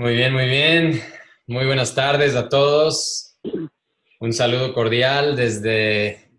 Muy 0.00 0.14
bien, 0.14 0.32
muy 0.32 0.46
bien. 0.46 1.02
Muy 1.48 1.66
buenas 1.66 1.92
tardes 1.92 2.36
a 2.36 2.48
todos. 2.48 3.36
Un 4.20 4.32
saludo 4.32 4.72
cordial 4.72 5.34
desde 5.34 6.30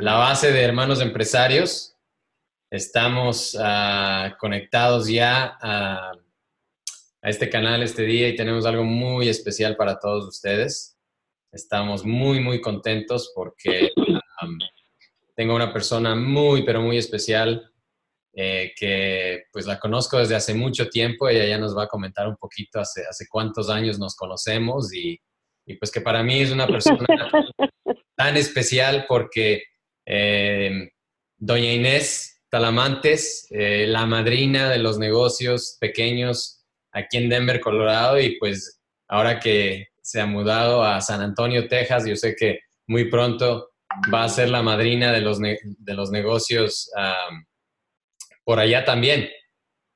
la 0.00 0.14
base 0.14 0.50
de 0.50 0.62
Hermanos 0.62 1.02
Empresarios. 1.02 1.94
Estamos 2.70 3.54
ah, 3.60 4.34
conectados 4.40 5.08
ya 5.08 5.58
a, 5.60 6.12
este 7.20 7.50
canal 7.50 7.82
este 7.82 8.04
día 8.04 8.30
y 8.30 8.36
tenemos 8.36 8.64
algo 8.64 8.82
muy 8.84 9.28
especial 9.28 9.76
para 9.76 9.98
todos 9.98 10.26
ustedes. 10.26 10.96
Estamos 11.52 12.02
muy, 12.06 12.40
muy 12.40 12.62
contentos 12.62 13.30
porque 13.34 13.90
tengo 15.36 15.54
una 15.54 15.70
persona 15.70 16.14
muy, 16.14 16.62
pero 16.62 16.80
muy 16.80 16.96
especial 16.96 17.70
eh, 18.34 18.72
que 18.76 19.44
pues 19.52 19.66
la 19.66 19.78
conozco 19.78 20.18
desde 20.18 20.36
hace 20.36 20.54
mucho 20.54 20.88
tiempo. 20.88 21.28
Ella 21.28 21.46
ya 21.46 21.58
nos 21.58 21.76
va 21.76 21.84
a 21.84 21.88
comentar 21.88 22.28
un 22.28 22.36
poquito 22.36 22.80
hace, 22.80 23.02
hace 23.08 23.26
cuántos 23.28 23.70
años 23.70 23.98
nos 23.98 24.14
conocemos 24.14 24.92
y, 24.94 25.18
y 25.66 25.74
pues 25.74 25.90
que 25.90 26.00
para 26.00 26.22
mí 26.22 26.40
es 26.40 26.50
una 26.50 26.66
persona 26.66 27.06
tan 28.16 28.36
especial 28.36 29.06
porque 29.08 29.64
eh, 30.06 30.90
doña 31.36 31.72
Inés 31.72 32.42
Talamantes, 32.50 33.46
eh, 33.50 33.86
la 33.86 34.06
madrina 34.06 34.70
de 34.70 34.78
los 34.78 34.98
negocios 34.98 35.76
pequeños 35.80 36.64
aquí 36.92 37.18
en 37.18 37.28
Denver, 37.28 37.60
Colorado, 37.60 38.18
y 38.18 38.38
pues 38.38 38.80
ahora 39.08 39.38
que 39.38 39.88
se 40.02 40.20
ha 40.20 40.26
mudado 40.26 40.82
a 40.82 41.00
San 41.02 41.20
Antonio, 41.20 41.68
Texas, 41.68 42.06
yo 42.06 42.16
sé 42.16 42.34
que 42.34 42.60
muy 42.86 43.10
pronto 43.10 43.70
va 44.12 44.24
a 44.24 44.28
ser 44.28 44.48
la 44.48 44.62
madrina 44.62 45.12
de 45.12 45.20
los, 45.20 45.38
de 45.38 45.94
los 45.94 46.10
negocios 46.10 46.90
por 48.48 48.60
allá 48.60 48.82
también, 48.82 49.28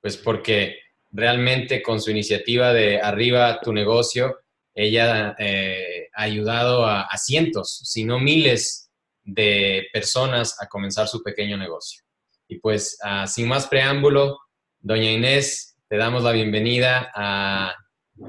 pues 0.03 0.19
porque 0.19 0.77
realmente 1.11 1.83
con 1.83 2.03
su 2.03 2.11
iniciativa 2.11 2.75
de 2.75 3.01
Arriba 3.01 3.59
tu 3.63 3.73
negocio, 3.73 4.41
ella 4.75 5.35
eh, 5.39 6.09
ha 6.13 6.23
ayudado 6.25 6.85
a, 6.85 7.09
cientos, 7.17 7.81
si 7.85 8.05
no 8.05 8.19
miles 8.19 8.91
de 9.25 9.87
personas 9.91 10.61
a 10.61 10.67
comenzar 10.67 11.09
su 11.09 11.23
pequeño 11.23 11.57
negocio. 11.57 12.03
Y 12.47 12.59
pues 12.59 12.99
ah, 13.03 13.27
sin 13.27 13.49
más 13.49 13.69
preámbulo, 13.69 14.39
doña 14.81 15.11
Inés, 15.11 15.79
te 15.89 15.97
damos 15.97 16.23
la 16.23 16.33
bienvenida 16.33 17.11
a, 17.15 17.75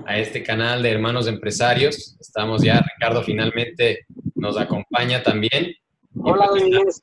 este 0.08 0.42
canal 0.42 0.82
de 0.84 0.92
Hermanos 0.92 1.28
Empresarios. 1.28 2.16
Estamos 2.22 2.64
ya, 2.64 2.80
Ricardo 2.80 3.24
finalmente 3.24 4.06
nos 4.36 4.58
acompaña 4.58 5.22
también. 5.22 5.76
Hola, 6.16 6.48
pues, 6.50 6.64
Inés. 6.64 7.02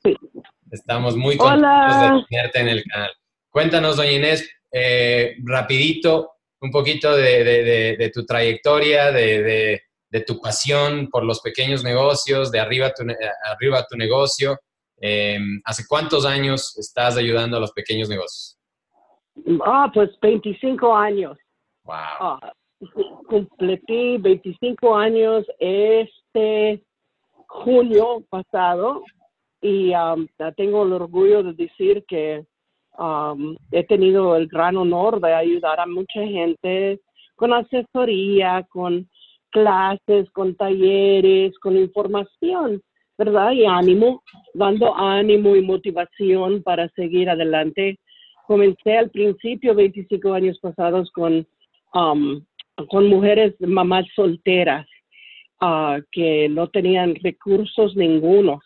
Estamos 0.71 1.17
muy 1.17 1.35
contentos 1.35 2.01
de 2.01 2.25
tenerte 2.29 2.59
en 2.61 2.67
el 2.69 2.83
canal. 2.85 3.11
Cuéntanos, 3.51 3.97
doña 3.97 4.13
Inés, 4.13 4.49
eh, 4.71 5.35
rapidito, 5.43 6.31
un 6.61 6.71
poquito 6.71 7.13
de, 7.17 8.09
tu 8.13 8.25
trayectoria, 8.25 9.11
de, 9.11 9.81
tu 10.25 10.39
pasión 10.39 11.09
por 11.09 11.25
los 11.25 11.41
pequeños 11.41 11.83
negocios, 11.83 12.49
de 12.49 12.61
arriba 12.61 12.93
tu, 12.93 13.03
arriba 13.43 13.85
tu 13.89 13.97
negocio. 13.97 14.57
Em, 15.01 15.61
¿Hace 15.65 15.83
cuántos 15.85 16.25
años 16.25 16.77
estás 16.77 17.17
ayudando 17.17 17.57
a 17.57 17.59
los 17.59 17.73
pequeños 17.73 18.07
negocios? 18.07 18.57
Ah, 19.65 19.91
pues 19.93 20.11
25 20.21 20.95
años. 20.95 21.37
Wow. 21.83 22.39
Completé 23.27 24.17
25 24.17 24.95
años 24.95 25.45
este 25.59 26.85
junio 27.47 28.23
pasado 28.29 29.03
y 29.59 29.93
um, 29.93 30.25
tengo 30.55 30.83
el 30.83 30.93
orgullo 30.93 31.43
de 31.43 31.53
decir 31.53 32.05
que 32.07 32.45
um, 32.97 33.55
he 33.71 33.83
tenido 33.83 34.35
el 34.35 34.47
gran 34.47 34.77
honor 34.77 35.19
de 35.19 35.33
ayudar 35.33 35.79
a 35.79 35.85
mucha 35.85 36.21
gente 36.25 36.99
con 37.35 37.53
asesoría, 37.53 38.65
con 38.69 39.07
clases, 39.51 40.29
con 40.31 40.55
talleres, 40.55 41.57
con 41.59 41.77
información, 41.77 42.81
¿verdad? 43.17 43.51
Y 43.51 43.65
ánimo, 43.65 44.23
dando 44.53 44.95
ánimo 44.95 45.55
y 45.55 45.61
motivación 45.61 46.63
para 46.63 46.87
seguir 46.89 47.29
adelante. 47.29 47.97
Comencé 48.47 48.97
al 48.97 49.09
principio, 49.09 49.75
25 49.75 50.33
años 50.33 50.59
pasados, 50.59 51.11
con, 51.11 51.47
um, 51.93 52.43
con 52.89 53.07
mujeres, 53.07 53.53
mamás 53.59 54.05
solteras, 54.15 54.87
uh, 55.61 56.01
que 56.11 56.47
no 56.49 56.69
tenían 56.69 57.15
recursos 57.15 57.95
ningunos 57.95 58.61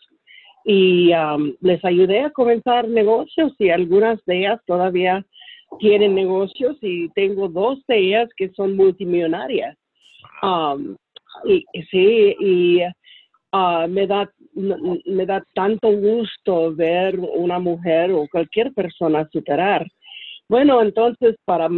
y 0.68 1.12
um, 1.14 1.54
les 1.60 1.82
ayudé 1.84 2.22
a 2.22 2.30
comenzar 2.30 2.88
negocios 2.88 3.52
y 3.60 3.70
algunas 3.70 4.22
de 4.24 4.38
ellas 4.38 4.60
todavía 4.66 5.24
tienen 5.78 6.16
negocios 6.16 6.76
y 6.80 7.08
tengo 7.10 7.48
dos 7.48 7.78
de 7.86 7.98
ellas 7.98 8.28
que 8.36 8.50
son 8.50 8.74
multimillonarias. 8.74 9.78
Um, 10.42 10.96
y, 11.44 11.64
sí, 11.88 12.34
y 12.40 12.82
uh, 12.82 13.86
me, 13.88 14.08
da, 14.08 14.28
me 14.54 15.24
da 15.24 15.44
tanto 15.54 15.88
gusto 15.92 16.74
ver 16.74 17.16
una 17.16 17.60
mujer 17.60 18.10
o 18.10 18.26
cualquier 18.28 18.72
persona 18.74 19.28
superar. 19.30 19.86
Bueno, 20.48 20.82
entonces 20.82 21.36
para, 21.44 21.68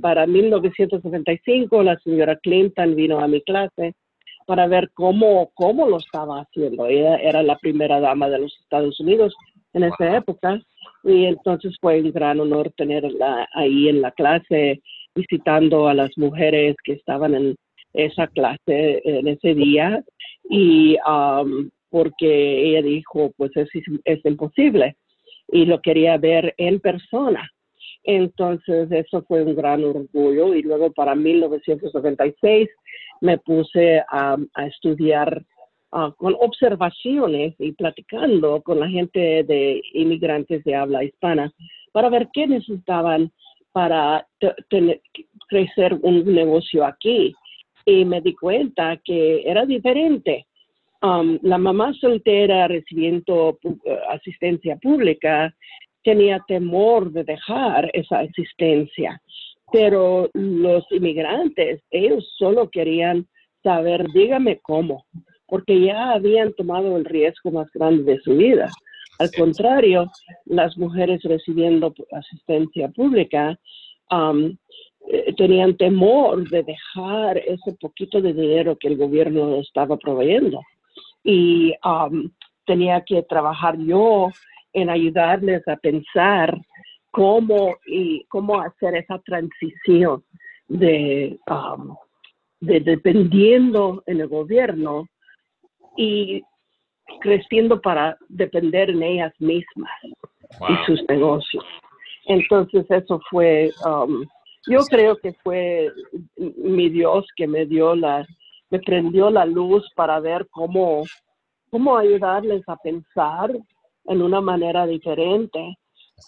para 0.00 0.24
1995 0.24 1.82
la 1.82 1.98
señora 1.98 2.36
Clinton 2.36 2.94
vino 2.94 3.18
a 3.18 3.26
mi 3.26 3.40
clase 3.42 3.94
para 4.46 4.66
ver 4.66 4.90
cómo, 4.94 5.50
cómo 5.54 5.88
lo 5.88 5.98
estaba 5.98 6.40
haciendo. 6.40 6.86
Ella 6.86 7.16
era 7.16 7.42
la 7.42 7.58
primera 7.58 8.00
dama 8.00 8.28
de 8.30 8.38
los 8.38 8.56
Estados 8.60 8.98
Unidos 9.00 9.34
en 9.72 9.84
esa 9.84 10.16
época 10.16 10.60
y 11.04 11.26
entonces 11.26 11.76
fue 11.80 12.00
un 12.00 12.12
gran 12.12 12.40
honor 12.40 12.72
tenerla 12.76 13.48
ahí 13.52 13.88
en 13.88 14.00
la 14.00 14.12
clase 14.12 14.80
visitando 15.14 15.88
a 15.88 15.94
las 15.94 16.10
mujeres 16.16 16.76
que 16.84 16.92
estaban 16.92 17.34
en 17.34 17.56
esa 17.92 18.26
clase 18.28 19.00
en 19.04 19.26
ese 19.28 19.54
día 19.54 20.02
y 20.48 20.96
um, 21.08 21.70
porque 21.90 22.68
ella 22.68 22.82
dijo 22.82 23.32
pues 23.36 23.50
es, 23.56 23.68
es 24.04 24.24
imposible 24.24 24.96
y 25.48 25.64
lo 25.64 25.80
quería 25.80 26.16
ver 26.18 26.54
en 26.58 26.80
persona. 26.80 27.50
Entonces 28.04 28.90
eso 28.92 29.24
fue 29.26 29.42
un 29.42 29.56
gran 29.56 29.82
orgullo 29.82 30.54
y 30.54 30.62
luego 30.62 30.92
para 30.92 31.14
1996 31.14 32.68
me 33.20 33.38
puse 33.38 34.02
a, 34.10 34.36
estudiar 34.66 35.44
ah, 35.92 36.12
con 36.16 36.34
observaciones 36.40 37.54
y 37.58 37.72
platicando 37.72 38.62
con 38.62 38.80
la 38.80 38.88
gente 38.88 39.44
de 39.44 39.82
inmigrantes 39.94 40.64
de 40.64 40.74
habla 40.74 41.04
hispana 41.04 41.52
para 41.92 42.08
ver 42.10 42.28
qué 42.32 42.46
necesitaban 42.46 43.32
para 43.72 44.26
crecer 45.48 45.98
un 46.02 46.24
negocio 46.24 46.84
aquí. 46.84 47.34
Y 47.84 48.04
me 48.04 48.20
di 48.20 48.34
cuenta 48.34 48.96
que 49.04 49.42
era 49.44 49.64
diferente. 49.64 50.46
Um, 51.02 51.38
la 51.42 51.58
mamá 51.58 51.92
soltera 51.92 52.68
recibiendo 52.68 53.58
eh, 53.62 53.98
asistencia 54.08 54.76
pública 54.76 55.54
tenía 56.02 56.42
temor 56.48 57.12
de 57.12 57.24
dejar 57.24 57.90
esa 57.92 58.20
asistencia 58.20 59.20
pero 59.72 60.30
los 60.34 60.84
inmigrantes, 60.90 61.82
ellos 61.90 62.32
solo 62.38 62.70
querían 62.70 63.26
saber, 63.62 64.06
dígame 64.12 64.60
cómo, 64.60 65.06
porque 65.46 65.80
ya 65.80 66.12
habían 66.12 66.52
tomado 66.54 66.96
el 66.96 67.04
riesgo 67.04 67.50
más 67.50 67.70
grande 67.72 68.14
de 68.14 68.20
su 68.20 68.36
vida. 68.36 68.70
Al 69.18 69.30
contrario, 69.32 70.10
las 70.44 70.76
mujeres 70.76 71.22
recibiendo 71.22 71.94
asistencia 72.12 72.88
pública 72.88 73.58
um, 74.10 74.56
eh, 75.08 75.32
tenían 75.36 75.76
temor 75.76 76.48
de 76.48 76.62
dejar 76.62 77.38
ese 77.38 77.72
poquito 77.80 78.20
de 78.20 78.34
dinero 78.34 78.76
que 78.76 78.88
el 78.88 78.96
gobierno 78.96 79.56
estaba 79.56 79.96
proveyendo. 79.96 80.60
Y 81.24 81.74
um, 81.84 82.30
tenía 82.66 83.00
que 83.02 83.22
trabajar 83.22 83.78
yo 83.78 84.28
en 84.72 84.90
ayudarles 84.90 85.66
a 85.66 85.76
pensar 85.76 86.56
cómo 87.16 87.78
y 87.86 88.26
cómo 88.26 88.60
hacer 88.60 88.94
esa 88.94 89.18
transición 89.20 90.22
de, 90.68 91.38
um, 91.48 91.96
de 92.60 92.80
dependiendo 92.80 94.02
en 94.04 94.20
el 94.20 94.28
gobierno 94.28 95.08
y 95.96 96.42
creciendo 97.22 97.80
para 97.80 98.18
depender 98.28 98.90
en 98.90 99.02
ellas 99.02 99.32
mismas 99.38 99.90
y 100.04 100.84
sus 100.84 101.02
negocios. 101.08 101.64
Entonces 102.26 102.84
eso 102.90 103.18
fue, 103.30 103.70
um, 103.86 104.22
yo 104.68 104.80
creo 104.90 105.16
que 105.16 105.32
fue 105.42 105.90
mi 106.36 106.90
Dios 106.90 107.24
que 107.34 107.46
me 107.46 107.64
dio 107.64 107.94
la, 107.94 108.26
me 108.68 108.78
prendió 108.80 109.30
la 109.30 109.46
luz 109.46 109.90
para 109.94 110.20
ver 110.20 110.46
cómo, 110.50 111.04
cómo 111.70 111.96
ayudarles 111.96 112.62
a 112.68 112.76
pensar 112.76 113.52
en 114.04 114.20
una 114.20 114.42
manera 114.42 114.86
diferente 114.86 115.78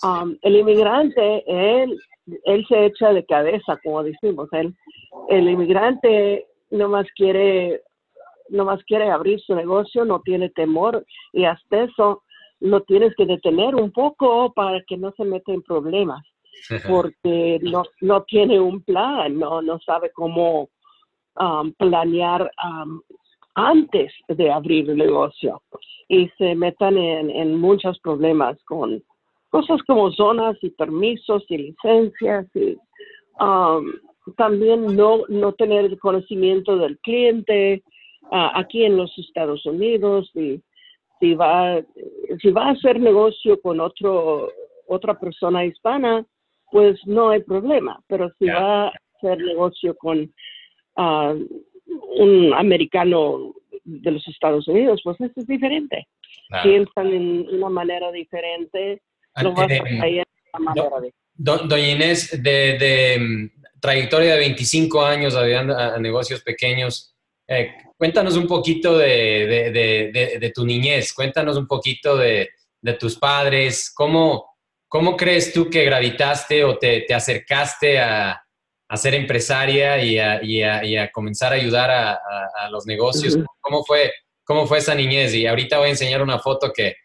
Um, 0.02 0.36
el 0.42 0.56
inmigrante, 0.56 1.44
él, 1.46 1.98
él 2.44 2.66
se 2.68 2.86
echa 2.86 3.12
de 3.12 3.24
cabeza, 3.24 3.78
como 3.82 4.02
decimos, 4.02 4.48
él, 4.52 4.74
el 5.28 5.48
inmigrante 5.48 6.46
no 6.70 6.88
más 6.88 7.06
quiere, 7.16 7.82
no 8.50 8.64
más 8.64 8.82
quiere 8.84 9.10
abrir 9.10 9.40
su 9.40 9.54
negocio, 9.54 10.04
no 10.04 10.20
tiene 10.20 10.50
temor 10.50 11.04
y 11.32 11.44
hasta 11.44 11.84
eso 11.84 12.22
lo 12.60 12.82
tienes 12.82 13.14
que 13.16 13.24
detener 13.24 13.74
un 13.74 13.92
poco 13.92 14.52
para 14.52 14.82
que 14.86 14.96
no 14.96 15.12
se 15.16 15.24
meta 15.24 15.52
en 15.52 15.62
problemas. 15.62 16.22
porque 16.88 17.60
no, 17.62 17.84
no 18.00 18.22
tiene 18.24 18.58
un 18.58 18.82
plan, 18.82 19.38
no, 19.38 19.62
no 19.62 19.78
sabe 19.80 20.10
cómo 20.12 20.68
um, 21.38 21.72
planear 21.74 22.50
um, 22.64 23.00
antes 23.54 24.12
de 24.28 24.50
abrir 24.50 24.90
el 24.90 24.96
negocio 24.96 25.62
y 26.08 26.28
se 26.38 26.54
metan 26.54 26.96
en, 26.96 27.30
en 27.30 27.56
muchos 27.56 27.98
problemas 28.00 28.56
con 28.64 29.02
cosas 29.50 29.82
como 29.86 30.10
zonas 30.12 30.56
y 30.62 30.70
permisos 30.70 31.44
y 31.48 31.58
licencias 31.58 32.46
y 32.54 32.76
um, 33.40 33.92
también 34.36 34.96
no, 34.96 35.22
no 35.28 35.52
tener 35.52 35.86
el 35.86 35.98
conocimiento 35.98 36.76
del 36.76 36.98
cliente 36.98 37.82
uh, 38.30 38.50
aquí 38.54 38.84
en 38.84 38.96
los 38.96 39.16
Estados 39.18 39.64
Unidos 39.64 40.30
y 40.34 40.60
si 41.20 41.34
va, 41.34 41.80
si 42.40 42.50
va 42.50 42.66
a 42.66 42.70
hacer 42.72 43.00
negocio 43.00 43.60
con 43.60 43.80
otro, 43.80 44.50
otra 44.86 45.18
persona 45.18 45.64
hispana, 45.64 46.24
pues 46.70 47.00
no 47.06 47.30
hay 47.30 47.42
problema, 47.42 48.00
pero 48.06 48.30
si 48.38 48.46
va 48.46 48.88
a 48.88 48.92
hacer 49.16 49.38
negocio 49.38 49.96
con 49.96 50.32
uh, 50.96 51.46
un 52.18 52.54
americano 52.54 53.54
de 53.84 54.10
los 54.10 54.28
Estados 54.28 54.68
Unidos, 54.68 55.00
pues 55.02 55.20
eso 55.20 55.32
es 55.36 55.46
diferente. 55.46 56.06
Piensan 56.62 57.08
en 57.08 57.54
una 57.54 57.68
manera 57.68 58.12
diferente, 58.12 59.02
no 59.42 59.54
a 59.60 59.66
de 59.66 59.80
manera 59.80 60.24
de... 61.00 61.12
Doña 61.34 61.88
Inés, 61.88 62.42
de, 62.42 63.16
mm, 63.18 63.80
trayectoria 63.80 64.32
de 64.34 64.40
25 64.40 65.04
años 65.04 65.36
a, 65.36 65.42
a 65.94 65.98
negocios 65.98 66.42
pequeños, 66.42 67.14
eh, 67.50 67.72
cuéntanos 67.96 68.36
un 68.36 68.46
poquito 68.46 68.98
de, 68.98 70.52
tu 70.54 70.66
niñez, 70.66 71.12
cuéntanos 71.14 71.56
un 71.56 71.66
poquito 71.66 72.16
de, 72.16 72.50
tus 72.98 73.18
padres, 73.18 73.90
¿Cómo, 73.94 74.56
¿cómo 74.86 75.16
crees 75.16 75.52
tú 75.52 75.68
que 75.68 75.84
gravitaste 75.84 76.62
o 76.64 76.78
te, 76.78 77.12
acercaste 77.12 77.98
a, 77.98 78.42
ser 78.94 79.14
empresaria 79.14 80.02
y 80.02 80.18
a, 80.62 81.10
comenzar 81.10 81.52
a 81.52 81.56
ayudar 81.56 81.90
a, 81.90 82.68
los 82.70 82.86
negocios? 82.86 83.38
¿Cómo 83.60 83.84
fue, 83.84 84.12
¿Cómo 84.44 84.66
fue 84.66 84.78
esa 84.78 84.94
niñez? 84.94 85.34
Y 85.34 85.46
ahorita 85.46 85.78
voy 85.78 85.88
a 85.88 85.90
enseñar 85.90 86.22
una 86.22 86.38
foto 86.38 86.72
que, 86.72 86.96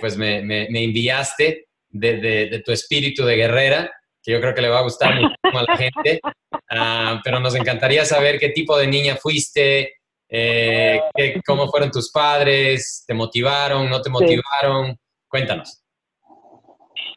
pues 0.00 0.16
me, 0.16 0.66
enviaste 0.66 1.66
de, 1.90 2.62
tu 2.64 2.72
espíritu 2.72 3.24
de 3.24 3.36
guerrera, 3.36 3.90
que 4.22 4.32
yo 4.32 4.40
creo 4.40 4.54
que 4.54 4.62
le 4.62 4.68
va 4.68 4.78
a 4.78 4.82
gustar 4.82 5.14
mucho 5.14 5.34
a 5.42 5.62
la 5.62 5.76
gente. 5.76 6.20
Ah, 6.70 7.20
pero 7.24 7.40
nos 7.40 7.54
encantaría 7.54 8.04
saber 8.04 8.38
qué 8.38 8.50
tipo 8.50 8.76
de 8.78 8.86
niña 8.86 9.16
fuiste, 9.16 9.94
eh, 10.28 11.00
cómo 11.46 11.66
fueron 11.68 11.90
tus 11.90 12.10
padres, 12.12 13.04
te 13.06 13.14
motivaron, 13.14 13.90
no 13.90 14.00
te 14.00 14.10
motivaron. 14.10 14.96
Cuéntanos. 15.28 15.82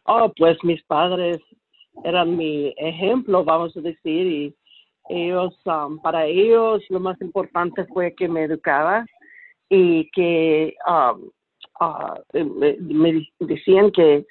Oh, 0.06 0.30
pues 0.36 0.58
mis 0.62 0.82
padres 0.84 1.38
eran 2.04 2.36
mi 2.36 2.74
ejemplo, 2.76 3.44
vamos 3.44 3.76
a 3.76 3.80
decir, 3.80 4.26
y 4.26 4.56
ellos, 5.08 5.54
um, 5.66 6.00
para 6.00 6.26
ellos 6.26 6.82
lo 6.88 7.00
más 7.00 7.20
importante 7.20 7.84
fue 7.86 8.14
que 8.14 8.28
me 8.28 8.44
educaba 8.44 9.04
y 9.68 10.10
que 10.10 10.74
um, 10.86 11.30
uh, 11.80 12.38
me 12.80 13.26
decían 13.40 13.90
que 13.92 14.24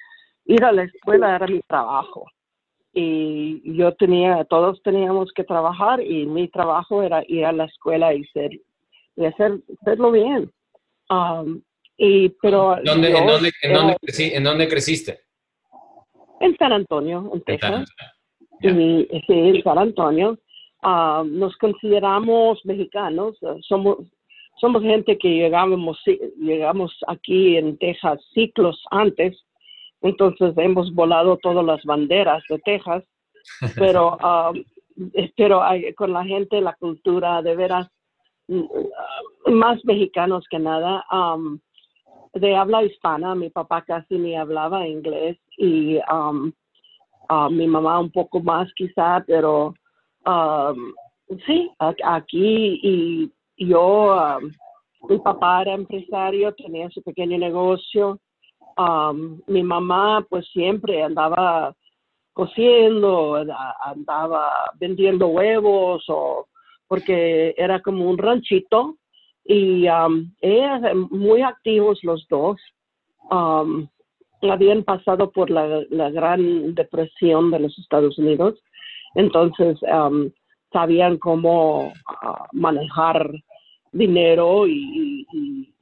ir 0.46 0.64
a 0.64 0.72
la 0.72 0.84
escuela 0.84 1.36
era 1.36 1.46
mi 1.46 1.60
trabajo 1.62 2.26
y 2.94 3.76
yo 3.76 3.92
tenía, 3.94 4.44
todos 4.44 4.80
teníamos 4.82 5.32
que 5.32 5.42
trabajar 5.42 6.00
y 6.00 6.26
mi 6.26 6.48
trabajo 6.48 7.02
era 7.02 7.24
ir 7.26 7.44
a 7.44 7.52
la 7.52 7.64
escuela 7.64 8.14
y 8.14 8.24
ser, 8.26 8.52
y 9.16 9.24
hacer, 9.24 9.58
hacerlo 9.80 10.12
bien. 10.12 10.50
Um, 11.10 11.60
y, 11.96 12.28
pero 12.40 12.76
¿Dónde, 12.84 13.08
en, 13.08 13.26
dónde, 13.26 13.52
en, 13.62 14.44
dónde 14.44 14.68
creciste? 14.68 15.20
En 16.40 16.56
San 16.56 16.72
Antonio, 16.72 17.30
en 17.34 17.42
Texas. 17.42 17.88
sí, 18.60 19.08
en 19.10 19.62
San 19.62 19.78
Antonio. 19.78 20.38
Um, 20.84 21.38
nos 21.38 21.56
consideramos 21.56 22.60
mexicanos, 22.64 23.36
somos 23.62 23.98
somos 24.60 24.82
gente 24.82 25.18
que 25.18 25.28
llegamos, 25.28 25.98
llegamos 26.38 26.96
aquí 27.08 27.56
en 27.56 27.76
Texas 27.78 28.20
ciclos 28.32 28.80
antes 28.92 29.36
entonces 30.04 30.52
hemos 30.58 30.94
volado 30.94 31.38
todas 31.38 31.64
las 31.64 31.82
banderas 31.84 32.44
de 32.50 32.58
Texas, 32.58 33.02
pero, 33.76 34.18
um, 34.18 34.62
pero 35.34 35.62
con 35.96 36.12
la 36.12 36.24
gente, 36.24 36.60
la 36.60 36.74
cultura, 36.74 37.40
de 37.40 37.56
veras, 37.56 37.88
mm, 38.48 38.64
más 39.52 39.82
mexicanos 39.84 40.44
que 40.50 40.58
nada, 40.58 41.04
um, 41.10 41.58
de 42.34 42.54
habla 42.54 42.84
hispana. 42.84 43.34
Mi 43.34 43.48
papá 43.48 43.82
casi 43.82 44.18
ni 44.18 44.36
hablaba 44.36 44.86
inglés 44.86 45.38
y 45.56 45.98
um, 46.12 46.52
uh, 47.30 47.48
mi 47.50 47.66
mamá 47.66 47.98
un 47.98 48.10
poco 48.10 48.40
más 48.40 48.70
quizá, 48.74 49.24
pero 49.26 49.72
sí, 51.46 51.70
aquí 52.04 52.80
y 52.82 53.32
yo, 53.56 54.38
mi 55.08 55.18
papá 55.18 55.62
era 55.62 55.72
empresario, 55.72 56.54
tenía 56.54 56.90
su 56.90 57.02
pequeño 57.02 57.38
negocio 57.38 58.20
Um, 58.76 59.40
mi 59.46 59.62
mamá 59.62 60.26
pues 60.28 60.46
siempre 60.48 61.02
andaba 61.02 61.74
cociendo, 62.32 63.36
andaba 63.84 64.72
vendiendo 64.80 65.28
huevos 65.28 66.04
o 66.08 66.48
porque 66.88 67.54
era 67.56 67.80
como 67.80 68.08
un 68.10 68.18
ranchito 68.18 68.96
y 69.44 69.86
um, 69.88 70.32
muy 71.10 71.42
activos 71.42 72.00
los 72.02 72.26
dos. 72.28 72.60
Um, 73.30 73.88
habían 74.42 74.82
pasado 74.84 75.30
por 75.30 75.50
la, 75.50 75.84
gran 76.10 76.74
depresión 76.74 77.50
de 77.50 77.60
los 77.60 77.78
Estados 77.78 78.18
Unidos, 78.18 78.60
entonces 79.14 79.78
um, 79.82 80.30
sabían 80.72 81.16
cómo 81.18 81.88
uh, 81.88 82.44
manejar 82.52 83.30
dinero 83.92 84.66
y, 84.66 85.73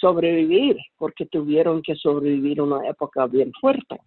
sobrevivir, 0.00 0.76
porque 0.98 1.26
tuvieron 1.26 1.82
que 1.82 1.94
sobrevivir 1.94 2.60
una 2.60 2.86
época 2.88 3.26
bien 3.26 3.52
fuerte. 3.60 3.98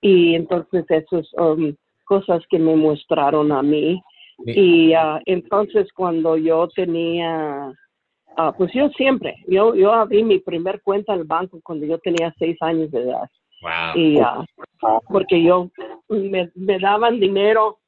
Y 0.00 0.34
entonces 0.34 0.84
esas 0.88 1.28
son 1.28 1.64
um, 1.64 1.74
cosas 2.04 2.42
que 2.48 2.58
me 2.58 2.76
mostraron 2.76 3.52
a 3.52 3.62
mí. 3.62 4.02
Y 4.44 4.94
uh, 4.94 5.20
entonces 5.26 5.92
cuando 5.92 6.36
yo 6.36 6.68
tenía, 6.74 7.72
uh, 8.38 8.52
pues 8.56 8.72
yo 8.74 8.88
siempre, 8.90 9.36
yo, 9.46 9.74
yo 9.74 9.92
abrí 9.92 10.24
mi 10.24 10.38
primer 10.38 10.80
cuenta 10.82 11.12
al 11.12 11.24
banco 11.24 11.60
cuando 11.62 11.86
yo 11.86 11.98
tenía 11.98 12.34
seis 12.38 12.56
años 12.60 12.90
de 12.90 13.02
edad. 13.02 13.28
Y 13.94 14.20
uh, 14.20 14.44
porque 15.08 15.42
yo 15.42 15.70
me, 16.08 16.50
me 16.54 16.78
daban 16.78 17.20
dinero 17.20 17.78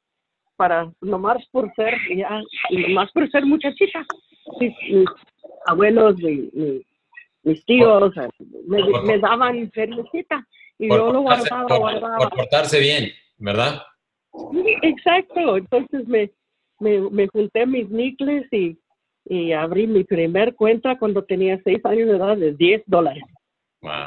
para 0.55 0.91
nomás 1.01 1.45
por 1.51 1.73
ser 1.75 1.93
ya 2.15 2.41
nomás 2.71 3.11
por 3.11 3.29
ser 3.29 3.45
muchachita 3.45 4.05
mis, 4.59 4.73
abuelos 5.65 6.15
mi, 6.17 6.49
mis 7.45 7.63
tíos 7.65 8.13
me, 8.67 9.19
daban 9.19 9.71
feriecita 9.71 10.45
y 10.77 10.89
yo 10.89 11.11
lo 11.13 11.21
guardaba, 11.21 11.77
guardaba. 11.77 12.17
Por 12.17 12.29
portarse 12.31 12.79
bien, 12.79 13.11
¿verdad? 13.37 13.81
exacto. 14.81 15.57
Entonces 15.57 16.07
me, 16.07 16.31
me, 16.79 17.27
junté 17.27 17.65
mis 17.65 17.89
nicles 17.89 18.51
y, 18.51 18.77
y 19.25 19.53
abrí 19.53 19.87
mi 19.87 20.03
primer 20.03 20.55
cuenta 20.55 20.97
cuando 20.97 21.23
tenía 21.23 21.61
seis 21.63 21.79
años 21.85 22.09
de 22.09 22.15
edad 22.17 22.35
de 22.35 22.53
10 22.53 22.83
dólares 22.87 23.23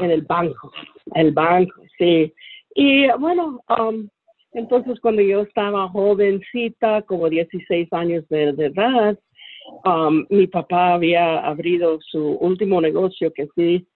en 0.01 0.11
el 0.11 0.23
banco. 0.23 0.73
El 1.15 1.33
banco, 1.33 1.81
sí. 1.97 2.35
Y 2.75 3.09
bueno, 3.19 3.61
um, 3.79 4.09
entonces 4.53 4.99
cuando 5.01 5.23
yo 5.23 5.43
estaba 5.43 5.89
jovencita, 5.89 7.03
como 7.03 7.29
16 7.29 7.93
años 7.93 8.29
de 8.29 8.49
edad, 8.49 9.17
Um, 9.85 10.27
mi 10.31 10.47
papá 10.47 10.95
había 10.95 11.39
abrido 11.41 11.99
su 12.01 12.37
último 12.41 12.81
negocio 12.81 13.33
que 13.33 13.49
sí, 13.55 13.87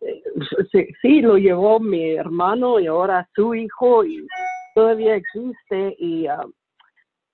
eh, 0.00 0.92
sí, 1.00 1.20
lo 1.20 1.36
llevó 1.36 1.80
mi 1.80 2.12
hermano 2.12 2.80
y 2.80 2.86
ahora 2.86 3.28
su 3.34 3.54
hijo 3.54 4.04
y 4.04 4.26
todavía 4.74 5.16
existe 5.16 5.96
y 5.98 6.26
um, 6.28 6.52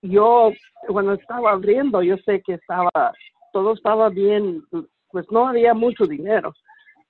yo 0.02 0.52
cuando 0.86 1.14
estaba 1.14 1.52
abriendo 1.52 2.02
yo 2.02 2.16
sé 2.18 2.42
que 2.42 2.54
estaba 2.54 2.90
todo 3.52 3.72
estaba 3.72 4.10
bien 4.10 4.62
pues 5.10 5.26
no 5.30 5.48
había 5.48 5.74
mucho 5.74 6.06
dinero 6.06 6.52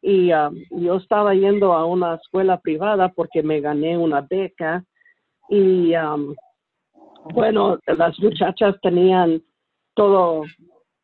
y 0.00 0.32
um, 0.32 0.54
yo 0.70 0.96
estaba 0.96 1.34
yendo 1.34 1.72
a 1.72 1.84
una 1.86 2.14
escuela 2.14 2.58
privada 2.58 3.08
porque 3.08 3.42
me 3.42 3.60
gané 3.60 3.98
una 3.98 4.20
beca 4.20 4.84
y 5.50 5.92
bueno 7.34 7.78
las 7.86 8.18
muchachas 8.20 8.76
tenían 8.80 9.42
todo 9.98 10.44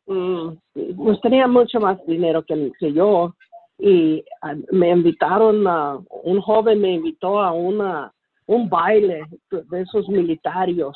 Mm, 0.07 0.49
pues 0.97 1.19
tenía 1.21 1.47
mucho 1.47 1.79
más 1.79 1.97
dinero 2.05 2.43
que, 2.43 2.71
yo 2.93 3.33
y 3.79 4.23
ah, 4.43 4.53
me 4.71 4.91
invitaron 4.91 5.67
a, 5.67 5.99
un 6.23 6.41
joven 6.41 6.79
me 6.79 6.93
invitó 6.93 7.41
a 7.41 7.51
una 7.51 8.13
un 8.45 8.69
baile 8.69 9.23
de 9.49 9.81
esos 9.81 10.07
militarios 10.07 10.95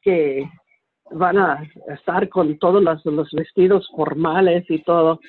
que 0.00 0.48
van 1.10 1.36
a 1.36 1.62
estar 1.88 2.26
con 2.30 2.58
todos 2.58 2.82
los, 2.82 3.04
los 3.04 3.30
vestidos 3.32 3.86
formales 3.94 4.64
y 4.70 4.82
todo. 4.82 5.20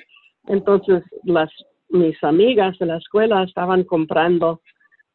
Entonces 0.48 1.04
las 1.26 1.52
mis 1.90 2.24
amigas 2.24 2.78
de 2.80 2.86
la 2.86 2.98
escuela 2.98 3.44
estaban 3.44 3.84
comprando 3.84 4.62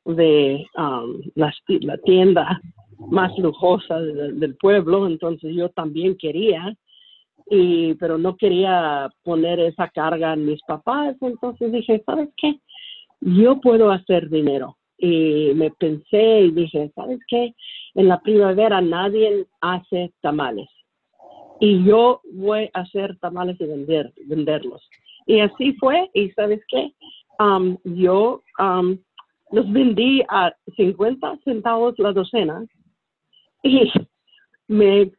de 0.04 0.66
um, 0.76 1.22
la, 1.34 1.54
la, 1.80 1.96
tienda 1.98 2.60
más 2.98 3.32
lujosa 3.38 3.98
del 4.00 4.54
pueblo, 4.56 5.06
entonces 5.06 5.54
yo 5.56 5.70
también 5.70 6.16
quería, 6.18 6.76
y, 7.46 7.94
pero 7.94 8.18
no 8.18 8.36
quería 8.36 9.10
poner 9.22 9.60
esa 9.60 9.88
carga 9.88 10.32
en 10.32 10.46
mis 10.46 10.60
papás, 10.62 11.16
entonces 11.20 11.72
dije, 11.72 12.02
¿sabes 12.06 12.30
qué? 12.36 12.58
Yo 13.20 13.60
puedo 13.60 13.90
hacer 13.90 14.28
dinero. 14.28 14.76
Y 14.96 15.52
me 15.54 15.70
pensé 15.72 16.42
y 16.42 16.50
dije, 16.52 16.90
¿sabes 16.94 17.18
qué? 17.28 17.54
En 17.94 18.08
la 18.08 18.20
primavera 18.20 18.80
nadie 18.80 19.46
hace 19.60 20.12
tamales. 20.22 20.68
Y 21.60 21.84
yo 21.84 22.20
voy 22.32 22.70
a 22.72 22.80
hacer 22.80 23.16
tamales 23.18 23.60
y 23.60 23.66
vender, 23.66 24.12
venderlos. 24.26 24.82
Y 25.26 25.40
así 25.40 25.72
fue, 25.74 26.10
y 26.14 26.30
¿sabes 26.30 26.60
qué? 26.68 26.92
Um, 27.38 27.76
yo 27.84 28.42
um, 28.58 28.98
los 29.50 29.70
vendí 29.72 30.22
a 30.28 30.52
50 30.76 31.38
centavos 31.44 31.98
la 31.98 32.12
docena 32.12 32.64
y 33.62 33.90
me, 34.68 35.10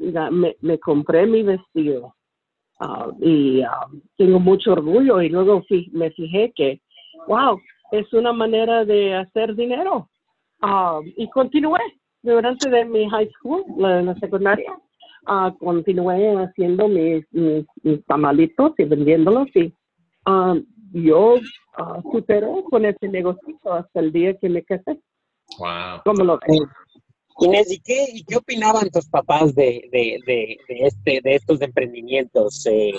me, 0.61 0.79
compré 0.79 1.25
mi 1.25 1.43
vestido. 1.43 2.14
Uh, 2.79 3.13
y 3.21 3.61
uh, 3.61 4.01
tengo 4.17 4.39
mucho 4.39 4.73
orgullo 4.73 5.21
y 5.21 5.29
luego 5.29 5.63
me 5.93 6.11
fijé 6.11 6.51
que, 6.55 6.81
wow, 7.27 7.57
es 7.91 8.11
una 8.13 8.33
manera 8.33 8.83
de 8.83 9.15
hacer 9.15 9.55
dinero. 9.55 10.09
Uh, 10.61 11.01
y 11.15 11.29
continué 11.29 11.79
durante 12.21 12.69
de 12.69 12.85
mi 12.85 13.09
high 13.09 13.29
school, 13.37 13.63
la, 13.77 14.01
la 14.01 14.15
secundaria, 14.15 14.73
continué 15.59 16.35
haciendo 16.43 16.87
mis, 16.87 17.25
mis, 17.31 18.05
tamalitos 18.07 18.73
y 18.77 18.83
vendiéndolos 18.83 19.47
y 19.55 19.73
yo 20.93 21.35
uh, 21.35 22.11
superó 22.11 22.63
con 22.69 22.85
ese 22.85 23.07
negocio 23.07 23.57
hasta 23.71 23.99
el 23.99 24.11
día 24.11 24.37
que 24.37 24.49
me 24.49 24.63
casé. 24.63 24.99
Wow. 25.59 26.01
¿Cómo 26.03 26.23
lo 26.23 26.39
ves? 26.39 26.61
Inés, 27.39 27.71
¿y 27.71 27.79
qué, 27.79 28.05
¿y 28.13 28.23
qué 28.23 28.37
opinaban 28.37 28.89
tus 28.89 29.07
papás 29.07 29.53
de, 29.55 29.87
de, 29.91 30.19
de, 30.25 30.57
este, 30.67 31.19
de 31.21 31.35
estos 31.35 31.61
emprendimientos? 31.61 32.65
Eh, 32.65 32.93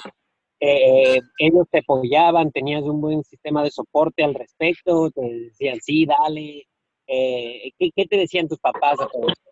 eh, 0.60 1.20
¿Ellos 1.38 1.66
te 1.70 1.78
apoyaban? 1.78 2.50
¿Tenías 2.50 2.82
un 2.82 3.00
buen 3.00 3.22
sistema 3.24 3.62
de 3.62 3.70
soporte 3.70 4.22
al 4.24 4.34
respecto? 4.34 5.10
¿Te 5.10 5.22
decían, 5.22 5.78
sí, 5.80 6.06
dale? 6.06 6.66
Eh, 7.06 7.72
¿qué, 7.78 7.90
¿qué, 7.94 8.06
te 8.06 8.16
decían 8.18 8.48
tus 8.48 8.58
papás 8.58 9.00
a 9.00 9.08
todo 9.08 9.28
esto? 9.28 9.50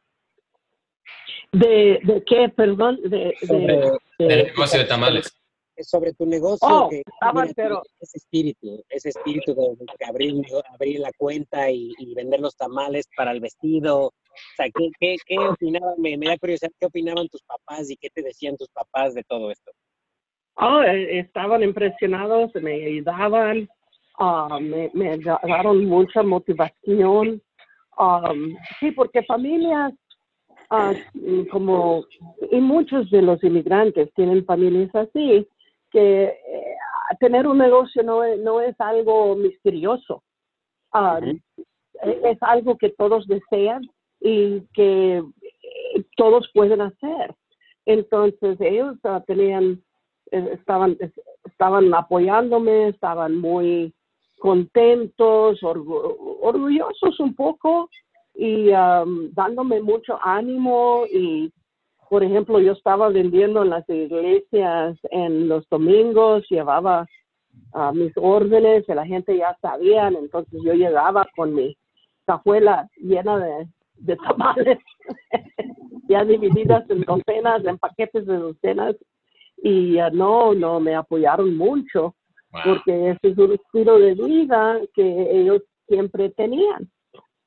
¿De, 1.52 2.00
de 2.02 2.24
qué, 2.26 2.48
perdón? 2.48 3.00
De, 3.04 3.34
de, 3.42 3.98
del 4.18 4.46
negocio 4.46 4.80
de 4.80 4.84
tamales 4.86 5.32
sobre 5.82 6.12
tu 6.12 6.26
negocio, 6.26 6.66
oh, 6.68 6.88
que 6.88 7.02
pero... 7.56 7.82
ese 8.00 8.18
espíritu, 8.18 8.82
ese 8.88 9.08
espíritu 9.10 9.54
de, 9.54 10.06
abrir, 10.06 10.34
abrir 10.72 11.00
la 11.00 11.10
cuenta 11.16 11.70
y, 11.70 11.92
vender 12.14 12.40
los 12.40 12.56
tamales 12.56 13.08
para 13.16 13.32
el 13.32 13.40
vestido. 13.40 14.06
O 14.06 14.12
sea, 14.56 14.66
¿qué, 14.66 14.90
qué, 15.00 15.16
qué 15.26 15.38
opinaban? 15.38 15.94
Me, 15.98 16.16
da 16.16 16.38
curiosidad, 16.38 16.70
¿qué 16.78 16.86
opinaban 16.86 17.28
tus 17.28 17.42
papás 17.42 17.90
y 17.90 17.96
qué 17.96 18.08
te 18.10 18.22
decían 18.22 18.56
tus 18.56 18.68
papás 18.68 19.14
de 19.14 19.22
todo 19.24 19.50
esto? 19.50 19.72
Oh, 20.56 20.82
eh, 20.82 21.18
estaban 21.18 21.62
impresionados, 21.62 22.54
me 22.54 22.74
ayudaban, 22.86 23.68
ah, 24.18 24.58
me, 24.60 24.90
me, 24.94 25.18
daron 25.18 25.84
mucha 25.86 26.22
motivación. 26.22 27.42
Um, 27.96 28.56
sí, 28.80 28.90
porque 28.90 29.22
familias 29.22 29.92
uh, 30.70 31.48
como, 31.50 32.04
y 32.50 32.60
muchos 32.60 33.10
de 33.10 33.22
los 33.22 33.42
inmigrantes 33.42 34.12
tienen 34.14 34.44
familias 34.44 34.94
así, 34.94 35.46
que 35.94 36.24
eh, 36.24 36.76
tener 37.20 37.46
un 37.46 37.58
negocio 37.58 38.02
no 38.02 38.24
es, 38.24 38.40
no 38.40 38.60
es 38.60 38.74
algo 38.80 39.36
misterioso. 39.36 40.24
Ah, 40.92 41.20
es 42.02 42.38
algo 42.40 42.76
que 42.76 42.90
todos 42.90 43.28
desean 43.28 43.82
y 44.20 44.60
que 44.74 45.18
eh, 45.18 46.04
todos 46.16 46.50
pueden 46.52 46.80
hacer. 46.80 47.32
Entonces 47.86 48.60
ellos 48.60 48.96
uh, 49.04 49.20
tenían, 49.24 49.80
eh, 50.32 50.50
estaban, 50.52 50.98
estaban 51.44 51.94
apoyándome, 51.94 52.88
estaban 52.88 53.36
muy 53.36 53.94
contentos, 54.40 55.62
orgullosos 55.62 57.20
un 57.20 57.34
poco 57.34 57.88
y 58.34 58.70
dándome 58.70 59.80
mucho 59.80 60.18
ánimo 60.22 61.04
y 61.10 61.52
por 62.08 62.22
ejemplo, 62.24 62.60
yo 62.60 62.72
estaba 62.72 63.08
vendiendo 63.08 63.62
en 63.62 63.70
las 63.70 63.88
iglesias 63.88 64.98
en 65.10 65.48
los 65.48 65.68
domingos, 65.68 66.44
llevaba 66.48 67.06
a 67.72 67.92
mis 67.92 68.12
órdenes 68.16 68.84
y 68.88 68.94
la 68.94 69.06
gente 69.06 69.36
ya 69.36 69.56
sabía, 69.60 70.08
entonces 70.08 70.60
yo 70.64 70.74
llegaba 70.74 71.26
con 71.36 71.54
mi 71.54 71.76
cajuela 72.26 72.88
llena 72.96 73.38
de, 73.38 73.68
de 73.96 74.16
tamales, 74.16 74.78
ya 76.08 76.24
divididas 76.24 76.88
en 76.90 77.02
docenas, 77.02 77.64
en 77.64 77.78
paquetes 77.78 78.26
de 78.26 78.36
docenas, 78.36 78.96
y 79.62 79.96
no, 80.12 80.54
no 80.54 80.80
me 80.80 80.94
apoyaron 80.94 81.56
mucho, 81.56 82.14
porque 82.64 83.10
ese 83.10 83.32
es 83.32 83.38
un 83.38 83.52
estilo 83.52 83.98
de 83.98 84.14
vida 84.14 84.80
que 84.94 85.40
ellos 85.40 85.62
siempre 85.88 86.30
tenían, 86.30 86.90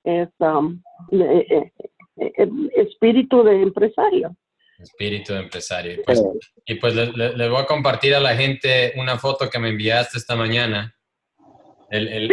es 0.04 0.30
um, 0.40 0.82
eh, 1.12 1.46
eh, 1.50 1.72
eh, 2.18 2.50
espíritu 2.76 3.44
de 3.44 3.62
empresario. 3.62 4.36
Espíritu 4.80 5.34
de 5.34 5.40
empresario. 5.40 5.94
Y 5.94 6.04
pues, 6.04 6.24
y 6.66 6.76
pues 6.76 6.96
les, 6.96 7.50
voy 7.50 7.62
a 7.62 7.66
compartir 7.66 8.14
a 8.16 8.20
la 8.20 8.36
gente 8.36 8.94
una 8.98 9.18
foto 9.18 9.50
que 9.50 9.60
me 9.60 9.70
enviaste 9.70 10.18
esta 10.18 10.36
mañana. 10.36 10.94
El, 11.90 12.08
el, 12.08 12.32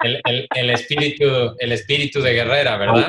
el, 0.00 0.48
el 0.54 0.70
espíritu, 0.70 1.24
el 1.58 1.72
espíritu 1.72 2.20
de 2.20 2.32
guerrera, 2.32 2.76
¿verdad? 2.76 3.08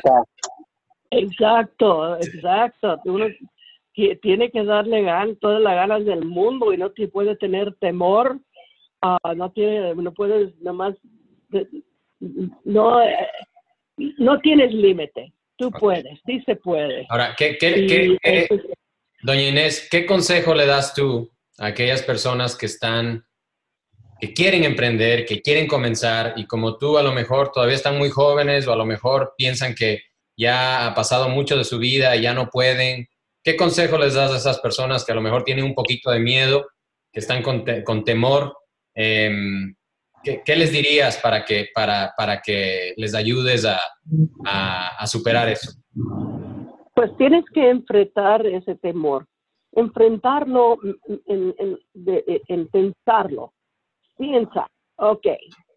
Exacto, 1.11 2.17
exacto. 2.17 3.01
Uno 3.05 3.27
tiene 4.21 4.51
que 4.51 4.63
darle 4.63 5.01
gan, 5.03 5.35
todas 5.37 5.61
las 5.61 5.75
ganas 5.75 6.05
del 6.05 6.23
mundo 6.23 6.71
y 6.73 6.77
no 6.77 6.91
te 6.91 7.07
puede 7.07 7.35
tener 7.35 7.73
temor. 7.75 8.39
Uh, 9.01 9.33
no 9.35 9.51
tiene, 9.51 9.95
no 9.95 10.13
puedes 10.13 10.55
nomás, 10.59 10.95
no, 12.65 13.01
eh, 13.01 13.27
no 14.17 14.39
tienes 14.39 14.73
límite. 14.73 15.33
Tú 15.59 15.69
puedes, 15.71 16.17
sí 16.25 16.41
se 16.45 16.55
puede. 16.55 17.05
Ahora, 17.09 17.35
¿qué, 17.37 17.57
qué, 17.57 17.85
qué, 18.23 18.47
doña 19.21 19.41
Inés, 19.41 19.89
¿qué 19.91 20.05
consejo 20.05 20.55
le 20.55 20.65
das 20.65 20.93
tú 20.93 21.29
a 21.57 21.67
aquellas 21.67 22.01
personas 22.01 22.55
que 22.55 22.65
están, 22.65 23.25
que 24.21 24.33
quieren 24.33 24.63
emprender, 24.63 25.25
que 25.25 25.41
quieren 25.41 25.67
comenzar 25.67 26.35
y 26.37 26.47
como 26.47 26.77
tú 26.77 26.97
a 26.97 27.03
lo 27.03 27.11
mejor 27.11 27.51
todavía 27.51 27.75
están 27.75 27.97
muy 27.97 28.09
jóvenes 28.09 28.67
o 28.67 28.71
a 28.71 28.77
lo 28.77 28.85
mejor 28.85 29.33
piensan 29.37 29.75
que 29.75 30.03
ya 30.37 30.87
ha 30.87 30.95
pasado 30.95 31.27
mucho 31.27 31.57
de 31.57 31.65
su 31.65 31.77
vida 31.77 32.15
y 32.15 32.21
ya 32.21 32.33
no 32.33 32.49
pueden? 32.49 33.09
¿Qué 33.43 33.57
consejo 33.57 33.97
les 33.97 34.13
das 34.13 34.31
a 34.31 34.37
esas 34.37 34.59
personas 34.59 35.03
que 35.03 35.11
a 35.11 35.15
lo 35.15 35.21
mejor 35.21 35.43
tienen 35.43 35.65
un 35.65 35.75
poquito 35.75 36.09
de 36.09 36.19
miedo, 36.19 36.69
que 37.11 37.19
están 37.19 37.43
con, 37.43 37.65
con 37.83 38.05
temor? 38.05 38.55
Eh, 38.95 39.29
¿Qué, 40.23 40.55
les 40.55 40.71
dirías 40.71 41.17
para 41.17 41.45
que, 41.45 41.67
para, 41.73 42.13
para 42.17 42.41
que 42.41 42.93
les 42.97 43.15
ayudes 43.15 43.65
a, 43.65 43.79
a, 44.45 45.07
superar 45.07 45.47
eso? 45.47 45.71
Pues 46.93 47.15
tienes 47.17 47.45
que 47.53 47.69
enfrentar 47.69 48.45
ese 48.45 48.75
temor, 48.75 49.25
enfrentarlo, 49.71 50.77
en, 51.25 51.55
en, 52.47 52.67
pensarlo. 52.67 53.53
Piensa, 54.17 54.67
ok, 54.97 55.27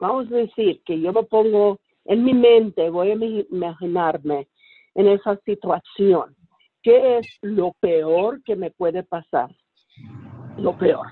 vamos 0.01 0.27
a 0.33 0.37
decir 0.37 0.83
que 0.85 1.01
yo 1.01 1.13
me 1.13 1.23
pongo 1.23 1.79
en 2.07 2.25
mi 2.25 2.35
mente, 2.35 2.91
voy 2.91 3.11
a 3.11 3.15
imaginarme 3.15 4.49
en 4.95 5.09
esa 5.09 5.39
situación. 5.45 6.35
¿Qué 6.83 7.19
es 7.19 7.39
lo 7.43 7.73
peor 7.79 8.43
que 8.43 8.57
me 8.57 8.73
puede 8.73 9.05
pasar? 9.05 9.55
Lo 10.59 10.77
peor. 10.77 11.07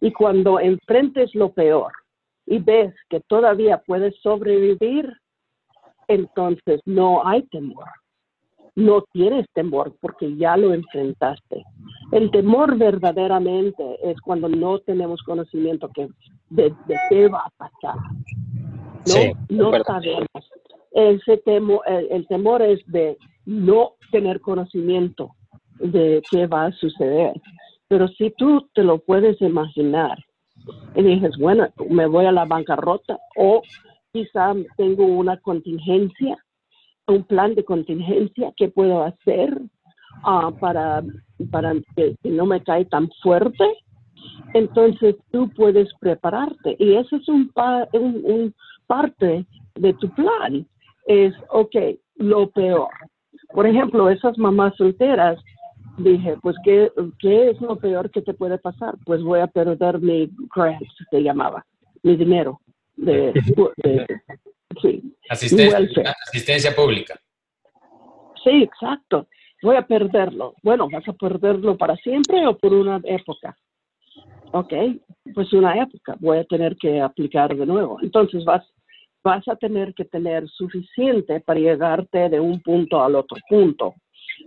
Y 0.00 0.12
cuando 0.12 0.60
enfrentes 0.60 1.34
lo 1.34 1.52
peor, 1.52 1.92
y 2.50 2.58
ves 2.58 2.92
que 3.08 3.20
todavía 3.20 3.80
puedes 3.86 4.14
sobrevivir, 4.22 5.08
entonces 6.08 6.80
no 6.84 7.24
hay 7.24 7.42
temor. 7.44 7.86
No 8.74 9.04
tienes 9.12 9.46
temor 9.54 9.94
porque 10.00 10.36
ya 10.36 10.56
lo 10.56 10.74
enfrentaste. 10.74 11.62
El 12.10 12.32
temor 12.32 12.76
verdaderamente 12.76 13.84
es 14.02 14.20
cuando 14.20 14.48
no 14.48 14.80
tenemos 14.80 15.22
conocimiento 15.22 15.90
que 15.94 16.08
de, 16.48 16.74
qué 17.08 17.28
va 17.28 17.44
a 17.44 17.50
pasar. 17.56 17.96
No, 19.48 19.70
no 19.70 19.84
sabemos. 19.84 20.26
Ese 20.90 21.36
temo, 21.38 21.82
el 21.84 22.26
temor 22.26 22.62
es 22.62 22.80
de 22.86 23.16
no 23.46 23.92
tener 24.10 24.40
conocimiento 24.40 25.36
de 25.78 26.20
qué 26.32 26.48
va 26.48 26.66
a 26.66 26.72
suceder. 26.72 27.40
Pero 27.86 28.08
si 28.08 28.30
tú 28.30 28.68
te 28.74 28.82
lo 28.82 28.98
puedes 28.98 29.40
imaginar, 29.40 30.18
y 30.94 31.02
dices, 31.02 31.36
bueno, 31.38 31.68
me 31.88 32.06
voy 32.06 32.26
a 32.26 32.32
la 32.32 32.44
bancarrota 32.44 33.18
o 33.36 33.62
quizá 34.12 34.54
tengo 34.76 35.04
una 35.04 35.36
contingencia, 35.38 36.36
un 37.06 37.24
plan 37.24 37.54
de 37.54 37.64
contingencia 37.64 38.52
que 38.56 38.68
puedo 38.68 39.02
hacer 39.04 39.60
uh, 40.24 40.52
para, 40.58 41.02
para 41.50 41.74
que, 41.96 42.16
no 42.24 42.46
me 42.46 42.62
cae 42.62 42.84
tan 42.86 43.08
fuerte. 43.22 43.64
Entonces 44.52 45.16
tú 45.30 45.48
puedes 45.56 45.88
prepararte 46.00 46.76
y 46.78 46.94
eso 46.94 47.16
es 47.16 47.28
un, 47.28 47.50
un, 47.92 48.20
un 48.24 48.54
parte 48.86 49.46
de 49.76 49.94
tu 49.94 50.08
plan. 50.10 50.66
es, 51.06 51.34
ok, 51.48 51.74
lo 52.16 52.50
peor. 52.50 52.88
Por 53.52 53.66
ejemplo, 53.66 54.08
esas 54.10 54.36
mamás 54.38 54.74
solteras, 54.76 55.38
dije, 56.02 56.36
pues, 56.42 56.56
¿qué, 56.64 56.90
¿qué 57.18 57.50
es 57.50 57.60
lo 57.60 57.76
peor 57.76 58.10
que 58.10 58.22
te 58.22 58.34
puede 58.34 58.58
pasar? 58.58 58.94
Pues 59.04 59.22
voy 59.22 59.40
a 59.40 59.46
perder 59.46 60.00
mi 60.00 60.30
grant, 60.54 60.82
se 61.10 61.22
llamaba, 61.22 61.64
mi 62.02 62.16
dinero. 62.16 62.60
De, 62.96 63.32
sí, 64.82 65.16
asistencia, 65.28 66.14
asistencia 66.28 66.74
pública. 66.74 67.18
Sí, 68.44 68.62
exacto. 68.62 69.26
Voy 69.62 69.76
a 69.76 69.86
perderlo. 69.86 70.54
Bueno, 70.62 70.88
¿vas 70.90 71.06
a 71.08 71.12
perderlo 71.12 71.76
para 71.76 71.96
siempre 71.96 72.46
o 72.46 72.56
por 72.56 72.72
una 72.72 73.00
época? 73.04 73.56
Ok, 74.52 74.72
pues 75.34 75.52
una 75.52 75.80
época. 75.80 76.16
Voy 76.18 76.38
a 76.38 76.44
tener 76.44 76.76
que 76.76 77.00
aplicar 77.00 77.54
de 77.54 77.66
nuevo. 77.66 77.98
Entonces 78.02 78.44
vas, 78.44 78.64
vas 79.22 79.46
a 79.48 79.56
tener 79.56 79.94
que 79.94 80.04
tener 80.04 80.48
suficiente 80.48 81.40
para 81.40 81.60
llegarte 81.60 82.28
de 82.28 82.40
un 82.40 82.60
punto 82.60 83.02
al 83.02 83.14
otro 83.16 83.36
punto 83.48 83.94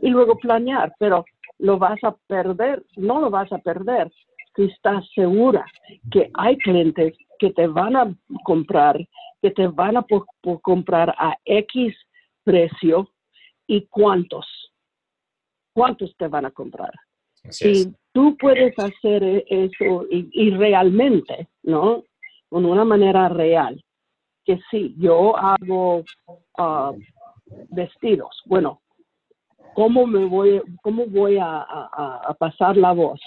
y 0.01 0.09
luego 0.09 0.37
planear, 0.37 0.93
pero 0.99 1.23
lo 1.59 1.77
vas 1.77 2.03
a 2.03 2.15
perder, 2.27 2.83
no 2.97 3.19
lo 3.19 3.29
vas 3.29 3.51
a 3.51 3.57
perder 3.59 4.11
si 4.55 4.63
estás 4.65 5.05
segura 5.13 5.65
que 6.11 6.29
hay 6.35 6.57
clientes 6.57 7.15
que 7.39 7.51
te 7.51 7.67
van 7.67 7.95
a 7.95 8.13
comprar, 8.43 8.97
que 9.41 9.51
te 9.51 9.67
van 9.67 9.97
a 9.97 10.05
comprar 10.61 11.13
a 11.17 11.37
X 11.45 11.95
precio 12.43 13.09
y 13.67 13.87
cuántos, 13.87 14.45
cuántos 15.73 16.15
te 16.17 16.27
van 16.27 16.45
a 16.45 16.51
comprar. 16.51 16.91
y 17.61 17.87
tú 18.13 18.37
puedes 18.37 18.77
hacer 18.77 19.23
e-, 19.23 19.45
eso 19.49 20.05
y, 20.09 20.51
realmente, 20.51 21.47
¿no? 21.63 22.03
Con 22.49 22.65
una 22.65 22.85
manera 22.85 23.29
real. 23.29 23.83
Que 24.45 24.59
sí, 24.69 24.93
yo 24.97 25.35
hago 25.37 26.03
ah, 26.57 26.91
vestidos. 27.69 28.41
Bueno, 28.45 28.82
¿cómo 29.75 30.07
me 30.07 30.25
voy, 30.25 30.61
cómo 30.81 31.05
voy 31.07 31.37
a, 31.39 31.65
pasar 32.39 32.77
la 32.77 32.91
voz? 32.91 33.19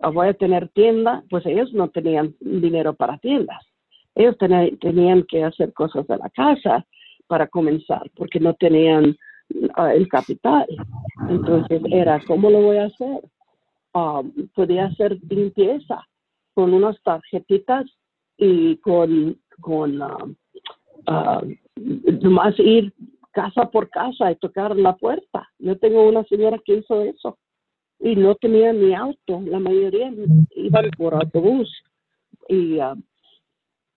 Ah, 0.00 0.10
¿Voy 0.10 0.28
a 0.28 0.34
tener 0.34 0.68
tienda? 0.70 1.22
Pues 1.28 1.44
ellos 1.46 1.72
no 1.72 1.88
tenían 1.88 2.34
dinero 2.40 2.94
para 2.94 3.18
tiendas. 3.18 3.62
Ellos 4.14 4.36
tenían 4.38 5.24
que 5.24 5.44
hacer 5.44 5.72
cosas 5.72 6.06
de 6.06 6.16
la 6.16 6.30
casa 6.30 6.86
para 7.26 7.46
comenzar, 7.46 8.10
porque 8.16 8.40
no 8.40 8.54
tenían 8.54 9.16
ah, 9.74 9.94
el 9.94 10.08
capital. 10.08 10.66
Entonces 11.28 11.82
era, 11.90 12.20
¿cómo 12.26 12.50
lo 12.50 12.62
voy 12.62 12.78
a 12.78 12.86
hacer? 12.86 13.22
Um, 13.92 14.32
podía 14.54 14.86
hacer 14.86 15.18
limpieza 15.28 16.06
con 16.54 16.72
unas 16.72 17.00
tarjetitas 17.02 17.86
y 18.36 18.76
con, 18.76 19.36
con 19.60 20.00
uh, 20.00 20.36
ir 22.58 22.92
casa 23.32 23.70
por 23.70 23.88
casa 23.90 24.30
y 24.30 24.36
tocar 24.36 24.76
la 24.76 24.96
puerta. 24.96 25.48
Yo 25.58 25.78
tengo 25.78 26.08
una 26.08 26.24
señora 26.24 26.58
que 26.64 26.76
hizo 26.76 27.02
eso 27.02 27.38
y 27.98 28.16
no 28.16 28.34
tenía 28.34 28.72
ni 28.72 28.94
auto, 28.94 29.42
la 29.44 29.58
mayoría 29.58 30.10
iban 30.56 30.90
por 30.96 31.14
autobús 31.14 31.70
y 32.48 32.78
uh, 32.78 32.96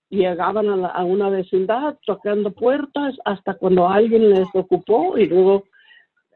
llegaban 0.09 0.69
a, 0.69 0.87
a, 0.87 1.03
una 1.05 1.29
vecindad 1.29 1.97
tocando 2.05 2.51
puertas 2.51 3.15
hasta 3.23 3.53
cuando 3.53 3.87
alguien 3.87 4.29
les 4.29 4.47
ocupó 4.53 5.17
y 5.17 5.27
luego 5.27 5.63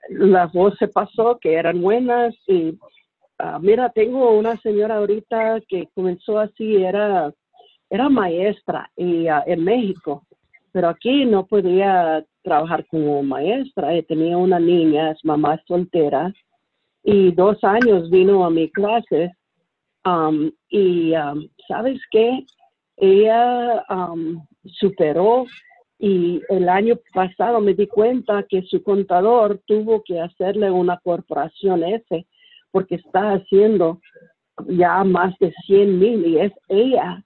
la 0.10 0.48
voz 0.48 0.76
se 0.80 0.88
pasó 0.88 1.38
que 1.40 1.56
eran 1.56 1.82
buenas 1.82 2.34
y 2.48 2.78
Ah, 3.40 3.60
mira, 3.62 3.90
tengo 3.92 4.32
una 4.32 4.58
señora 4.62 4.96
ahorita 4.96 5.62
que 5.68 5.88
comenzó 5.94 6.40
así, 6.40 6.78
era, 6.78 7.32
era 7.88 8.10
maestra 8.10 8.90
ah, 9.30 9.44
en 9.46 9.64
México, 9.64 10.24
pero 10.72 10.90
aquí 10.90 11.24
no 11.26 11.46
podía 11.46 12.26
trabajar 12.48 12.86
como 12.88 13.22
maestra. 13.24 13.96
y 13.96 14.04
tenía 14.04 14.38
una 14.38 14.60
niña, 14.60 15.12
es 15.12 15.24
mamá 15.24 15.62
soltera, 15.68 16.34
y 17.04 17.32
dos 17.32 17.64
años 17.64 18.10
vino 18.10 18.46
a 18.46 18.50
mi 18.50 18.70
clase. 18.72 19.32
Um, 20.06 20.52
y 20.70 21.14
um, 21.14 21.48
sabes 21.68 22.00
qué? 22.12 22.46
Ella 22.96 23.84
um, 23.90 24.42
superó 24.64 25.46
y 26.00 26.42
el 26.50 26.70
año 26.70 26.96
pasado 27.14 27.60
me 27.60 27.74
di 27.74 27.88
cuenta 27.88 28.44
que 28.44 28.62
su 28.64 28.82
contador 28.84 29.60
tuvo 29.66 30.04
que 30.04 30.22
hacerle 30.22 30.72
una 30.72 30.98
corporación 31.04 31.84
ese 31.84 32.26
porque 32.72 32.96
está 32.96 33.34
haciendo 33.34 34.00
ya 34.68 35.04
más 35.04 35.38
de 35.40 35.52
100 35.66 36.00
mil 36.00 36.26
y 36.26 36.40
es 36.40 36.54
ella 36.70 37.24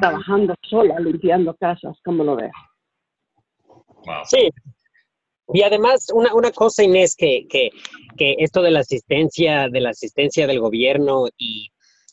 trabajando 0.00 0.54
sola, 0.62 0.98
limpiando 0.98 1.54
casas, 1.54 1.96
como 2.04 2.24
lo 2.24 2.36
ves? 2.36 2.52
Sí. 4.24 4.50
Y 5.52 5.62
además, 5.62 6.06
una, 6.14 6.34
una 6.34 6.50
cosa, 6.50 6.82
Inés, 6.82 7.14
que, 7.16 7.46
que, 7.48 7.70
que, 8.16 8.36
esto 8.38 8.62
de 8.62 8.70
la 8.70 8.80
asistencia, 8.80 9.68
de 9.68 9.80
la 9.80 9.90
asistencia 9.90 10.46
del 10.46 10.60
gobierno 10.60 11.26
y 11.36 11.68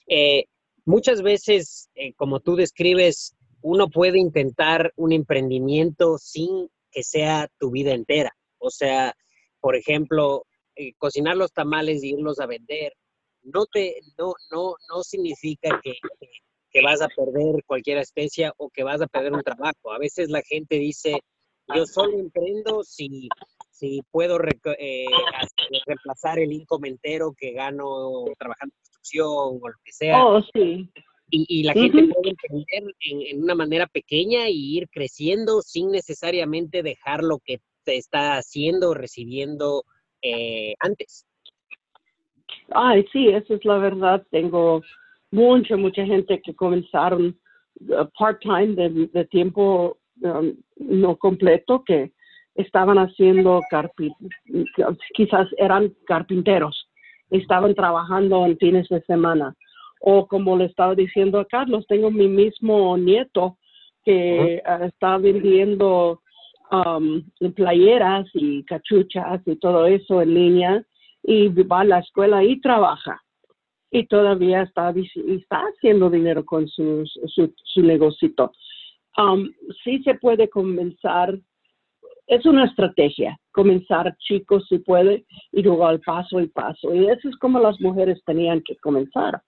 eh, 0.08 0.45
muchas 0.86 1.21
veces, 1.21 1.89
eh, 1.95 2.13
como 2.15 2.41
tú 2.41 2.56
describes, 2.56 3.36
uno 3.62 3.89
puede 3.89 4.19
intentar 4.19 4.91
un 4.95 5.13
emprendimiento 5.13 6.17
sin 6.17 6.69
que 6.91 7.04
sea 7.04 7.47
tu 7.60 7.71
vida 7.71 7.93
entera. 7.93 8.36
O 8.58 8.69
sea, 8.69 9.13
por 9.62 9.75
ejemplo, 9.75 10.45
eh, 10.75 10.93
cocinar 10.97 11.38
los 11.38 11.54
tamales 11.54 12.04
y 12.04 12.13
irlos 12.13 12.39
a 12.39 12.47
vender, 12.47 12.93
no, 13.43 13.65
te, 13.65 13.95
no, 14.17 14.34
no, 14.51 14.75
no 14.89 15.04
significa 15.04 15.80
que, 15.84 15.93
que, 16.69 16.82
vas 16.82 17.01
a 17.01 17.08
perder 17.08 17.63
cualquier 17.65 17.97
especie 17.97 18.51
o 18.58 18.69
que 18.69 18.84
vas 18.84 19.01
a 19.01 19.08
perder 19.08 19.34
un 19.34 19.43
trabajo. 19.43 19.91
A 19.91 19.99
veces 19.99 20.30
la 20.30 20.41
gente 20.41 20.75
dice, 20.75 21.21
yo 21.75 21.86
solo 21.86 22.17
emprendo 22.19 22.84
si, 22.84 23.29
si 23.69 24.01
puedo 24.12 24.38
eh, 24.39 25.05
reemplazar 25.86 26.39
el 26.39 26.51
income 26.51 26.89
entero 26.89 27.34
que 27.38 27.53
gano 27.53 28.25
trabajando 28.38 28.73
en 28.75 28.81
construcción 28.84 29.27
o 29.27 29.67
lo 29.67 29.75
que 29.84 29.91
sea. 29.91 30.25
Oh, 30.25 30.41
sí. 30.53 30.89
Y, 31.34 31.45
y, 31.47 31.63
la 31.63 31.73
gente 31.73 32.13
puede 32.13 32.31
emprender 32.31 32.93
en, 32.99 33.21
en, 33.21 33.43
una 33.43 33.55
manera 33.55 33.88
pequeña 33.88 34.49
y 34.49 34.77
ir 34.77 34.89
creciendo 34.89 35.62
sin 35.62 35.89
necesariamente 35.89 36.84
dejar 36.84 37.23
lo 37.23 37.39
que 37.39 37.62
te 37.86 37.95
está 37.97 38.38
haciendo, 38.38 38.93
recibiendo 38.93 39.86
eh, 40.21 40.75
antes. 40.79 41.25
Ay, 42.69 43.05
sí, 43.12 43.27
eso 43.29 43.55
es 43.55 43.65
la 43.65 43.77
verdad. 43.77 44.25
Tengo 44.31 44.81
mucha, 45.31 45.77
mucha 45.77 46.05
gente 46.05 46.41
que 46.41 46.55
comenzaron 46.55 47.38
uh, 47.79 48.05
part-time 48.17 48.75
de, 48.75 49.25
tiempo 49.25 49.97
um, 50.21 50.55
no 50.77 51.15
completo 51.17 51.84
que 51.84 52.12
estaban 52.55 52.97
haciendo 52.97 53.62
quizás 55.13 55.47
eran 55.57 55.93
carpinteros, 56.05 56.89
estaban 57.29 57.73
trabajando 57.75 58.45
en 58.45 58.57
fines 58.57 58.88
de 58.89 59.01
semana. 59.01 59.55
O 60.01 60.27
como 60.27 60.57
le 60.57 60.65
estaba 60.65 60.95
diciendo 60.95 61.39
a 61.39 61.45
Carlos, 61.45 61.86
tengo 61.88 62.10
mi 62.10 62.27
mismo 62.27 62.97
nieto 62.97 63.57
que 64.03 64.62
uh, 64.65 64.84
está 64.86 65.17
vendiendo 65.17 66.21
um, 66.71 67.21
playeras 67.55 68.27
y 68.34 68.63
cachuchas 68.63 69.41
y 69.45 69.55
todo 69.57 69.86
eso 69.86 70.21
en 70.21 70.34
línea 70.34 70.86
y 71.23 71.49
va 71.49 71.81
a 71.81 71.86
la 71.86 71.99
escuela 71.99 72.43
y 72.43 72.60
trabaja. 72.62 73.21
Y 73.91 74.07
todavía 74.07 74.63
está, 74.63 74.93
está 75.27 75.57
haciendo 75.60 76.10
dinero 76.10 76.45
con 76.45 76.67
su, 76.67 77.03
su, 77.27 77.53
su 77.63 77.81
negocito. 77.81 78.53
Um, 79.17 79.52
sí 79.84 80.02
se 80.04 80.15
puede 80.15 80.50
comenzar, 80.50 81.38
es 82.28 82.45
una 82.45 82.65
estrategia, 82.65 83.38
comenzar 83.52 84.15
chicos 84.19 84.65
si 84.69 84.80
puede 84.80 85.26
y 85.52 85.62
luego 85.62 85.86
al 85.86 86.00
paso 86.00 86.39
y 86.39 86.47
paso. 86.47 86.93
Y 86.95 87.08
eso 87.08 87.30
es 87.30 87.36
como 87.38 87.60
las 87.60 87.80
mujeres 87.82 88.21
tenían 88.26 88.62
que 88.62 88.76
comenzar, 88.78 89.41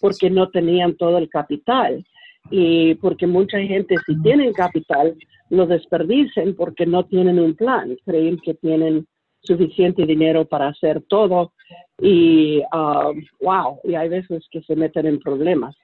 porque 0.00 0.28
no 0.28 0.50
tenían 0.50 0.96
todo 0.96 1.18
el 1.18 1.28
capital 1.28 2.04
y 2.50 2.94
porque 2.96 3.26
mucha 3.26 3.58
gente 3.60 3.96
si 4.06 4.20
tienen 4.22 4.52
capital 4.52 5.16
lo 5.50 5.66
desperdicen 5.66 6.54
porque 6.54 6.86
no 6.86 7.04
tienen 7.04 7.38
un 7.38 7.54
plan, 7.54 7.96
creen 8.04 8.38
que 8.38 8.54
tienen 8.54 9.06
suficiente 9.40 10.04
dinero 10.04 10.44
para 10.44 10.68
hacer 10.68 11.02
todo 11.08 11.52
y 12.00 12.62
wow, 13.40 13.80
um, 13.82 13.90
y 13.90 13.94
hay 13.94 14.08
veces 14.08 14.46
que 14.50 14.60
se 14.62 14.76
meten 14.76 15.06
en 15.06 15.18
problemas. 15.20 15.76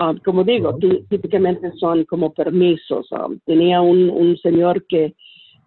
Um, 0.00 0.18
como 0.24 0.42
digo, 0.42 0.76
típicamente 1.08 1.70
son 1.78 2.04
como 2.04 2.32
permisos. 2.32 3.10
Um, 3.12 3.38
tenía 3.46 3.80
un, 3.80 4.10
un, 4.10 4.36
señor 4.38 4.84
que 4.88 5.14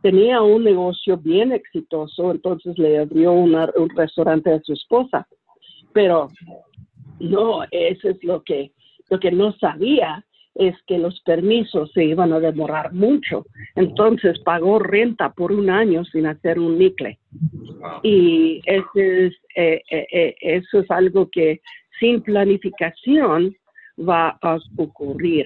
tenía 0.01 0.41
un 0.41 0.63
negocio 0.63 1.17
bien 1.17 1.53
exitoso, 1.53 2.31
entonces 2.31 2.77
le 2.77 2.99
abrió 2.99 3.31
un 3.31 3.55
restaurante 3.95 4.51
a 4.51 4.61
su 4.61 4.73
esposa, 4.73 5.27
pero 5.93 6.27
no, 7.19 7.63
eso 7.71 8.09
es 8.09 8.23
lo 8.23 8.43
que, 8.43 8.71
lo 9.09 9.19
que 9.19 9.31
no 9.31 9.53
sabía 9.53 10.23
es 10.55 10.75
que 10.87 10.97
los 10.97 11.19
permisos 11.21 11.91
se 11.93 12.03
iban 12.03 12.33
a 12.33 12.39
demorar 12.39 12.91
mucho. 12.91 13.45
Entonces 13.75 14.39
pagó 14.39 14.79
renta 14.79 15.31
por 15.31 15.51
un 15.51 15.69
año 15.69 16.03
sin 16.05 16.25
hacer 16.25 16.59
un 16.59 16.77
nicle. 16.77 17.19
Y 18.03 18.59
ese 18.65 19.27
es, 19.27 19.33
eh, 19.55 19.81
eh, 19.91 20.07
eh, 20.11 20.35
eso 20.41 20.79
es 20.79 20.89
algo 20.89 21.29
que 21.29 21.61
sin 21.99 22.21
planificación 22.21 23.55
va 23.97 24.37
a 24.41 24.57
ocurrir. 24.77 25.45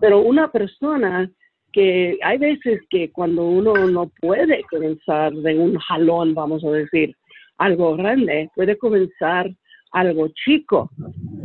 Pero 0.00 0.20
una 0.20 0.50
persona 0.50 1.30
que 1.72 2.18
hay 2.22 2.38
veces 2.38 2.80
que 2.88 3.10
cuando 3.10 3.46
uno 3.46 3.74
no 3.88 4.10
puede 4.20 4.62
comenzar 4.64 5.32
de 5.32 5.58
un 5.58 5.76
jalón, 5.76 6.34
vamos 6.34 6.64
a 6.64 6.70
decir, 6.70 7.14
algo 7.58 7.96
grande, 7.96 8.50
puede 8.54 8.76
comenzar 8.76 9.50
algo 9.92 10.28
chico 10.28 10.90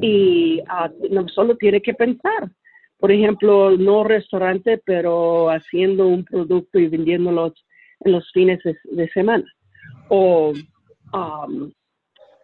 y 0.01 0.61
ah, 0.67 0.89
no 1.09 1.27
solo 1.29 1.55
tiene 1.55 1.81
que 1.81 1.93
pensar. 1.93 2.49
Por 2.97 3.11
ejemplo, 3.11 3.71
no 3.77 4.03
restaurante, 4.03 4.79
pero 4.85 5.49
haciendo 5.49 6.07
un 6.07 6.23
producto 6.23 6.77
y 6.77 6.87
vendiéndolo 6.87 7.53
en 8.01 8.11
los 8.11 8.29
fines 8.31 8.59
de, 8.63 9.07
semana. 9.09 9.45
O 10.09 10.53
um, 11.13 11.71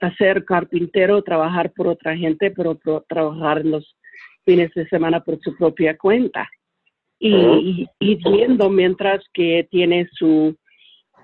hacer 0.02 0.46
carpintero, 0.46 1.22
trabajar 1.22 1.72
por 1.74 1.88
otra 1.88 2.18
gente, 2.18 2.52
pero 2.52 2.80
trabajar 3.08 3.60
en 3.60 3.72
los 3.72 3.97
fines 4.48 4.74
de 4.74 4.88
semana 4.88 5.20
por 5.20 5.38
su 5.42 5.56
propia 5.58 5.98
cuenta. 5.98 6.50
Y, 7.20 7.88
viendo 8.00 8.70
mientras 8.70 9.22
que 9.34 9.68
tiene 9.70 10.08
su, 10.14 10.56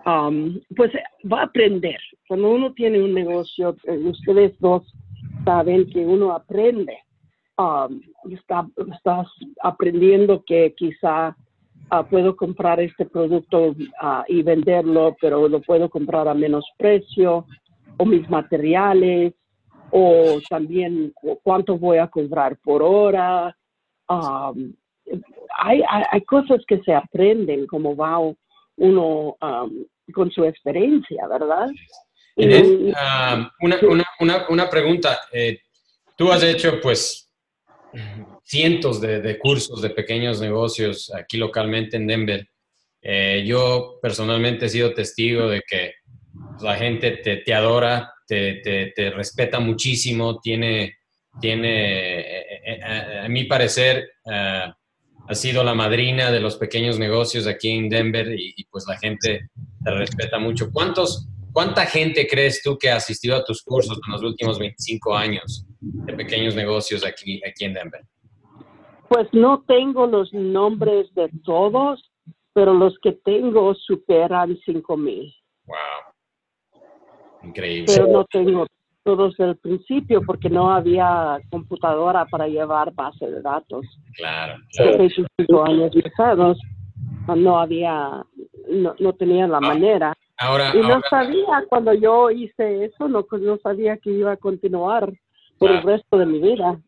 um, 0.05 0.59
pues 0.75 0.91
va 1.31 1.41
a 1.41 1.45
aprender. 1.45 1.99
Cuando 2.27 2.49
uno 2.49 2.73
tiene 2.73 3.01
un 3.01 3.13
negocio, 3.13 3.75
eh, 3.85 3.97
ustedes 3.97 4.59
dos 4.59 4.83
saben 5.45 5.89
que 5.89 5.99
uno 6.05 6.31
aprende. 6.31 6.97
Um, 7.57 8.01
está, 8.31 8.67
estás 8.93 9.27
aprendiendo 9.61 10.43
que 10.45 10.73
quizá 10.75 11.37
uh, 11.91 12.03
puedo 12.09 12.35
comprar 12.35 12.79
este 12.79 13.05
producto 13.05 13.69
uh, 13.69 14.23
y 14.27 14.41
venderlo, 14.41 15.15
pero 15.21 15.47
lo 15.47 15.61
puedo 15.61 15.89
comprar 15.89 16.27
a 16.27 16.33
menos 16.33 16.65
precio, 16.77 17.45
o 17.97 18.05
mis 18.05 18.27
materiales, 18.29 19.33
o 19.95 20.41
también 20.49 21.13
cuánto 21.43 21.77
voy 21.77 21.99
a 21.99 22.07
cobrar 22.07 22.57
por 22.57 22.81
hora. 22.81 23.55
Um, 24.09 24.73
hay, 25.59 25.83
hay, 26.11 26.21
cosas 26.21 26.63
que 26.67 26.79
se 26.79 26.93
aprenden 26.93 27.67
como 27.67 27.95
va 27.95 28.17
uno 28.77 29.37
um, 29.39 29.85
con 30.11 30.31
su 30.31 30.45
experiencia, 30.45 31.27
¿verdad? 31.27 31.67
Um, 32.35 33.47
una, 33.61 33.77
una, 33.83 34.05
una, 34.19 34.45
una, 34.49 34.69
pregunta. 34.69 35.19
Eh, 35.31 35.59
tú 36.17 36.31
has 36.31 36.41
hecho, 36.41 36.81
pues, 36.81 37.31
cientos 38.43 38.99
de, 38.99 39.21
de, 39.21 39.37
cursos 39.37 39.79
de 39.79 39.91
pequeños 39.91 40.41
negocios 40.41 41.13
aquí 41.13 41.37
localmente 41.37 41.97
en 41.97 42.07
Denver. 42.07 42.49
Eh, 42.99 43.43
yo 43.45 43.99
personalmente 44.01 44.65
he 44.65 44.69
sido 44.69 44.95
testigo 44.95 45.49
de 45.49 45.61
que 45.67 45.93
la 46.61 46.75
gente 46.75 47.11
te, 47.17 47.37
te 47.37 47.53
adora, 47.53 48.13
te, 48.27 48.55
te, 48.55 48.93
te, 48.95 49.09
respeta 49.11 49.59
muchísimo, 49.59 50.39
tiene, 50.39 50.97
tiene 51.39 52.19
eh, 52.19 53.23
a, 53.23 53.27
mi 53.29 53.45
parecer, 53.45 54.11
ha 54.25 55.35
sido 55.35 55.63
la 55.63 55.73
madrina 55.73 56.31
de 56.31 56.39
los 56.39 56.57
pequeños 56.57 56.99
negocios 56.99 57.47
aquí 57.47 57.69
en 57.69 57.89
Denver 57.89 58.27
y, 58.37 58.63
pues 58.69 58.85
la 58.87 58.97
gente 58.97 59.49
te 59.83 59.91
respeta 59.91 60.37
mucho. 60.39 60.69
¿Cuántos, 60.71 61.29
¿Cuánta 61.51 61.85
gente 61.85 62.27
crees 62.27 62.61
tú 62.61 62.77
que 62.77 62.89
ha 62.89 62.97
asistido 62.97 63.35
a 63.35 63.43
tus 63.43 63.63
cursos 63.63 63.99
en 64.05 64.11
los 64.11 64.23
últimos 64.23 64.59
25 64.59 65.15
años 65.15 65.65
de 65.79 66.13
pequeños 66.13 66.55
negocios 66.55 67.05
aquí, 67.05 67.41
aquí 67.47 67.65
en 67.65 67.73
Denver? 67.73 68.01
Pues 69.07 69.27
no 69.31 69.63
tengo 69.67 70.07
los 70.07 70.33
nombres 70.33 71.13
de 71.13 71.29
todos, 71.45 72.11
pero 72.53 72.73
los 72.73 72.97
que 73.01 73.13
tengo 73.23 73.75
superan 73.75 74.57
5 74.65 74.97
mil. 74.97 75.33
Wow. 75.65 76.12
Increíble. 77.43 77.85
Pero 77.87 78.07
no 78.07 78.25
tengo 78.25 78.65
todos 79.03 79.37
el 79.39 79.57
principio 79.57 80.21
porque 80.25 80.49
no 80.49 80.71
había 80.71 81.39
computadora 81.49 82.25
para 82.25 82.47
llevar 82.47 82.93
base 82.93 83.25
de 83.25 83.41
datos. 83.41 83.85
Claro. 84.15 84.61
cinco 85.37 85.65
años 85.65 85.91
pasados 86.03 86.57
no 87.35 87.59
había, 87.59 88.23
no, 88.69 88.95
no 88.99 89.13
tenía 89.13 89.47
la 89.47 89.59
manera. 89.59 90.13
Ahora, 90.37 90.71
y 90.73 90.79
no 90.79 91.01
sabía, 91.09 91.63
cuando 91.69 91.93
yo 91.93 92.31
hice 92.31 92.85
eso, 92.85 93.07
no, 93.07 93.25
no 93.31 93.57
sabía 93.57 93.97
que 93.97 94.11
iba 94.11 94.33
a 94.33 94.37
continuar 94.37 95.11
por 95.57 95.71
el 95.71 95.83
resto 95.83 96.17
de 96.17 96.25
mi 96.25 96.39
vida. 96.39 96.79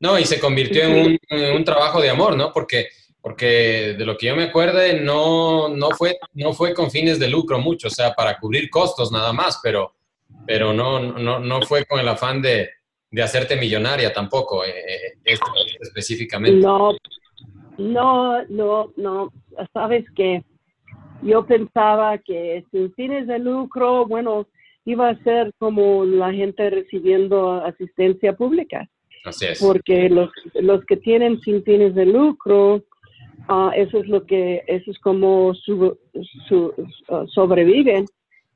No, 0.00 0.18
y 0.18 0.24
se 0.24 0.40
convirtió 0.40 0.82
en 0.82 1.06
un, 1.06 1.18
en 1.28 1.56
un, 1.56 1.64
trabajo 1.64 2.00
de 2.00 2.10
amor, 2.10 2.36
¿no? 2.36 2.52
Porque, 2.52 2.88
porque 3.24 3.94
de 3.96 4.04
lo 4.04 4.18
que 4.18 4.26
yo 4.26 4.36
me 4.36 4.44
acuerde, 4.44 5.00
no, 5.00 5.70
no, 5.70 5.88
fue, 5.92 6.18
no 6.34 6.52
fue 6.52 6.74
con 6.74 6.90
fines 6.90 7.18
de 7.18 7.28
lucro 7.28 7.58
mucho, 7.58 7.88
o 7.88 7.90
sea, 7.90 8.12
para 8.12 8.38
cubrir 8.38 8.68
costos 8.68 9.10
nada 9.10 9.32
más, 9.32 9.60
pero 9.62 9.94
pero 10.46 10.74
no, 10.74 11.00
no, 11.00 11.38
no 11.38 11.62
fue 11.62 11.86
con 11.86 11.98
el 12.00 12.08
afán 12.08 12.42
de, 12.42 12.68
de 13.10 13.22
hacerte 13.22 13.56
millonaria 13.56 14.12
tampoco, 14.12 14.62
eh, 14.62 14.74
eh 15.24 15.38
específicamente. 15.80 16.60
No, 16.60 16.92
no, 17.78 18.44
no, 18.48 18.92
no. 18.98 19.32
Sabes 19.72 20.04
que 20.14 20.44
yo 21.22 21.46
pensaba 21.46 22.18
que 22.18 22.62
sin 22.70 22.92
fines 22.92 23.26
de 23.26 23.38
lucro, 23.38 24.04
bueno, 24.06 24.46
iba 24.84 25.08
a 25.08 25.22
ser 25.22 25.50
como 25.56 26.04
la 26.04 26.30
gente 26.30 26.68
recibiendo 26.68 27.64
asistencia 27.64 28.34
pública. 28.34 28.86
Así 29.24 29.46
es. 29.46 29.58
Porque 29.58 30.10
los, 30.10 30.28
los 30.52 30.84
que 30.84 30.98
tienen 30.98 31.40
sin 31.40 31.64
fines 31.64 31.94
de 31.94 32.04
lucro, 32.04 32.84
uh, 33.48 33.70
eso 33.74 33.98
es 33.98 34.08
lo 34.08 34.24
que, 34.24 34.62
eso 34.66 34.90
es 34.90 34.98
como 34.98 35.54
su, 35.54 35.96
su, 36.48 36.74
uh, 37.08 37.26
sobreviven 37.28 38.06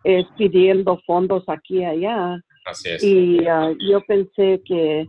es 0.05 0.27
pidiendo 0.37 1.01
fondos 1.07 1.45
aquí 1.49 1.79
y 1.79 1.85
allá. 1.85 2.41
Así 2.65 2.89
es. 2.91 3.03
Y 3.03 3.47
ah, 3.47 3.73
yo 3.91 4.01
pensé 4.03 4.63
que 4.65 5.09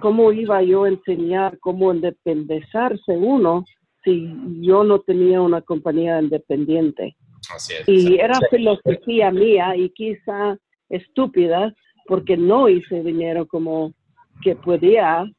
cómo 0.00 0.32
iba 0.32 0.62
yo 0.62 0.84
a 0.84 0.88
enseñar 0.88 1.58
cómo 1.60 1.92
independizarse 1.92 3.12
uno 3.12 3.64
si 4.04 4.32
yo 4.60 4.84
no 4.84 5.00
tenía 5.00 5.40
una 5.40 5.60
compañía 5.60 6.20
independiente. 6.20 7.16
Así 7.54 7.74
es. 7.74 7.88
Y 7.88 8.16
era 8.16 8.38
filosofía 8.50 9.30
mía 9.30 9.76
y 9.76 9.90
quizá 9.90 10.56
estúpida 10.88 11.74
porque 12.06 12.36
no 12.36 12.68
hice 12.68 13.02
dinero 13.02 13.46
como 13.46 13.92
que 14.42 14.56
podía, 14.56 15.30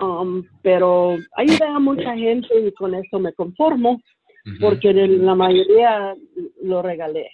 um, 0.00 0.44
pero 0.62 1.16
ayudé 1.36 1.64
a 1.64 1.78
mucha 1.78 2.14
gente 2.14 2.48
y 2.60 2.72
con 2.72 2.94
eso 2.94 3.18
me 3.18 3.32
conformo 3.32 4.00
porque 4.60 4.92
la 4.92 5.34
mayoría 5.34 6.14
lo 6.62 6.82
regalé. 6.82 7.30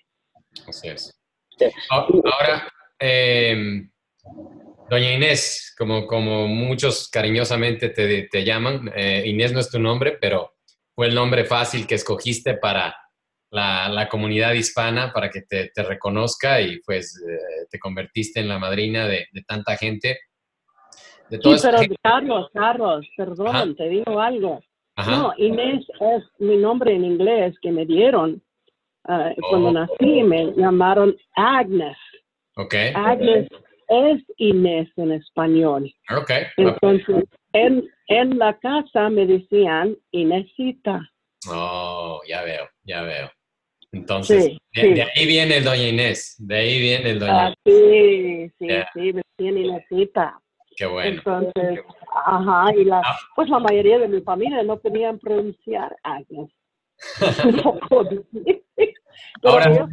Así 0.66 0.88
es. 0.88 1.18
Ahora, 1.90 2.68
em, 2.98 3.90
doña 4.90 5.12
Inés, 5.12 5.74
como, 5.76 6.06
como 6.06 6.46
muchos 6.48 7.08
cariñosamente 7.08 7.88
te, 7.90 8.24
te 8.24 8.44
llaman, 8.44 8.90
eh, 8.94 9.22
Inés 9.26 9.52
no 9.52 9.60
es 9.60 9.70
tu 9.70 9.78
nombre, 9.78 10.18
pero 10.20 10.54
fue 10.94 11.06
el 11.06 11.14
nombre 11.14 11.44
fácil 11.44 11.86
que 11.86 11.94
escogiste 11.94 12.54
para 12.54 12.94
la, 13.50 13.88
la 13.88 14.08
comunidad 14.08 14.52
hispana, 14.52 15.12
para 15.12 15.30
que 15.30 15.42
te, 15.42 15.70
te 15.74 15.82
reconozca 15.82 16.60
y 16.60 16.80
pues 16.80 17.20
eh, 17.26 17.66
te 17.70 17.78
convertiste 17.78 18.40
en 18.40 18.48
la 18.48 18.58
madrina 18.58 19.06
de, 19.06 19.26
de 19.32 19.42
tanta 19.42 19.76
gente. 19.76 20.18
De 21.30 21.38
sí, 21.38 21.56
pero 21.62 21.78
Carlos, 22.02 22.50
Carlos, 22.54 23.06
perdón, 23.16 23.76
te 23.76 23.88
digo 23.88 24.20
algo. 24.20 24.60
No, 25.06 25.32
Inés 25.36 25.86
es 26.00 26.24
mi 26.38 26.56
nombre 26.56 26.94
en 26.94 27.04
inglés 27.04 27.54
que 27.62 27.70
me 27.70 27.86
dieron 27.86 28.42
Ah, 29.08 29.32
cuando 29.48 29.68
oh. 29.68 29.72
nací 29.72 30.22
me 30.22 30.52
llamaron 30.54 31.16
Agnes. 31.34 31.96
Okay. 32.56 32.92
Agnes 32.94 33.48
es 33.88 34.22
Inés 34.36 34.88
en 34.96 35.12
español. 35.12 35.90
Okay. 36.14 36.44
Entonces, 36.58 37.24
en, 37.54 37.88
en 38.08 38.38
la 38.38 38.58
casa 38.58 39.08
me 39.08 39.26
decían 39.26 39.96
Inésita. 40.10 41.10
Oh, 41.48 42.20
ya 42.28 42.42
veo, 42.42 42.68
ya 42.82 43.02
veo. 43.02 43.30
Entonces, 43.92 44.58
de, 44.74 45.02
ahí 45.02 45.26
viene 45.26 45.56
el 45.56 45.64
doña 45.64 45.88
Inés, 45.88 46.36
de 46.38 46.56
ahí 46.56 46.78
viene 46.78 47.10
el 47.12 47.18
doña 47.18 47.46
ah, 47.46 47.54
Sí, 47.64 48.50
sí, 48.58 48.68
sí, 48.92 49.12
me 49.14 49.22
decían 49.38 49.56
Inésita. 49.56 50.38
Qué 50.78 50.86
bueno. 50.86 51.18
Entonces, 51.18 51.80
ajá, 52.24 52.72
y 52.76 52.84
la, 52.84 53.02
ah. 53.04 53.18
pues 53.34 53.48
la 53.50 53.58
mayoría 53.58 53.98
de 53.98 54.06
mi 54.06 54.20
familia 54.20 54.62
no 54.62 54.78
podían 54.78 55.18
pronunciar 55.18 55.96
Agnes. 56.04 56.52
Ahora, 59.42 59.88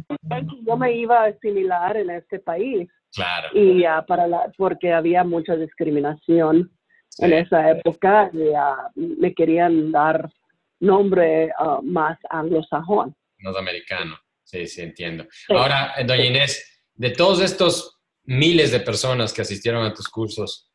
yo, 0.64 0.76
me 0.76 0.96
iba 0.96 1.24
a 1.24 1.26
asimilar 1.26 1.96
en 1.96 2.10
este 2.10 2.38
país. 2.38 2.88
Claro. 3.12 3.48
Y 3.52 3.82
para 4.06 4.28
la, 4.28 4.52
porque 4.56 4.92
había 4.92 5.24
mucha 5.24 5.56
discriminación 5.56 6.70
en 7.18 7.32
esa 7.32 7.70
época 7.70 8.30
y 8.32 8.52
me 8.94 9.34
querían 9.34 9.90
dar 9.90 10.30
nombre 10.78 11.50
uh, 11.58 11.82
más 11.82 12.16
anglosajón. 12.30 13.16
Norteamericano, 13.38 14.16
sí, 14.44 14.66
sí, 14.68 14.82
entiendo. 14.82 15.26
Ahora, 15.48 15.94
eh, 15.96 16.04
doña 16.04 16.26
Inés, 16.26 16.84
de 16.94 17.10
todos 17.10 17.40
estos 17.40 17.98
miles 18.24 18.70
de 18.70 18.80
personas 18.80 19.32
que 19.32 19.42
asistieron 19.42 19.84
a 19.84 19.94
tus 19.94 20.08
cursos, 20.08 20.65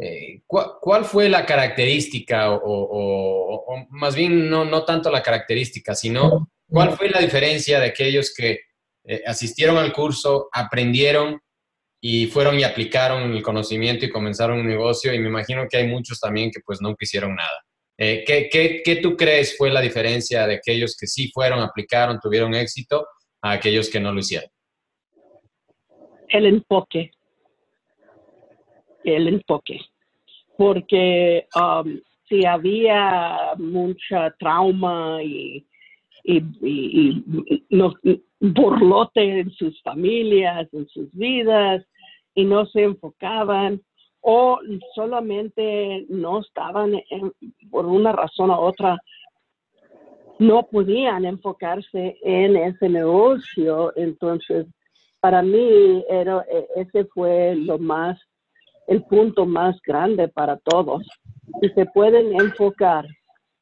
eh, 0.00 0.42
¿cuál, 0.46 1.04
fue 1.04 1.28
la 1.28 1.44
característica 1.44 2.52
o, 2.52 2.60
o, 2.64 3.86
más 3.90 4.14
bien 4.14 4.48
no, 4.48 4.64
no 4.64 4.84
tanto 4.84 5.10
la 5.10 5.22
característica, 5.22 5.94
sino 5.94 6.48
¿Cuál 6.70 6.96
fue 6.96 7.08
la 7.08 7.20
diferencia 7.20 7.80
de 7.80 7.86
aquellos 7.86 8.34
que 8.34 8.60
eh, 9.04 9.22
asistieron 9.26 9.78
al 9.78 9.92
curso, 9.92 10.48
aprendieron 10.52 11.40
y 12.00 12.26
fueron 12.26 12.58
y 12.58 12.62
aplicaron 12.62 13.32
el 13.32 13.42
conocimiento 13.42 14.04
y 14.04 14.10
comenzaron 14.10 14.60
un 14.60 14.66
negocio? 14.66 15.12
Y 15.14 15.18
me 15.18 15.28
imagino 15.28 15.66
que 15.68 15.78
hay 15.78 15.86
muchos 15.86 16.20
también 16.20 16.50
que 16.50 16.60
pues 16.64 16.80
no 16.80 16.94
hicieron 16.98 17.34
nada. 17.34 17.64
Eh, 17.96 18.22
¿qué, 18.26 18.48
qué, 18.50 18.82
qué 18.84 18.96
tú 18.96 19.16
crees 19.16 19.56
fue 19.56 19.70
la 19.70 19.80
diferencia 19.80 20.46
de 20.46 20.56
aquellos 20.56 20.96
que 20.96 21.06
sí 21.06 21.30
fueron, 21.32 21.60
aplicaron, 21.60 22.20
tuvieron 22.20 22.54
éxito, 22.54 23.06
a 23.42 23.52
aquellos 23.52 23.88
que 23.88 23.98
no 23.98 24.12
lo 24.12 24.20
hicieron? 24.20 24.50
El 26.28 26.46
enfoque. 26.46 27.10
El 29.16 29.28
enfoque. 29.28 29.80
Porque 30.56 31.46
um, 31.54 32.00
si 32.28 32.44
había 32.44 33.54
mucha 33.58 34.30
trauma 34.38 35.22
y, 35.22 35.64
y, 36.24 37.24
burlote 38.40 39.40
en 39.40 39.50
sus 39.52 39.80
familias, 39.82 40.68
en 40.72 40.86
sus 40.88 41.12
vidas, 41.12 41.84
y 42.34 42.44
no 42.44 42.66
se 42.66 42.84
enfocaban 42.84 43.80
o 44.20 44.60
solamente 44.94 46.06
no 46.08 46.40
estaban 46.40 46.92
por 47.70 47.86
una 47.86 48.12
razón 48.12 48.50
u 48.50 48.54
otra 48.54 48.98
no 50.38 50.64
podían 50.64 51.24
enfocarse 51.24 52.16
en 52.22 52.56
ese 52.56 52.88
negocio 52.88 53.92
entonces 53.96 54.66
para 55.20 55.42
mí 55.42 56.04
era, 56.08 56.44
ese 56.76 57.04
fue 57.06 57.56
lo 57.56 57.78
más 57.78 58.20
el 58.88 59.04
punto 59.04 59.46
más 59.46 59.80
grande 59.82 60.28
para 60.28 60.56
todos. 60.56 61.06
Y 61.62 61.68
se 61.70 61.86
pueden 61.86 62.38
enfocar 62.40 63.06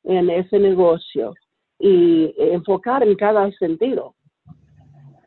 en 0.04 0.30
ese 0.30 0.58
negocio 0.58 1.34
y 1.78 2.32
enfocar 2.38 3.02
en 3.02 3.14
cada 3.16 3.50
sentido. 3.52 4.14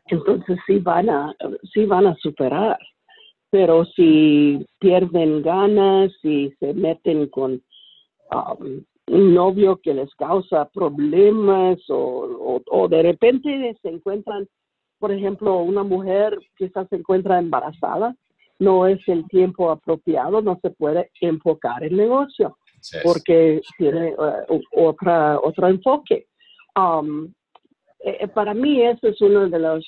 Entonces 0.06 0.58
sí 0.66 0.78
van 0.78 1.08
a 1.08 1.34
sí 1.72 1.86
van 1.86 2.06
a 2.08 2.16
superar. 2.16 2.78
Pero 3.50 3.84
si 3.84 4.64
pierden 4.78 5.42
ganas 5.42 6.12
y 6.22 6.50
se 6.60 6.72
meten 6.72 7.28
con 7.28 7.62
um, 8.32 8.84
un 9.08 9.34
novio 9.34 9.80
que 9.82 9.92
les 9.92 10.14
causa 10.14 10.68
problemas 10.72 11.78
o, 11.88 12.62
o, 12.64 12.88
de 12.88 13.02
repente 13.02 13.76
se 13.82 13.88
encuentran, 13.88 14.46
por 15.00 15.10
ejemplo, 15.10 15.58
una 15.58 15.82
mujer 15.82 16.38
quizás 16.56 16.88
se 16.88 16.96
encuentra 16.96 17.40
embarazada, 17.40 18.14
no 18.60 18.86
es 18.86 19.00
el 19.08 19.26
tiempo 19.26 19.70
apropiado, 19.70 20.40
no 20.40 20.58
se 20.62 20.70
puede 20.70 21.10
enfocar 21.20 21.82
el 21.82 21.96
negocio 21.96 22.56
porque 23.02 23.60
tiene 23.76 24.14
uh, 24.16 24.60
otra, 24.76 25.38
otro 25.40 25.68
enfoque. 25.68 26.26
Um, 26.76 27.32
eh, 28.04 28.28
para 28.28 28.54
mí 28.54 28.82
eso 28.82 29.08
es 29.08 29.20
uno 29.20 29.48
de 29.48 29.58
los 29.58 29.86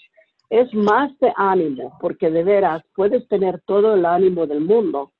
es 0.51 0.73
más 0.75 1.19
de 1.19 1.33
ánimo, 1.35 1.97
porque 1.99 2.31
de 2.31 2.45
veras 2.45 2.83
puedes 2.95 3.27
tener 3.29 3.63
todo 3.65 3.95
el 3.95 4.05
ánimo 4.05 4.47
del 4.47 4.61
mundo 4.61 5.13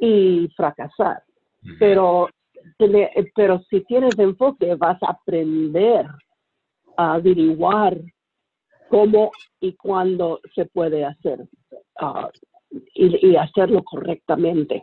y 0.00 0.48
fracasar. 0.56 1.24
Pero, 1.80 2.28
pero 3.34 3.60
si 3.68 3.80
tienes 3.80 4.16
enfoque, 4.16 4.76
vas 4.76 5.02
a 5.02 5.10
aprender 5.10 6.06
a 6.96 7.14
averiguar 7.14 7.98
cómo 8.88 9.32
y 9.58 9.72
cuándo 9.72 10.38
se 10.54 10.66
puede 10.66 11.04
hacer 11.04 11.40
ah, 12.00 12.30
y, 12.94 13.36
hacerlo 13.36 13.82
correctamente. 13.82 14.82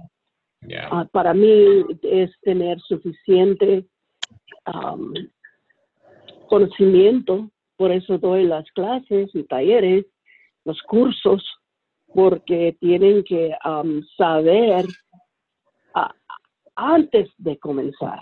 Ah, 0.92 1.08
para 1.12 1.34
mí 1.34 1.86
es 2.02 2.32
tener 2.42 2.80
suficiente 2.82 3.86
conocimiento 6.48 7.50
por 7.78 7.92
eso 7.92 8.18
doy 8.18 8.46
las 8.46 8.70
clases 8.72 9.30
y 9.34 9.44
talleres, 9.44 10.06
los 10.64 10.82
cursos, 10.84 11.44
porque 12.14 12.78
tienen 12.80 13.24
que 13.24 13.54
saber 14.18 14.86
antes 16.76 17.30
de 17.38 17.58
comenzar 17.58 18.20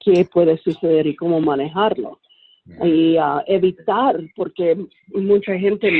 qué 0.00 0.26
puede 0.30 0.58
suceder 0.58 1.06
y 1.06 1.16
cómo 1.16 1.40
manejarlo. 1.40 2.20
Y 2.64 3.18
uh, 3.18 3.42
evitar, 3.46 4.16
porque 4.36 4.76
mucha 5.08 5.58
gente 5.58 5.90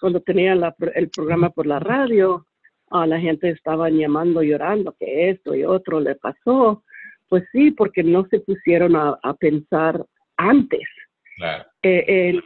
cuando 0.00 0.20
tenía 0.20 0.54
el 0.94 1.10
programa 1.10 1.50
por 1.50 1.66
la 1.66 1.80
radio, 1.80 2.46
a 2.90 3.06
la 3.06 3.20
gente 3.20 3.50
estaba 3.50 3.90
llamando 3.90 4.42
llorando 4.42 4.94
que 4.98 5.30
esto 5.30 5.54
y 5.54 5.64
otro 5.64 6.00
le 6.00 6.14
pasó. 6.14 6.82
Pues 7.28 7.44
sí, 7.52 7.70
porque 7.70 8.02
no 8.02 8.26
se 8.28 8.40
pusieron 8.40 8.94
a 8.96 9.34
pensar 9.38 10.04
antes. 10.36 10.86
Eh, 11.82 12.40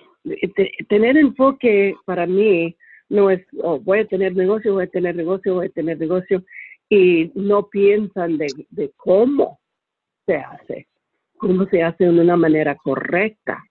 tener 0.89 1.17
enfoque 1.17 1.95
para 2.05 2.27
mí 2.27 2.77
no 3.09 3.31
es, 3.31 3.45
oh, 3.63 3.79
voy 3.79 4.01
a 4.01 4.07
tener 4.07 4.35
negocio, 4.35 4.75
voy 4.75 4.85
a 4.85 4.89
tener 4.89 5.15
negocio, 5.15 5.55
voy 5.55 5.67
a 5.67 5.71
tener 5.71 5.99
negocio, 5.99 6.45
y 6.89 7.31
no 7.35 7.69
piensan 7.69 8.39
de, 8.39 8.93
cómo 8.97 9.61
se 10.25 10.37
hace, 10.37 10.89
cómo 11.39 11.67
se 11.69 11.83
hace 11.83 12.05
de 12.05 12.11
una 12.11 12.37
manera 12.37 12.77
correcta. 12.77 13.63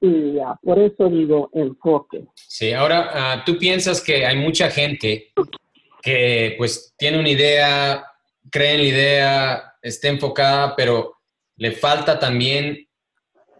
Y 0.00 0.36
por 0.62 0.78
eso 0.78 1.08
digo 1.08 1.50
enfoque. 1.54 2.26
Sí, 2.34 2.72
ahora 2.72 3.10
ah, 3.12 3.42
tú 3.44 3.58
piensas 3.58 4.00
que 4.00 4.26
hay 4.26 4.36
mucha 4.36 4.70
gente 4.70 5.32
que 6.02 6.54
pues 6.58 6.94
tiene 6.98 7.18
una 7.18 7.30
idea, 7.30 8.04
cree 8.50 8.74
en 8.74 8.80
la 8.80 8.86
idea, 8.86 9.74
está 9.82 10.08
enfocada, 10.08 10.76
pero 10.76 11.16
le 11.56 11.72
falta 11.72 12.18
también 12.18 12.86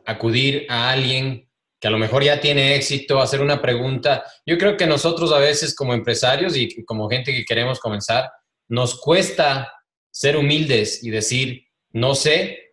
acudir 0.05 0.67
a 0.69 0.91
alguien 0.91 1.49
que 1.81 1.89
a 1.89 1.91
lo 1.91 1.99
mejor 1.99 2.23
ya 2.23 2.41
tiene 2.41 2.75
éxito, 2.77 3.21
hacer 3.21 3.41
una 3.41 3.61
pregunta. 3.61 4.25
Yo 4.45 4.59
creo 4.59 4.77
que 4.77 4.87
nosotros 4.87 5.33
a 5.33 5.39
veces 5.39 5.75
como 5.75 5.95
empresarios 5.95 6.57
y 6.57 6.85
como 6.85 7.09
gente 7.09 7.33
que 7.33 7.45
queremos 7.45 7.81
comenzar, 7.81 8.31
nos 8.69 9.01
cuesta 9.01 9.73
ser 10.11 10.37
humildes 10.37 11.03
y 11.03 11.11
decir, 11.11 11.67
no 11.91 12.15
sé, 12.15 12.66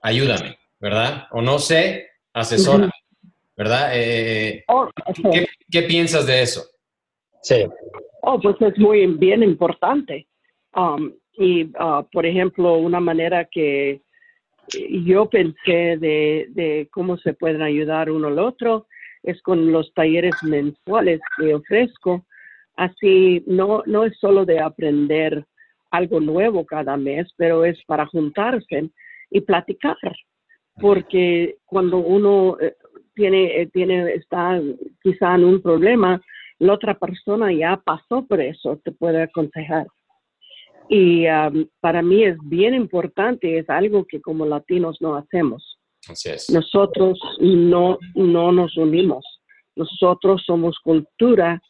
ayúdame, 0.00 0.58
¿verdad? 0.80 1.26
O 1.32 1.42
no 1.42 1.58
sé, 1.58 2.10
asesórame, 2.32 2.92
¿verdad? 3.56 3.90
Eh, 3.94 4.64
oh, 4.68 4.88
¿qué, 5.70 5.82
piensas 5.82 6.26
de 6.26 6.42
eso? 6.42 6.64
Sí. 7.42 7.66
Oh, 8.22 8.40
pues 8.40 8.56
es 8.60 8.78
muy 8.78 9.06
bien 9.06 9.42
importante. 9.42 10.26
Um, 10.74 11.12
y, 11.32 11.64
uh, 11.64 12.04
por 12.12 12.26
ejemplo, 12.26 12.76
una 12.76 13.00
manera 13.00 13.44
que 13.44 14.02
yo 14.90 15.28
pensé 15.28 15.96
de, 15.98 16.88
cómo 16.92 17.16
se 17.18 17.34
pueden 17.34 17.62
ayudar 17.62 18.10
uno 18.10 18.28
al 18.28 18.38
otro 18.38 18.86
es 19.22 19.40
con 19.42 19.72
los 19.72 19.92
talleres 19.94 20.34
mensuales 20.42 21.20
que 21.36 21.54
ofrezco. 21.54 22.24
Así 22.76 23.42
no, 23.46 23.82
no 23.86 24.04
es 24.04 24.16
solo 24.18 24.44
de 24.44 24.60
aprender 24.60 25.44
algo 25.90 26.20
nuevo 26.20 26.64
cada 26.66 26.96
mes, 26.96 27.28
pero 27.36 27.64
es 27.64 27.78
para 27.86 28.06
juntarse 28.06 28.90
y 29.30 29.40
platicar. 29.40 29.96
Porque 30.80 31.56
cuando 31.64 31.98
uno 31.98 32.56
eh, 32.60 32.76
tiene, 33.14 33.62
eh, 33.62 33.66
tiene, 33.72 34.14
está 34.14 34.60
quizá 35.02 35.34
en 35.34 35.44
un 35.44 35.60
problema, 35.60 36.20
la 36.58 36.74
otra 36.74 36.98
persona 36.98 37.52
ya 37.52 37.76
pasó 37.84 38.26
por 38.26 38.40
eso, 38.40 38.80
te 38.84 38.92
puede 38.92 39.22
aconsejar. 39.22 39.86
Y 40.90 41.26
para 41.80 42.00
mí 42.00 42.24
es 42.24 42.38
bien 42.44 42.74
importante, 42.74 43.58
es 43.58 43.68
algo 43.68 44.06
que 44.06 44.22
como 44.22 44.46
latinos 44.46 44.96
no 45.00 45.16
hacemos. 45.16 45.78
Nosotros 46.50 47.20
no, 47.40 47.98
no 48.14 48.52
nos 48.52 48.76
unimos. 48.76 49.24
Nosotros 49.76 50.42
somos 50.46 50.78
cultura 50.82 51.60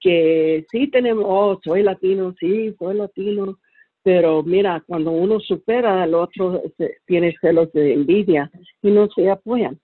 que 0.00 0.66
sí 0.70 0.88
tenemos, 0.88 1.24
oh, 1.26 1.58
soy 1.64 1.82
latino, 1.82 2.34
sí, 2.38 2.74
soy 2.78 2.96
latino, 2.96 3.58
pero 4.06 4.44
mira, 4.44 4.84
cuando 4.86 5.10
uno 5.10 5.40
supera 5.40 6.04
al 6.04 6.14
otro, 6.14 6.62
tiene 7.06 7.34
celos 7.40 7.72
de 7.72 7.92
envidia 7.92 8.48
y 8.80 8.92
no 8.92 9.08
se 9.08 9.28
apoyan. 9.28 9.80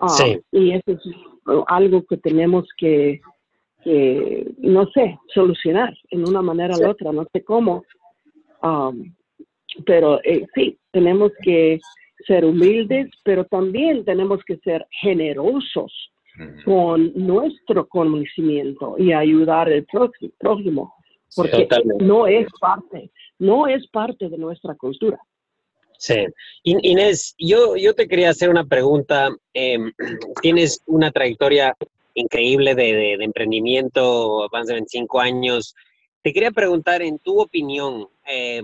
Ah, 0.00 0.16
y 0.50 0.72
eso 0.72 0.92
es 0.92 1.00
algo 1.66 2.02
que 2.06 2.16
tenemos 2.16 2.66
que, 2.78 3.20
no 4.56 4.86
sé, 4.92 5.18
solucionar 5.34 5.94
en 6.08 6.26
una 6.26 6.40
manera 6.40 6.78
u 6.78 6.88
otra, 6.88 7.12
no 7.12 7.26
sé 7.30 7.44
cómo, 7.44 7.84
Um, 8.62 9.14
pero 9.86 10.20
eh, 10.22 10.46
sí, 10.54 10.78
tenemos 10.92 11.32
que 11.42 11.80
ser 12.26 12.44
humildes, 12.44 13.10
pero 13.24 13.44
también 13.46 14.04
tenemos 14.04 14.40
que 14.44 14.56
ser 14.58 14.86
generosos 15.00 15.92
con 16.64 17.12
nuestro 17.14 17.86
conocimiento 17.88 18.94
y 18.98 19.12
ayudar 19.12 19.68
al 19.68 19.84
prójimo, 20.38 20.94
porque 21.34 21.68
no 22.00 22.26
es 22.26 22.46
parte, 22.58 23.10
no 23.42 23.66
es 23.66 23.88
parte 23.88 24.28
de 24.28 24.38
nuestra 24.38 24.76
cultura. 24.76 25.18
Sí. 25.98 26.26
Inés, 26.62 27.34
yo, 27.38 27.76
yo 27.76 27.92
te 27.94 28.06
quería 28.06 28.30
hacer 28.30 28.48
una 28.48 28.64
pregunta. 28.64 29.30
Em, 29.52 29.92
tienes 30.42 30.80
una 30.86 31.10
trayectoria 31.10 31.76
increíble 32.14 32.74
de, 32.76 33.14
emprendimiento, 33.14 34.48
más 34.52 34.68
de 34.68 34.74
25 34.74 35.20
años. 35.20 35.74
Te 36.22 36.32
quería 36.32 36.52
preguntar, 36.52 37.02
en 37.02 37.18
tu 37.18 37.40
opinión, 37.40 38.08
eh, 38.26 38.62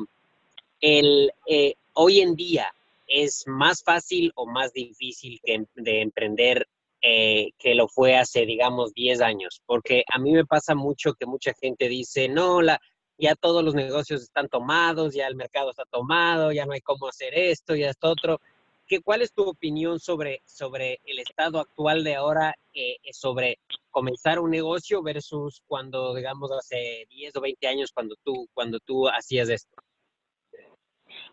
el, 0.81 1.33
eh, 1.47 1.75
hoy 1.95 2.21
en 2.21 2.37
día 2.37 2.73
es 3.09 3.45
más 3.49 3.83
fácil 3.83 4.31
o 4.37 4.47
más 4.47 4.73
difícil 4.73 5.41
em, 5.43 5.67
de 5.75 6.03
emprender 6.03 6.69
eh, 7.03 7.51
que 7.59 7.75
lo 7.75 7.89
fue 7.89 8.17
hace, 8.17 8.47
digamos, 8.47 8.95
10 8.95 9.21
años? 9.23 9.61
Porque 9.67 10.05
a 10.13 10.21
mí 10.21 10.33
me 10.33 10.45
pasa 10.45 10.77
mucho 10.77 11.15
que 11.15 11.27
mucha 11.27 11.53
gente 11.61 11.89
dice, 11.89 12.29
no, 12.29 12.63
la, 12.63 12.81
ya 13.19 13.35
todos 13.35 13.65
los 13.65 13.75
negocios 13.75 14.23
están 14.23 14.49
tomados, 14.49 15.15
ya 15.15 15.27
el 15.27 15.35
mercado 15.35 15.71
está 15.71 15.85
tomado, 15.91 16.53
ya 16.53 16.65
no 16.65 16.73
hay 16.73 16.81
cómo 16.81 17.09
hacer 17.09 17.35
esto, 17.35 17.75
ya 17.75 17.91
esto 17.91 18.11
otro. 18.11 18.41
¿Qué, 18.87 19.01
¿Cuál 19.03 19.21
es 19.21 19.33
tu 19.33 19.43
opinión 19.43 19.99
sobre, 19.99 20.41
sobre 20.47 21.01
el 21.05 21.19
estado 21.19 21.61
actual 21.61 22.05
de 22.05 22.15
ahora, 22.15 22.55
eh, 22.73 22.97
sobre 23.13 23.59
comenzar 23.91 24.39
un 24.39 24.51
negocio 24.51 25.03
versus 25.03 25.61
cuando, 25.67 26.15
digamos, 26.15 26.51
hace 26.53 27.07
10 27.11 27.37
o 27.37 27.41
20 27.41 27.67
años 27.67 27.93
cuando 27.93 28.15
tú, 28.25 28.47
cuando 28.55 28.79
tú 28.81 29.09
hacías 29.09 29.51
esto? 29.51 29.83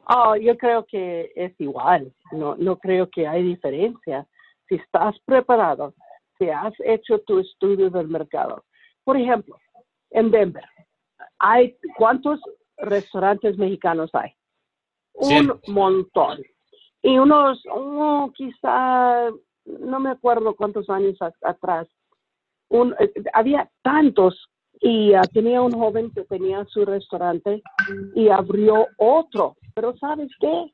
Oh, 0.07 0.35
yo 0.35 0.57
creo 0.57 0.85
que 0.85 1.31
es 1.35 1.53
igual, 1.59 2.13
no, 2.31 2.55
no 2.55 2.77
creo 2.77 3.09
que 3.09 3.27
hay 3.27 3.43
diferencia. 3.43 4.27
Si 4.67 4.75
estás 4.75 5.15
preparado, 5.25 5.93
si 6.37 6.49
has 6.49 6.73
hecho 6.83 7.19
tu 7.19 7.39
estudio 7.39 7.89
del 7.89 8.07
mercado. 8.07 8.65
Por 9.03 9.17
ejemplo, 9.17 9.57
en 10.11 10.31
Denver, 10.31 10.65
hay 11.45 11.77
¿cuántos 11.97 12.39
restaurantes 12.77 13.57
mexicanos 13.57 14.09
hay? 14.13 14.33
Un 15.13 15.59
montón. 15.67 16.39
Y 17.03 17.17
unos, 17.19 17.61
oh, 17.71 18.31
quizá, 18.35 19.29
no 19.65 19.99
me 19.99 20.09
acuerdo 20.09 20.55
cuántos 20.55 20.89
años 20.89 21.17
atrás, 21.41 21.87
un, 22.69 22.95
eh, 22.99 23.13
había 23.33 23.69
tantos 23.83 24.49
y 24.81 25.15
uh, 25.15 25.21
tenía 25.31 25.61
un 25.61 25.71
joven 25.71 26.11
que 26.11 26.23
tenía 26.25 26.65
su 26.65 26.83
restaurante 26.83 27.61
y 28.15 28.29
abrió 28.29 28.87
otro. 28.97 29.55
Pero 29.75 29.95
¿sabes 29.97 30.31
qué? 30.39 30.73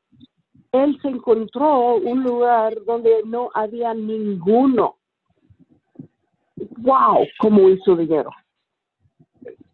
Él 0.72 0.98
se 1.02 1.08
encontró 1.08 1.96
un 1.96 2.22
lugar 2.22 2.74
donde 2.86 3.22
no 3.26 3.50
había 3.54 3.92
ninguno. 3.92 4.96
¡Wow! 6.78 7.26
¿Cómo 7.38 7.68
hizo 7.68 7.94
dinero? 7.94 8.30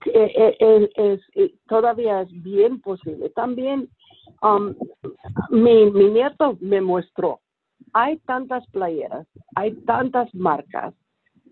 Eh, 0.06 0.56
eh, 0.60 1.20
es, 1.34 1.52
todavía 1.66 2.22
es 2.22 2.42
bien 2.42 2.80
posible. 2.80 3.30
También 3.30 3.88
um, 4.42 4.74
mi, 5.50 5.90
mi 5.90 6.10
nieto 6.10 6.56
me 6.60 6.80
mostró, 6.80 7.40
hay 7.92 8.18
tantas 8.18 8.66
playeras, 8.70 9.26
hay 9.54 9.72
tantas 9.84 10.34
marcas, 10.34 10.94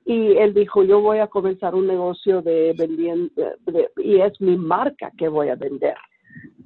y 0.05 0.37
él 0.37 0.55
dijo, 0.55 0.85
yo 0.85 1.01
voy 1.01 1.19
a 1.19 1.27
comenzar 1.27 1.75
un 1.75 1.89
negocio 1.89 2.41
de 2.41 2.75
vendiendo, 2.79 3.33
y 3.97 4.21
es 4.21 4.41
mi 4.41 4.57
marca 4.57 5.11
que 5.19 5.29
voy 5.29 5.49
a 5.49 5.57
vender. 5.57 5.97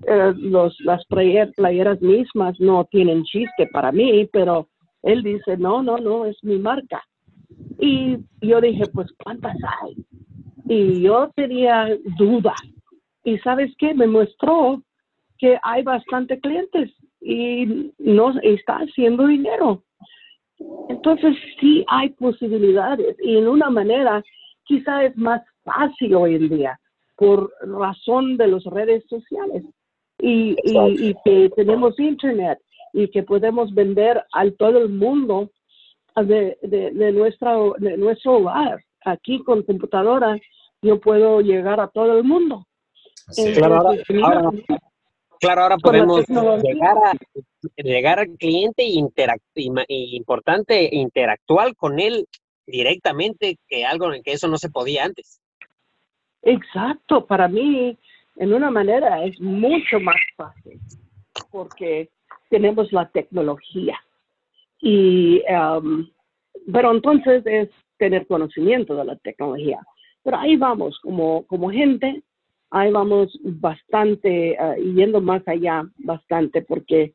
Eh, 0.07 0.35
los, 0.37 0.79
las 0.81 1.03
playeras 1.07 2.03
mismas 2.03 2.61
no 2.61 2.85
tienen 2.91 3.25
chiste 3.25 3.67
para 3.73 3.93
mí, 3.93 4.29
pero 4.31 4.69
él 5.03 5.23
dice, 5.23 5.57
no, 5.57 5.83
no, 5.83 5.97
no, 5.97 6.27
es 6.27 6.37
mi 6.43 6.59
marca. 6.59 7.03
Y 7.79 8.19
yo 8.43 8.61
dije, 8.61 8.85
pues, 8.93 9.09
¿cuántas 9.25 9.57
hay? 9.83 9.97
Y 10.71 11.03
yo 11.03 11.33
tenía 11.35 11.89
duda. 12.17 12.55
Y 13.25 13.39
sabes 13.39 13.75
qué, 13.77 13.93
me 13.93 14.07
mostró 14.07 14.81
que 15.37 15.59
hay 15.65 15.83
bastante 15.83 16.39
clientes 16.39 16.93
y 17.21 17.93
no 17.99 18.39
está 18.41 18.77
haciendo 18.77 19.27
dinero. 19.27 19.83
Entonces 20.89 21.37
sí 21.59 21.85
hay 21.89 22.11
posibilidades 22.11 23.17
y 23.21 23.37
en 23.37 23.49
una 23.49 23.69
manera 23.69 24.23
quizá 24.63 25.05
es 25.05 25.17
más 25.17 25.43
fácil 25.65 26.15
hoy 26.15 26.37
en 26.37 26.49
día 26.49 26.79
por 27.17 27.53
razón 27.63 28.37
de 28.37 28.47
las 28.47 28.65
redes 28.65 29.03
sociales 29.09 29.65
y, 30.21 30.55
y, 30.63 31.15
que 31.25 31.51
tenemos 31.57 31.99
internet 31.99 32.61
y 32.93 33.09
que 33.09 33.25
podemos 33.25 33.75
vender 33.75 34.23
a 34.33 34.49
todo 34.53 34.79
el 34.79 34.91
mundo 34.91 35.51
de, 36.15 36.57
de, 36.63 37.13
nuestra, 37.13 37.57
de 37.79 37.97
nuestro 37.97 38.35
hogar. 38.35 38.85
Aquí 39.05 39.43
con 39.43 39.63
computadora 39.63 40.39
yo 40.83 41.01
puedo 41.01 41.41
llegar 41.41 41.81
a 41.81 41.89
todo 41.89 42.19
el 42.19 42.25
mundo. 42.25 42.67
Claro, 45.41 45.63
ahora 45.63 45.79
podemos 45.79 46.27
llegar, 46.29 46.97
a, 47.03 47.13
llegar 47.77 48.19
al 48.19 48.37
cliente 48.37 48.85
y, 48.85 49.03
importante 50.17 50.89
interactuar 50.93 51.75
con 51.77 51.99
él 51.99 52.27
directamente, 52.67 53.57
que 53.67 53.85
algo 53.87 54.13
en 54.13 54.23
que 54.23 54.33
eso 54.33 54.49
no 54.49 54.59
se 54.59 54.69
podía 54.69 55.05
antes. 55.05 55.41
Exacto, 56.43 57.27
para 57.27 57.49
mí, 57.49 57.97
en 58.37 58.53
una 58.53 58.71
manera, 58.71 59.25
es 59.25 59.41
mucho 59.41 59.99
más 60.01 60.21
fácil, 60.37 60.79
porque 61.51 62.11
tenemos 62.51 62.93
la 62.93 63.09
tecnología. 63.09 63.99
Y, 64.81 65.43
um, 65.51 66.07
pero 66.73 66.93
entonces 66.93 67.43
es 67.47 67.71
tener 67.99 68.27
conocimiento 68.27 68.95
de 68.95 69.05
la 69.05 69.17
tecnología. 69.17 69.81
Pero 70.23 70.37
ahí 70.37 70.57
vamos, 70.57 70.99
como, 71.03 71.47
como 71.47 71.71
gente, 71.71 72.23
ahí 72.71 72.91
vamos 72.91 73.39
bastante, 73.43 74.57
uh, 74.61 74.81
yendo 74.95 75.21
más 75.21 75.47
allá 75.47 75.83
bastante, 75.99 76.63
porque 76.63 77.15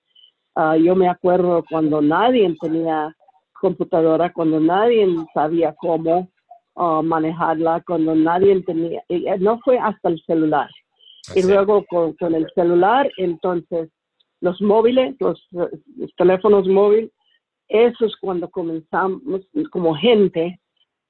uh, 0.56 0.76
yo 0.76 0.96
me 0.96 1.08
acuerdo 1.08 1.64
cuando 1.70 2.02
nadie 2.02 2.56
tenía 2.60 3.16
computadora, 3.60 4.34
cuando 4.34 4.60
nadie 4.60 5.08
sabía 5.34 5.74
cómo 5.78 6.30
uh, 6.76 7.02
manejarla, 7.04 7.84
cuando 7.86 8.16
nadie 8.16 8.62
tenía, 8.64 9.04
no 9.40 9.60
fue 9.60 9.78
hasta 9.78 10.10
el 10.10 10.22
celular. 10.26 10.70
Y 11.36 11.42
luego 11.42 11.84
con, 11.90 12.14
con, 12.14 12.36
el 12.36 12.48
celular, 12.54 13.10
entonces 13.18 13.90
los 14.42 14.62
móviles, 14.62 15.16
los, 15.20 15.44
los 15.52 16.16
teléfonos 16.18 16.68
móviles, 16.68 17.12
eso 17.68 18.06
es 18.06 18.16
cuando 18.18 18.50
comenzamos 18.50 19.42
como 19.72 19.96
gente 19.96 20.60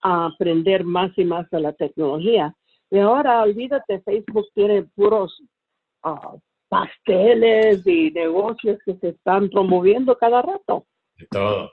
a 0.06 0.26
aprender 0.28 0.84
más 0.84 1.12
y 1.18 1.26
más 1.26 1.50
de 1.50 1.60
la 1.60 1.74
tecnología 1.74 2.54
y 2.92 3.00
ahora, 3.00 3.42
olvídate, 3.44 4.02
Facebook 4.02 4.48
tiene 4.54 4.84
puros 4.96 5.42
ah, 6.04 6.36
pasteles 6.70 7.86
y 7.86 8.12
negocios 8.12 8.80
que 8.86 8.96
se 8.96 9.10
están 9.10 9.50
promoviendo 9.50 10.16
cada 10.18 10.42
rato. 10.42 10.86
De 11.18 11.28
todo. 11.32 11.72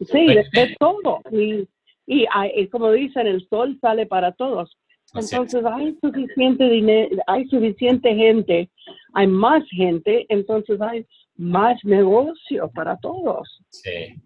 sí, 0.00 0.26
de, 0.26 0.76
todo. 0.78 1.20
Y, 1.30 1.68
y, 2.06 2.66
como 2.68 2.90
dicen, 2.92 3.26
el 3.26 3.46
sol 3.48 3.78
sale 3.80 4.06
para 4.06 4.32
todos. 4.32 4.76
entonces 5.14 5.64
hay 5.64 5.96
suficiente 6.02 6.68
dinero, 6.68 7.16
hay 7.26 7.46
suficiente 7.48 8.14
gente, 8.14 8.70
hay 9.14 9.26
más 9.26 9.62
gente, 9.70 10.26
entonces 10.28 10.80
hay 10.80 11.06
más 11.36 11.82
negocio 11.84 12.70
para 12.74 12.96
todos. 12.98 13.60
Sí. 13.68 14.16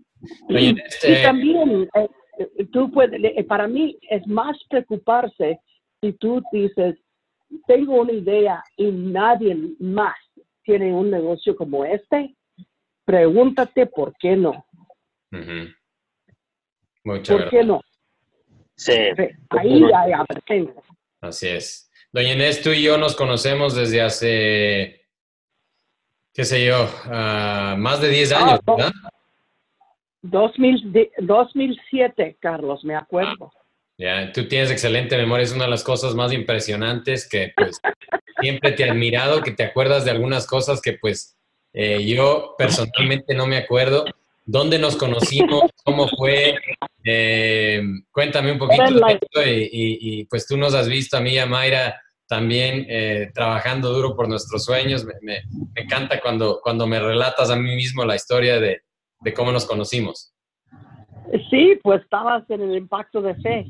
y, 0.49 0.81
este 0.81 1.23
también, 1.23 1.89
eh, 1.95 2.09
tú 2.73 2.91
puedes, 2.91 3.23
eh, 3.23 3.45
para 3.45 3.67
mí 3.67 3.99
es 4.11 4.27
más 4.27 4.57
preocuparse 4.69 5.61
si 6.01 6.13
tú 6.15 6.43
dices, 6.53 6.97
tengo 7.67 8.01
una 8.01 8.13
idea 8.13 8.63
y 8.77 8.91
nadie 8.91 9.57
más 9.79 10.17
tiene 10.63 10.93
un 10.93 11.11
negocio 11.11 11.57
como 11.57 11.85
este, 11.85 12.35
pregúntate 13.05 13.87
por 13.87 14.15
qué 14.19 14.37
no. 14.37 14.67
¿Por 17.05 17.51
qué 17.51 17.65
no? 17.65 17.81
Sí. 18.77 18.93
Ahí 19.51 19.85
hay 19.95 20.13
apertura. 20.13 20.75
Así 21.21 21.49
es. 21.49 21.91
Doña 22.13 22.33
Inés, 22.33 22.63
tú 22.63 22.71
y 22.71 22.83
yo 22.83 22.97
nos 22.97 23.17
conocemos 23.17 23.75
desde 23.75 24.01
hace, 24.01 25.07
qué 26.33 26.45
sé 26.45 26.65
yo, 26.65 26.89
ah, 27.07 27.75
más 27.79 28.01
de 28.01 28.09
10 28.09 28.33
años, 28.33 28.61
ah, 28.67 28.73
¿verdad? 28.77 28.93
2007, 30.25 32.37
Carlos, 32.41 32.85
me 32.85 32.97
acuerdo. 32.97 33.53
Ya, 33.99 34.33
tú 34.33 34.49
tienes 34.49 34.71
excelente 34.71 35.17
memoria, 35.17 35.45
es 35.45 35.53
una 35.53 35.65
de 35.65 35.71
las 35.71 35.85
cosas 35.85 36.15
más 36.15 36.33
impresionantes 36.33 37.29
que 37.29 37.53
pues 37.55 37.81
siempre 38.41 38.73
te 38.73 38.85
he 38.85 38.91
admirado, 38.91 39.43
que 39.43 39.53
te 39.53 39.65
acuerdas 39.65 40.05
de 40.05 40.11
algunas 40.11 40.47
cosas 40.47 40.81
que 40.81 40.95
pues 40.95 41.37
eh, 41.73 42.05
yo 42.07 42.55
personalmente 42.57 43.35
no 43.35 43.47
me 43.47 43.59
acuerdo. 43.59 44.05
¿Dónde 44.47 44.79
nos 44.79 44.97
conocimos? 44.97 45.71
¿Cómo 45.85 46.09
fue? 46.09 46.59
Eh, 47.05 47.83
cuéntame 48.11 48.53
un 48.53 48.59
poquito 48.59 48.85
y, 49.45 49.69
y, 49.73 50.25
pues 50.25 50.47
tú 50.47 50.57
nos 50.57 50.75
has 50.75 50.89
visto 50.89 51.17
a 51.17 51.21
mí 51.21 51.35
y 51.35 51.39
a 51.39 51.47
Mayra 51.47 52.01
también 52.27 52.87
eh, 52.89 53.31
trabajando 53.35 53.91
duro 53.91 54.17
por 54.17 54.29
nuestros 54.29 54.65
sueños. 54.65 55.05
Me, 55.05 55.15
me, 55.23 55.43
encanta 55.75 56.21
cuando, 56.21 56.61
cuando 56.63 56.87
me 56.87 57.01
relatas 57.01 57.51
a 57.51 57.57
mí 57.57 57.75
mismo 57.75 58.05
la 58.05 58.17
historia 58.17 58.61
de, 58.61 58.84
de 59.25 59.35
cómo 59.35 59.51
nos 59.51 59.67
conocimos. 59.67 60.33
Sí, 61.51 61.79
pues 61.83 62.03
estabas 62.03 62.49
en 62.51 62.61
el 62.61 62.77
impacto 62.77 63.21
de 63.23 63.35
fe. 63.37 63.67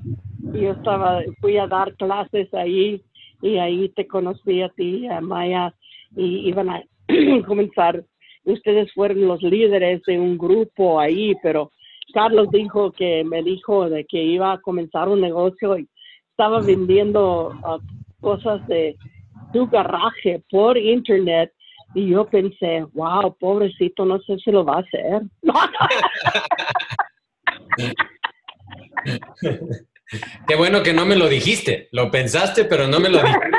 Yo 0.53 0.73
estaba, 0.73 1.23
fui 1.41 1.57
a 1.57 1.67
dar 1.67 1.95
clases 1.95 2.53
ahí 2.53 3.03
y 3.41 3.57
ahí 3.59 3.89
te 3.91 4.07
conocí 4.07 4.61
a 4.61 4.69
ti, 4.71 5.07
a 5.07 5.21
Maya, 5.21 5.75
y 6.17 6.49
iban 6.49 6.69
a 6.71 6.83
comenzar. 7.47 8.05
Ustedes 8.45 8.93
fueron 8.93 9.27
los 9.27 9.43
líderes 9.43 10.03
de 10.07 10.19
un 10.19 10.37
grupo 10.37 11.01
ahí, 11.01 11.35
pero 11.43 11.71
Carlos 12.13 12.49
dijo 12.51 12.93
que 12.93 13.25
me 13.25 13.43
dijo 13.43 13.89
de 13.89 14.05
que 14.05 14.23
iba 14.23 14.53
a 14.53 14.61
comenzar 14.61 15.09
un 15.09 15.21
negocio 15.21 15.79
y 15.79 15.89
estaba 16.31 16.61
vendiendo 16.61 17.49
uh, 17.49 17.81
cosas 18.21 18.67
de 18.67 18.97
su 19.53 19.67
garaje 19.69 20.43
por 20.51 20.77
internet 20.77 21.53
y 21.95 22.11
yo 22.11 22.26
pensé, 22.26 22.84
wow, 22.92 23.34
pobrecito, 23.38 24.05
no 24.05 24.20
sé 24.20 24.36
si 24.38 24.51
lo 24.51 24.64
va 24.64 24.76
a 24.76 24.80
hacer. 24.80 25.22
Qué 30.47 30.55
bueno 30.57 30.82
que 30.82 30.92
no 30.92 31.07
me 31.07 31.16
lo 31.16 31.26
dijiste. 31.28 31.88
Lo 31.92 32.11
pensaste, 32.11 32.64
pero 32.64 32.86
no 32.86 33.01
me 33.01 33.09
lo 33.09 33.22
dijiste. 33.22 33.40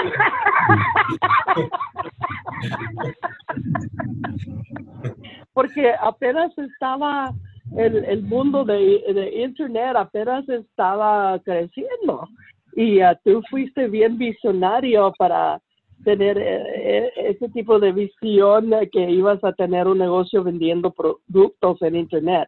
Porque 5.54 5.94
apenas 6.02 6.52
estaba 6.58 7.34
el, 7.78 8.04
el 8.06 8.24
mundo 8.24 8.66
de, 8.66 9.04
de, 9.14 9.44
Internet, 9.44 9.96
apenas 9.96 10.50
estaba 10.50 11.40
creciendo. 11.40 12.28
Y 12.76 13.02
uh, 13.02 13.16
tú 13.24 13.42
fuiste 13.50 13.88
bien 13.88 14.18
visionario 14.18 15.14
para 15.18 15.62
tener 16.06 16.38
eh, 16.38 17.12
ese 17.18 17.50
tipo 17.50 17.80
de 17.80 17.92
visión 17.92 18.72
que 18.92 19.10
ibas 19.10 19.44
a 19.44 19.52
tener 19.52 19.88
un 19.88 19.98
negocio 19.98 20.44
vendiendo 20.44 20.92
productos 20.92 21.82
en 21.82 21.98
Internet. 21.98 22.48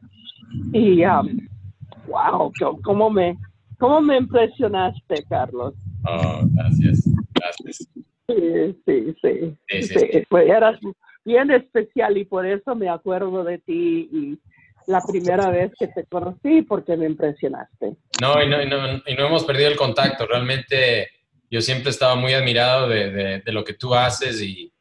Y, 0.71 1.03
um, 1.03 1.45
wow, 2.07 2.53
¿cómo 2.83 3.09
me, 3.09 3.35
cómo 3.77 3.99
me 3.99 4.17
impresionaste, 4.17 5.25
Carlos? 5.27 5.73
Oh, 6.05 6.41
gracias, 6.53 7.09
gracias. 7.33 7.89
Sí, 8.27 8.77
sí, 8.85 9.15
sí. 9.21 9.81
sí, 9.81 10.23
Pues 10.29 10.49
eras 10.49 10.79
bien 11.25 11.51
especial 11.51 12.17
y 12.17 12.25
por 12.25 12.45
eso 12.45 12.75
me 12.75 12.87
acuerdo 12.87 13.43
de 13.43 13.57
ti 13.57 14.09
y 14.11 14.39
la 14.85 15.01
primera 15.01 15.49
vez 15.49 15.73
que 15.77 15.87
te 15.87 16.05
conocí 16.05 16.61
porque 16.61 16.95
me 16.95 17.05
impresionaste. 17.05 17.97
No, 18.21 18.41
y 18.41 18.49
no, 18.49 18.61
y 18.61 18.69
no, 18.69 18.77
y 19.05 19.15
no 19.15 19.27
hemos 19.27 19.43
perdido 19.43 19.69
el 19.69 19.75
contacto. 19.75 20.25
Realmente 20.25 21.07
yo 21.49 21.61
siempre 21.61 21.91
estaba 21.91 22.15
muy 22.15 22.33
admirado 22.33 22.89
de, 22.89 23.41
de, 23.43 23.51
lo 23.51 23.63
que 23.63 23.73
tú 23.73 23.93
haces 23.93 24.41
y, 24.41 24.71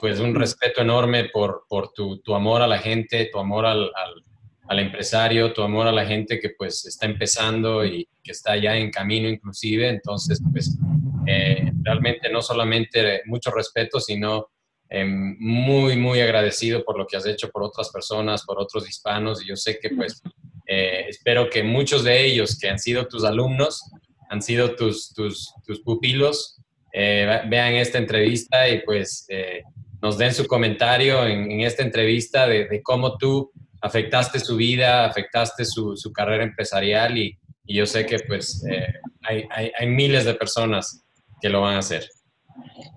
pues 0.00 0.18
un 0.18 0.34
respeto 0.34 0.80
enorme 0.80 1.26
por, 1.26 1.64
por 1.68 1.92
tu, 1.92 2.18
tu, 2.20 2.34
amor 2.34 2.62
a 2.62 2.66
la 2.66 2.78
gente, 2.78 3.28
tu 3.30 3.38
amor 3.38 3.66
al, 3.66 3.82
al, 3.94 4.24
al, 4.68 4.78
empresario, 4.78 5.52
tu 5.52 5.62
amor 5.62 5.86
a 5.86 5.92
la 5.92 6.06
gente 6.06 6.40
que 6.40 6.50
pues 6.56 6.86
está 6.86 7.04
empezando 7.04 7.84
y 7.84 8.08
que 8.22 8.32
está 8.32 8.56
ya 8.56 8.76
en 8.76 8.90
camino 8.90 9.28
inclusive. 9.28 9.88
Entonces, 9.88 10.40
pues 10.52 10.78
eh, 11.26 11.70
realmente 11.82 12.30
no 12.30 12.40
solamente 12.40 13.22
mucho 13.26 13.50
respeto, 13.50 14.00
sino 14.00 14.48
eh, 14.88 15.04
muy, 15.04 15.96
muy 15.96 16.20
agradecido 16.20 16.84
por 16.84 16.98
lo 16.98 17.06
que 17.06 17.16
has 17.16 17.26
hecho 17.26 17.50
por 17.50 17.62
otras 17.62 17.90
personas, 17.90 18.44
por 18.44 18.60
otros 18.60 18.88
hispanos. 18.88 19.42
Y 19.42 19.48
yo 19.48 19.56
sé 19.56 19.78
que 19.78 19.90
pues 19.90 20.22
eh, 20.66 21.06
espero 21.08 21.50
que 21.50 21.62
muchos 21.62 22.04
de 22.04 22.24
ellos 22.24 22.58
que 22.58 22.68
han 22.68 22.78
sido 22.78 23.06
tus 23.06 23.24
alumnos, 23.24 23.82
han 24.30 24.42
sido 24.42 24.74
tus, 24.74 25.12
tus, 25.14 25.52
tus 25.66 25.80
pupilos, 25.80 26.60
eh, 26.92 27.42
vean 27.48 27.74
esta 27.74 27.98
entrevista 27.98 28.68
y 28.68 28.82
pues 28.82 29.26
eh, 29.28 29.62
nos 30.00 30.16
den 30.16 30.32
su 30.32 30.46
comentario 30.46 31.26
en, 31.26 31.50
en 31.50 31.60
esta 31.62 31.82
entrevista 31.82 32.46
de, 32.46 32.66
de, 32.66 32.82
cómo 32.82 33.16
tú 33.16 33.50
afectaste 33.80 34.38
su 34.38 34.56
vida, 34.56 35.04
afectaste 35.04 35.64
su, 35.64 35.96
su 35.96 36.12
carrera 36.12 36.44
empresarial 36.44 37.18
y, 37.18 37.36
y, 37.66 37.76
yo 37.76 37.86
sé 37.86 38.06
que 38.06 38.20
pues 38.20 38.64
eh, 38.70 38.86
hay, 39.22 39.44
hay, 39.50 39.72
hay, 39.78 39.86
miles 39.88 40.24
de 40.24 40.34
personas 40.34 41.04
que 41.40 41.48
lo 41.48 41.62
van 41.62 41.76
a 41.76 41.78
hacer. 41.80 42.08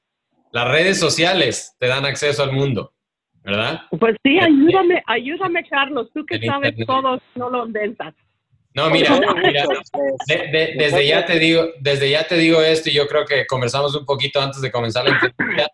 las 0.51 0.69
redes 0.69 0.99
sociales 0.99 1.77
te 1.79 1.87
dan 1.87 2.05
acceso 2.05 2.43
al 2.43 2.53
mundo. 2.53 2.93
¿Verdad? 3.45 3.83
Pues 3.99 4.17
sí, 4.23 4.39
ayúdame, 4.39 5.03
ayúdame, 5.07 5.65
Carlos, 5.69 6.09
tú 6.15 6.25
que 6.25 6.41
sabes 6.45 6.75
todo, 6.87 7.21
no 7.35 7.51
lo 7.51 7.67
inventas. 7.67 8.15
No, 8.75 8.89
mira, 8.89 9.21
mira 9.43 9.67
de, 10.27 10.35
de, 10.49 10.75
desde 10.79 11.07
ya 11.07 11.27
te 11.27 11.39
digo, 11.39 11.67
desde 11.81 12.09
ya 12.09 12.27
te 12.27 12.37
digo 12.37 12.63
esto 12.63 12.89
y 12.89 12.95
yo 12.95 13.07
creo 13.07 13.27
que 13.27 13.47
conversamos 13.47 13.95
un 13.95 14.07
poquito 14.07 14.41
antes 14.41 14.63
de 14.63 14.71
comenzar 14.71 15.05
la 15.05 15.11
entrevista. 15.11 15.69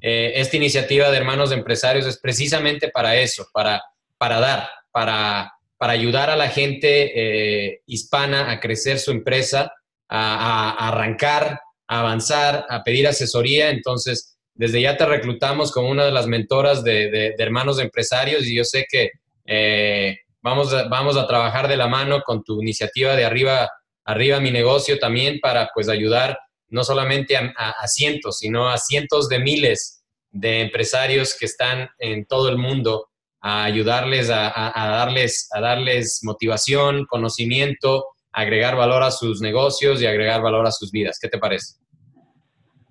Eh, 0.00 0.34
esta 0.36 0.56
iniciativa 0.56 1.10
de 1.10 1.16
hermanos 1.16 1.50
de 1.50 1.56
empresarios 1.56 2.06
es 2.06 2.20
precisamente 2.20 2.90
para 2.90 3.16
eso, 3.16 3.48
para, 3.52 3.82
para 4.18 4.38
dar, 4.38 4.68
para, 4.92 5.50
para 5.78 5.92
ayudar 5.94 6.30
a 6.30 6.36
la 6.36 6.48
gente 6.48 7.68
eh, 7.70 7.80
hispana 7.86 8.50
a 8.50 8.60
crecer 8.60 8.98
su 8.98 9.10
empresa, 9.10 9.72
a, 10.08 10.70
a, 10.70 10.88
arrancar, 10.88 11.58
a 11.88 12.00
avanzar, 12.00 12.66
a 12.68 12.84
pedir 12.84 13.08
asesoría. 13.08 13.70
Entonces, 13.70 14.33
desde 14.54 14.80
ya 14.80 14.96
te 14.96 15.06
reclutamos 15.06 15.72
como 15.72 15.88
una 15.88 16.04
de 16.04 16.12
las 16.12 16.26
mentoras 16.26 16.84
de, 16.84 17.34
hermanos 17.38 17.76
de 17.76 17.84
empresarios 17.84 18.46
y 18.46 18.56
yo 18.56 18.64
sé 18.64 18.86
que 18.88 19.10
eh, 19.46 20.18
vamos, 20.40 20.72
a, 20.72 20.88
vamos 20.88 21.16
a 21.16 21.26
trabajar 21.26 21.68
de 21.68 21.76
la 21.76 21.88
mano 21.88 22.22
con 22.22 22.42
tu 22.42 22.62
iniciativa 22.62 23.16
de 23.16 23.24
arriba, 23.24 23.68
arriba 24.04 24.40
mi 24.40 24.50
negocio 24.50 24.98
también 24.98 25.40
para 25.40 25.70
pues 25.74 25.88
ayudar 25.88 26.38
no 26.68 26.84
solamente 26.84 27.36
a, 27.36 27.52
a, 27.56 27.70
a 27.70 27.88
cientos, 27.88 28.38
sino 28.38 28.68
a 28.68 28.78
cientos 28.78 29.28
de 29.28 29.38
miles 29.40 30.04
de 30.30 30.62
empresarios 30.62 31.36
que 31.38 31.46
están 31.46 31.88
en 31.98 32.26
todo 32.26 32.48
el 32.48 32.58
mundo 32.58 33.08
a 33.40 33.64
ayudarles 33.64 34.30
a, 34.30 34.48
a, 34.48 34.88
darles, 34.88 35.48
a 35.52 35.60
darles 35.60 36.20
motivación, 36.22 37.04
conocimiento, 37.04 38.06
agregar 38.32 38.74
valor 38.74 39.02
a 39.02 39.10
sus 39.10 39.42
negocios 39.42 40.00
y 40.00 40.06
agregar 40.06 40.40
valor 40.40 40.66
a 40.66 40.72
sus 40.72 40.90
vidas. 40.90 41.18
¿Qué 41.20 41.28
te 41.28 41.38
parece? 41.38 41.74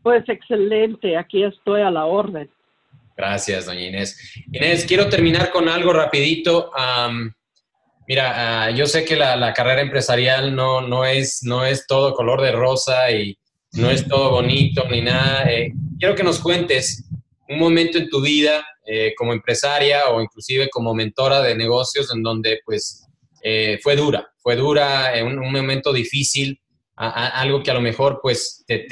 Pues 0.04 0.28
excelente, 0.28 1.18
aquí 1.18 1.44
estoy 1.44 1.82
a 1.82 1.90
la 1.90 2.06
orden. 2.06 2.50
Gracias, 3.16 3.66
doña 3.66 3.88
Inés. 3.88 4.36
Inés, 4.52 4.86
quiero 4.86 5.08
terminar 5.08 5.50
con 5.52 5.70
algo 5.70 5.94
rapidito. 5.94 6.72
Mira, 8.06 8.68
uh, 8.70 8.76
yo 8.76 8.86
sé 8.86 9.06
que 9.06 9.16
la, 9.16 9.54
carrera 9.54 9.82
empresarial 9.82 10.54
no, 10.54 10.82
no, 10.82 11.06
es, 11.06 11.42
no 11.44 11.66
es 11.66 11.88
todo 11.88 12.14
color 12.14 12.42
de 12.42 12.52
rosa 12.52 13.10
y 13.12 13.38
no 13.74 13.90
es 13.90 14.06
todo 14.08 14.32
bonito 14.32 14.84
ni 14.90 15.02
nada. 15.02 15.50
Eh, 15.50 15.72
quiero 15.98 16.16
que 16.16 16.24
nos 16.24 16.40
cuentes 16.40 17.10
un 17.48 17.60
momento 17.60 17.98
en 17.98 18.10
tu 18.10 18.22
vida 18.22 18.66
eh, 18.86 19.14
como 19.18 19.32
empresaria 19.32 20.10
o 20.10 20.22
inclusive 20.22 20.70
como 20.70 20.94
mentora 20.94 21.42
de 21.42 21.56
negocios 21.56 22.14
en 22.14 22.24
donde 22.24 22.60
pues 22.66 23.08
eh, 23.42 23.80
fue 23.82 23.96
dura, 23.96 24.28
fue 24.38 24.58
dura, 24.58 25.14
un, 25.24 25.40
un 25.40 25.52
momento 25.52 25.94
difícil, 25.94 26.60
algo 26.96 27.64
que 27.64 27.72
a 27.72 27.74
lo 27.74 27.82
mejor 27.82 28.20
pues 28.22 28.64
te 28.68 28.86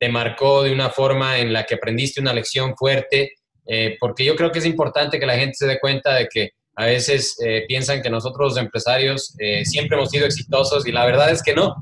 te 0.00 0.08
marcó 0.08 0.62
de 0.62 0.72
una 0.72 0.88
forma 0.88 1.38
en 1.38 1.52
la 1.52 1.64
que 1.64 1.74
aprendiste 1.74 2.22
una 2.22 2.32
lección 2.32 2.74
fuerte, 2.74 3.34
eh, 3.66 3.98
porque 4.00 4.24
yo 4.24 4.34
creo 4.34 4.50
que 4.50 4.58
es 4.58 4.66
importante 4.66 5.20
que 5.20 5.26
la 5.26 5.36
gente 5.36 5.54
se 5.54 5.66
dé 5.66 5.78
cuenta 5.78 6.14
de 6.14 6.26
que 6.26 6.52
a 6.74 6.86
veces 6.86 7.36
eh, 7.44 7.66
piensan 7.68 8.00
que 8.00 8.08
nosotros 8.08 8.54
los 8.54 8.56
empresarios 8.56 9.36
eh, 9.38 9.62
siempre 9.66 9.98
hemos 9.98 10.10
sido 10.10 10.24
exitosos 10.24 10.86
y 10.86 10.92
la 10.92 11.04
verdad 11.04 11.30
es 11.30 11.42
que 11.42 11.54
no. 11.54 11.76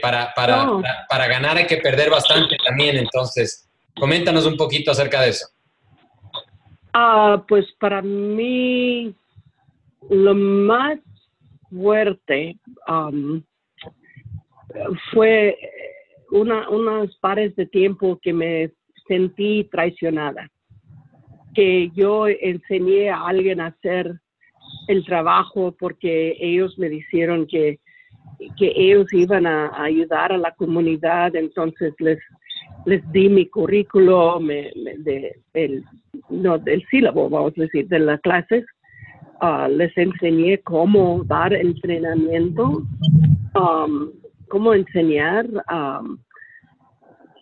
Para, 0.00 0.32
para, 0.36 0.64
no. 0.64 0.80
para, 0.82 1.06
para, 1.08 1.26
ganar 1.26 1.56
hay 1.56 1.66
que 1.66 1.78
perder 1.78 2.10
bastante 2.10 2.56
también, 2.64 2.96
entonces 2.96 3.68
coméntanos 3.96 4.46
un 4.46 4.56
poquito 4.56 4.92
acerca 4.92 5.20
de 5.22 5.30
eso. 5.30 5.48
Uh, 6.94 7.44
pues 7.48 7.66
para 7.80 8.02
mí 8.02 9.12
lo 10.10 10.34
más 10.34 11.00
fuerte 11.72 12.56
um, 12.86 13.42
fue 15.12 15.58
una, 16.32 16.68
unos 16.70 17.16
pares 17.18 17.54
de 17.56 17.66
tiempo 17.66 18.18
que 18.20 18.32
me 18.32 18.72
sentí 19.06 19.68
traicionada, 19.70 20.48
que 21.54 21.90
yo 21.94 22.26
enseñé 22.26 23.10
a 23.10 23.26
alguien 23.26 23.60
a 23.60 23.66
hacer 23.66 24.18
el 24.88 25.04
trabajo 25.04 25.76
porque 25.78 26.36
ellos 26.40 26.78
me 26.78 26.88
dijeron 26.88 27.46
que, 27.46 27.78
que 28.58 28.72
ellos 28.74 29.12
iban 29.12 29.46
a, 29.46 29.70
ayudar 29.84 30.32
a 30.32 30.38
la 30.38 30.52
comunidad, 30.52 31.36
entonces 31.36 31.92
les, 31.98 32.18
les 32.86 33.12
di 33.12 33.28
mi 33.28 33.46
currículo 33.46 34.40
me, 34.40 34.72
de, 34.98 35.36
el, 35.52 35.84
no, 36.30 36.58
del 36.58 36.82
sílabo, 36.90 37.28
vamos 37.28 37.52
a 37.58 37.62
decir, 37.62 37.86
de 37.88 37.98
las 37.98 38.20
clases. 38.22 38.64
Uh, 39.42 39.68
les 39.68 39.96
enseñé 39.98 40.58
cómo 40.58 41.24
dar 41.24 41.52
entrenamiento 41.52 42.84
um, 43.56 44.12
cómo 44.52 44.74
enseñar 44.74 45.46
um, 45.72 46.18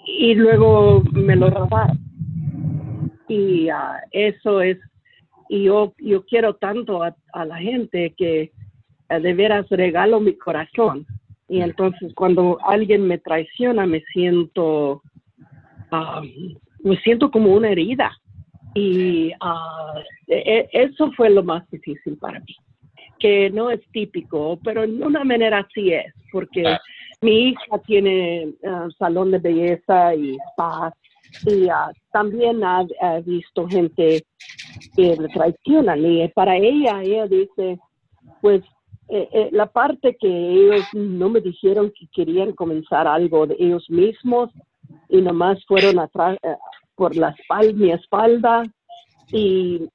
y 0.07 0.33
luego 0.37 1.03
me 1.11 1.35
lo 1.35 1.51
robaron. 1.51 1.99
Y 3.27 3.69
uh, 3.69 3.99
eso 4.13 4.61
es 4.61 4.79
y 5.49 5.65
yo, 5.65 5.93
yo 5.99 6.25
quiero 6.25 6.55
tanto 6.55 7.03
a, 7.03 7.45
la 7.45 7.57
gente 7.57 8.15
que 8.17 8.53
eh, 9.09 9.21
de 9.21 9.35
veras 9.35 9.69
regalo 9.71 10.21
mi 10.21 10.35
corazón. 10.39 11.05
Y 11.49 11.61
entonces 11.61 12.15
cuando 12.15 12.59
alguien 12.65 13.09
me 13.09 13.19
traiciona 13.19 13.85
me 13.87 14.03
siento, 14.13 15.03
ah, 15.91 16.23
me 16.85 16.97
siento 16.99 17.33
como 17.33 17.53
una 17.53 17.71
herida. 17.71 18.17
Y 18.77 19.33
uh, 19.33 19.99
eso 20.29 21.11
fue 21.17 21.29
lo 21.31 21.43
más 21.43 21.69
difícil 21.71 22.17
para 22.19 22.39
mí, 22.39 22.55
que 23.21 23.51
no 23.51 23.71
es 23.71 23.81
típico, 23.93 24.59
pero 24.65 24.83
en 24.83 25.03
una 25.03 25.23
manera 25.25 25.67
sí 25.75 25.93
es, 25.93 26.13
porque 26.33 26.65
mi 27.21 27.51
hija 27.51 27.79
tiene 27.87 28.55
uh, 28.63 28.91
salón 28.99 29.31
de 29.31 29.39
belleza 29.39 30.15
y 30.15 30.37
spa 30.53 30.93
y 31.47 31.67
uh, 31.67 31.93
también 32.13 32.65
ha, 32.65 32.85
visto 33.25 33.69
gente 33.69 34.25
que 34.97 35.17
le 35.17 35.29
traicionan 35.29 36.05
y 36.05 36.27
para 36.29 36.57
ella, 36.57 37.03
ella 37.03 37.27
dice, 37.27 37.79
pues 38.41 38.63
eh, 39.13 39.29
eh, 39.33 39.49
la 39.51 39.67
parte 39.67 40.17
que 40.21 40.29
ellos 40.29 40.85
no 40.93 41.29
me 41.29 41.41
dijeron 41.41 41.93
que 41.99 42.07
querían 42.15 42.53
comenzar 42.53 43.09
algo 43.09 43.45
de 43.45 43.57
ellos 43.59 43.85
mismos 43.91 44.51
y 45.09 45.21
nomás 45.21 45.59
fueron 45.67 45.99
atrás 45.99 46.39
eh, 46.45 46.55
por 46.95 47.17
la 47.17 47.31
espalda, 47.31 47.73
mi 47.73 47.91
espalda 47.91 48.63
y 49.33 49.89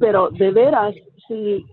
pero 0.00 0.30
de 0.30 0.50
veras 0.50 0.96
si 1.28 1.64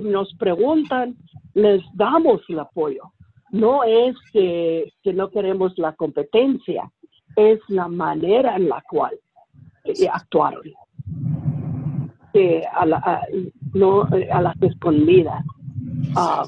nos 0.00 0.34
preguntan 0.34 1.16
les 1.54 1.82
damos 1.94 2.40
el 2.48 2.60
apoyo 2.60 3.12
no 3.50 3.82
es 3.84 4.14
que, 4.32 4.92
no 5.04 5.30
queremos 5.30 5.72
la 5.76 5.92
competencia, 5.94 6.90
es 7.36 7.58
la 7.68 7.88
manera 7.88 8.56
en 8.56 8.68
la 8.68 8.82
cual 8.88 9.18
eh, 9.84 10.08
actuaron. 10.10 10.62
a, 12.72 12.86
la, 12.86 12.96
a, 12.98 13.26
no, 13.74 14.02
a 14.02 14.40
la 14.40 14.54
escondida. 14.60 15.44
Ah, 16.16 16.46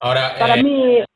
Ahora, 0.00 0.34
para 0.38 0.56
eh, 0.56 0.62
mí 0.62 0.98
es 0.98 1.06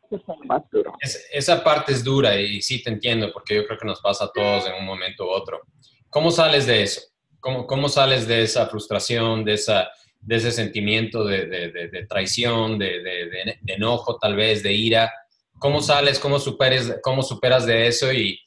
esa 1.30 1.62
parte 1.62 1.92
es 1.92 2.02
dura 2.02 2.40
y 2.40 2.62
sí 2.62 2.82
te 2.82 2.88
entiendo 2.88 3.30
porque 3.30 3.56
yo 3.56 3.66
creo 3.66 3.78
que 3.78 3.86
nos 3.86 4.00
pasa 4.00 4.24
a 4.24 4.32
todos 4.32 4.66
en 4.66 4.74
un 4.76 4.86
momento 4.86 5.26
u 5.26 5.28
otro. 5.28 5.60
¿Cómo 6.08 6.30
sales 6.30 6.66
de 6.66 6.82
eso? 6.82 7.02
¿Cómo, 7.40 7.66
cómo 7.66 7.88
sales 7.88 8.26
de 8.26 8.42
esa 8.42 8.66
frustración, 8.66 9.44
de 9.44 9.54
esa 9.54 9.90
de 10.20 10.36
ese 10.36 10.52
sentimiento 10.52 11.24
de, 11.24 12.06
traición, 12.08 12.78
de, 12.78 13.58
enojo 13.66 14.18
tal 14.18 14.36
vez, 14.36 14.62
de 14.62 14.72
ira. 14.74 15.10
¿Cómo 15.58 15.80
sales, 15.80 16.18
cómo, 16.18 16.38
superes, 16.38 17.00
cómo 17.02 17.22
superas 17.22 17.66
de 17.66 17.86
eso 17.86 18.12
y, 18.12 18.38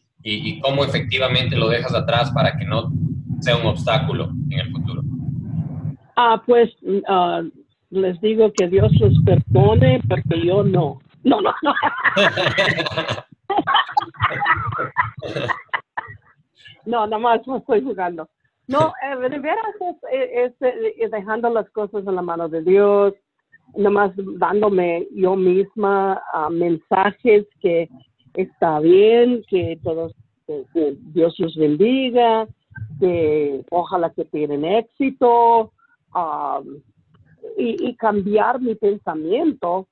cómo 0.62 0.84
efectivamente 0.84 1.56
lo 1.56 1.68
dejas 1.68 1.94
atrás 1.94 2.32
para 2.32 2.58
que 2.58 2.66
no 2.66 2.92
sea 3.40 3.58
un 3.58 3.66
obstáculo 3.66 4.30
en 4.50 4.60
el 4.60 4.72
futuro? 4.72 5.02
Ah, 6.16 6.42
pues 6.46 6.70
ah, 7.08 7.42
les 7.90 8.20
digo 8.22 8.52
que 8.54 8.68
Dios 8.68 8.92
los 9.00 9.14
perdone, 9.26 10.00
porque 10.08 10.46
yo 10.46 10.64
no. 10.64 11.00
No, 11.24 11.42
no, 11.42 11.54
no. 11.62 11.74
no, 16.86 17.08
nada 17.08 17.20
más 17.20 17.46
no 17.48 17.58
estoy 17.58 17.82
jugando. 17.82 18.30
No, 18.68 18.94
eh, 19.04 19.30
de 19.30 19.40
veras 19.40 19.66
es, 20.12 20.54
eh, 20.62 21.10
dejando 21.12 21.50
las 21.50 21.70
cosas 21.72 22.06
en 22.08 22.16
la 22.16 22.22
mano 22.22 22.48
de 22.48 22.62
Dios, 22.62 23.14
nomás 23.76 24.12
dándome 24.16 25.08
yo 25.14 25.36
misma 25.36 26.22
ah, 26.34 26.50
mensajes 26.50 27.46
que 27.60 27.90
está 28.34 28.80
bien, 28.80 29.44
que 29.50 29.80
todos, 29.84 30.14
Dios 31.14 31.38
los 31.40 31.56
bendiga, 31.56 32.48
que 33.00 33.64
ojalá 33.72 34.10
que 34.12 34.26
tengan 34.26 34.66
éxito, 34.66 35.72
y, 37.58 37.96
cambiar 37.96 38.62
mi 38.62 38.76
pensamiento. 38.76 39.88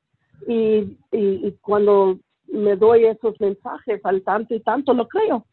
Y, 0.48 0.98
y, 1.12 1.52
cuando 1.62 2.20
me 2.48 2.76
doy 2.76 3.06
esos 3.06 3.40
mensajes 3.40 4.00
al 4.04 4.22
tanto 4.24 4.56
y 4.56 4.60
tanto, 4.62 4.94
lo 4.94 5.08
creo. 5.08 5.46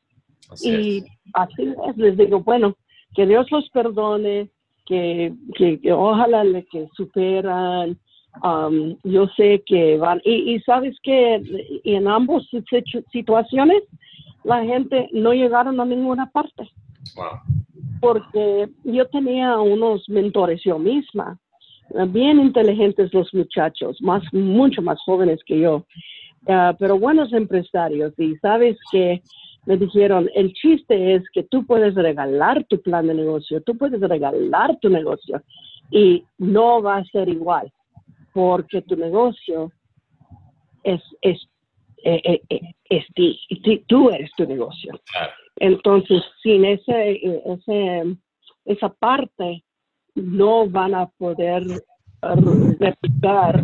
y 0.63 1.05
así 1.35 1.75
es, 1.89 1.97
les 1.97 2.17
digo, 2.17 2.41
bueno, 2.41 2.77
que 3.17 3.27
Dios 3.27 3.51
los 3.51 3.69
perdone, 3.71 4.51
que, 4.85 5.33
que, 5.57 5.93
ojalá 5.93 6.45
le 6.45 6.65
que 6.67 6.87
superan. 6.95 7.99
Um, 8.43 8.97
yo 9.03 9.27
sé 9.29 9.63
que 9.67 9.97
van, 9.97 10.21
y, 10.23 10.61
sabes 10.61 10.95
que 11.03 11.41
en 11.85 12.07
ambas 12.07 12.43
situaciones 13.11 13.83
la 14.45 14.63
gente 14.63 15.09
no 15.13 15.33
llegaron 15.33 15.81
a 15.81 15.87
ninguna 15.87 16.31
parte. 16.31 16.69
Porque 18.03 18.69
yo 18.85 19.09
tenía 19.09 19.59
unos 19.59 20.07
mentores 20.11 20.61
yo 20.63 20.79
misma, 20.79 21.39
bien 22.09 22.39
inteligentes 22.39 23.15
los 23.15 23.33
muchachos, 23.33 23.97
más, 24.03 24.23
mucho 24.35 24.83
más 24.83 25.01
jóvenes 25.07 25.41
que 25.47 25.61
yo, 25.61 25.87
uh, 26.47 26.77
pero 26.79 26.99
buenos 26.99 27.33
empresarios. 27.33 28.13
Y 28.19 28.37
sabes 28.37 28.77
que 28.93 29.23
me 29.67 29.77
dijeron, 29.77 30.31
el 30.35 30.53
chiste 30.53 31.17
es 31.17 31.23
que 31.33 31.43
tú 31.43 31.67
puedes 31.67 31.95
regalar 31.95 32.65
tu 32.65 32.81
plan 32.81 33.07
de 33.07 33.15
negocio, 33.15 33.61
tú 33.63 33.77
puedes 33.77 34.01
regalar 34.01 34.79
tu 34.81 34.89
negocio 34.89 35.43
y 35.91 36.25
no 36.39 36.81
va 36.81 36.99
a 36.99 37.05
ser 37.07 37.29
igual, 37.29 37.71
porque 38.33 38.81
tu 38.83 38.97
negocio 38.97 39.73
es, 40.85 41.03
es, 41.21 41.39
eh, 42.05 42.21
eh, 42.25 42.41
eh, 42.49 42.61
es, 42.89 43.05
ti, 43.15 43.39
tú 43.89 44.11
eres 44.11 44.31
tu 44.37 44.47
negocio. 44.47 44.99
Entonces, 45.57 46.23
sin 46.43 46.65
ese, 46.65 47.21
ese, 47.45 48.17
esa 48.65 48.89
parte, 48.89 49.65
no 50.15 50.69
van 50.69 50.95
a 50.95 51.07
poder 51.19 51.65
replicar, 52.79 53.63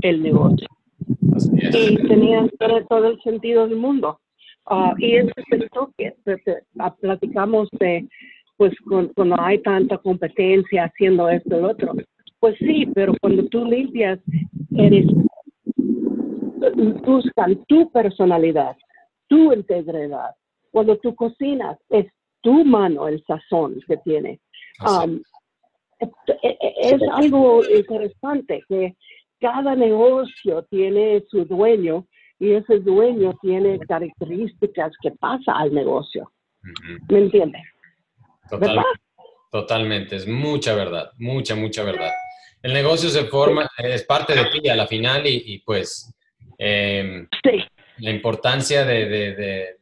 el 0.00 0.20
negocio 0.20 0.66
y 1.18 2.08
tenían 2.08 2.50
todo, 2.88 3.06
el 3.06 3.20
sentido 3.22 3.66
del 3.66 3.76
mundo. 3.76 4.20
Ah, 4.66 4.94
y 4.98 5.16
ese 5.16 5.32
es 5.36 5.44
el 5.50 5.70
toque. 5.70 6.14
Ah, 6.78 6.94
platicamos 6.94 7.68
de, 7.78 8.08
pues, 8.56 8.72
cuando 9.14 9.40
hay 9.40 9.58
tanta 9.62 9.98
competencia 9.98 10.84
haciendo 10.84 11.28
esto 11.28 11.56
y 11.56 11.60
lo 11.60 11.70
otro. 11.70 11.94
Pues 12.38 12.56
sí, 12.58 12.86
pero 12.94 13.14
cuando 13.20 13.46
tú 13.46 13.64
limpias, 13.64 14.18
eres, 14.76 15.06
buscan 17.04 17.64
tu 17.66 17.90
personalidad, 17.90 18.76
tu 19.28 19.52
integridad. 19.52 20.34
Cuando 20.70 20.96
tú 20.98 21.14
cocinas, 21.14 21.78
es 21.90 22.06
tu 22.40 22.64
mano 22.64 23.08
el 23.08 23.22
sazón 23.24 23.80
que 23.86 23.96
tiene. 23.98 24.40
Um, 24.80 25.20
es, 26.00 26.08
es, 26.80 27.00
algo 27.12 27.62
interesante 27.64 28.64
que 28.68 28.96
cada 29.42 29.74
negocio 29.74 30.62
tiene 30.70 31.24
su 31.28 31.44
dueño 31.44 32.06
y 32.38 32.52
ese 32.52 32.78
dueño 32.78 33.36
tiene 33.42 33.78
características 33.80 34.92
que 35.02 35.10
pasa 35.10 35.52
al 35.52 35.74
negocio. 35.74 36.32
¿Me 37.08 37.18
entiendes? 37.18 37.62
Totalmente, 39.50 40.16
es 40.16 40.28
mucha 40.28 40.74
verdad, 40.74 41.10
mucha, 41.18 41.56
mucha 41.56 41.82
verdad. 41.82 42.12
El 42.62 42.72
negocio 42.72 43.10
se 43.10 43.24
forma, 43.24 43.68
es 43.78 44.04
parte 44.04 44.34
de 44.34 44.44
ti 44.46 44.68
a 44.68 44.76
la 44.76 44.86
final 44.86 45.26
y, 45.26 45.58
pues 45.66 46.14
em, 46.56 47.26
la 47.98 48.10
importancia 48.10 48.84
de, 48.84 49.76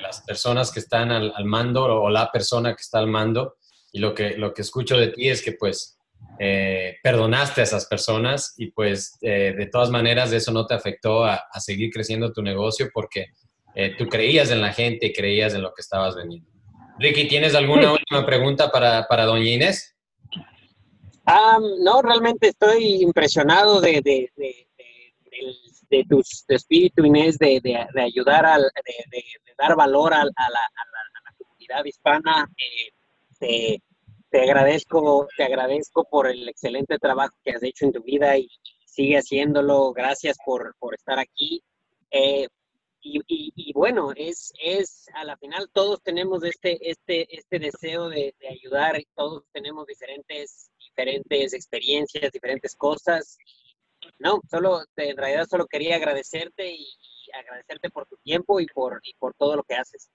las 0.00 0.22
personas 0.22 0.70
que 0.70 0.78
están 0.78 1.10
al, 1.10 1.32
al, 1.34 1.44
mando 1.44 1.84
o 1.84 2.08
la 2.08 2.30
persona 2.30 2.74
que 2.76 2.82
está 2.82 3.00
al 3.00 3.08
mando 3.08 3.56
y 3.90 3.98
lo 3.98 4.14
que, 4.14 4.36
lo 4.38 4.54
que 4.54 4.62
escucho 4.62 4.96
de 4.96 5.08
ti 5.08 5.28
es 5.28 5.42
que 5.42 5.52
pues 5.52 5.98
eh, 6.38 6.96
perdonaste 7.02 7.60
a 7.60 7.64
esas 7.64 7.86
personas 7.86 8.54
y 8.56 8.72
pues 8.72 9.16
eh, 9.20 9.54
de 9.56 9.66
todas 9.66 9.90
maneras 9.90 10.32
eso 10.32 10.50
no 10.50 10.66
te 10.66 10.74
afectó 10.74 11.24
a, 11.24 11.40
seguir 11.60 11.92
creciendo 11.92 12.32
tu 12.32 12.42
negocio 12.42 12.88
porque 12.92 13.26
eh, 13.74 13.94
tú 13.96 14.08
creías 14.08 14.50
en 14.50 14.60
la 14.60 14.72
gente 14.72 15.06
y 15.06 15.12
creías 15.12 15.54
en 15.54 15.62
lo 15.62 15.72
que 15.72 15.82
estabas 15.82 16.16
vendiendo. 16.16 16.50
Ricky, 16.98 17.28
¿tienes 17.28 17.54
alguna 17.54 17.92
última 17.92 18.26
pregunta 18.26 18.70
para, 18.70 19.06
para 19.06 19.24
doña 19.24 19.50
Inés? 19.50 19.94
no, 21.80 22.02
realmente 22.02 22.48
estoy 22.48 23.02
impresionado 23.02 23.80
de, 23.80 24.00
de, 24.02 24.30
de, 25.90 26.04
tu, 26.08 26.22
espíritu, 26.48 27.04
Inés, 27.04 27.38
de, 27.38 27.60
ayudar, 27.96 28.44
al, 28.46 28.62
de, 28.62 29.22
dar 29.56 29.76
valor 29.76 30.12
a, 30.12 30.24
la, 30.24 30.32
a, 30.34 30.50
la, 30.50 31.34
comunidad 31.38 31.84
hispana. 31.84 32.48
Eh, 33.40 33.78
te 34.32 34.40
agradezco, 34.40 35.28
te 35.36 35.44
agradezco 35.44 36.04
por 36.04 36.26
el 36.26 36.48
excelente 36.48 36.98
trabajo 36.98 37.36
que 37.44 37.50
has 37.50 37.62
hecho 37.62 37.84
en 37.84 37.92
tu 37.92 38.02
vida 38.02 38.38
y 38.38 38.48
sigue 38.86 39.18
haciéndolo. 39.18 39.92
Gracias 39.92 40.38
por, 40.42 40.74
estar 40.94 41.18
aquí. 41.18 41.62
Eh, 42.10 42.48
y, 43.02 43.72
bueno, 43.74 44.12
es, 44.16 44.52
es 44.62 45.06
a 45.14 45.24
la 45.24 45.36
final 45.36 45.68
todos 45.72 46.00
tenemos 46.02 46.44
este, 46.44 46.78
este, 46.88 47.26
este 47.36 47.58
deseo 47.58 48.08
de, 48.08 48.34
ayudar, 48.48 49.02
todos 49.14 49.42
tenemos 49.52 49.86
diferentes, 49.86 50.70
diferentes 50.78 51.52
experiencias, 51.52 52.32
diferentes 52.32 52.74
cosas. 52.74 53.36
No, 54.18 54.40
solo, 54.50 54.82
en 54.96 55.16
realidad 55.16 55.46
solo 55.46 55.66
quería 55.66 55.96
agradecerte 55.96 56.72
y, 56.72 56.86
agradecerte 57.34 57.90
por 57.90 58.06
tu 58.06 58.16
tiempo 58.18 58.60
y 58.60 58.66
por, 58.66 59.00
y 59.04 59.14
por 59.14 59.34
todo 59.34 59.56
lo 59.56 59.62
que 59.62 59.74
haces. 59.74 60.10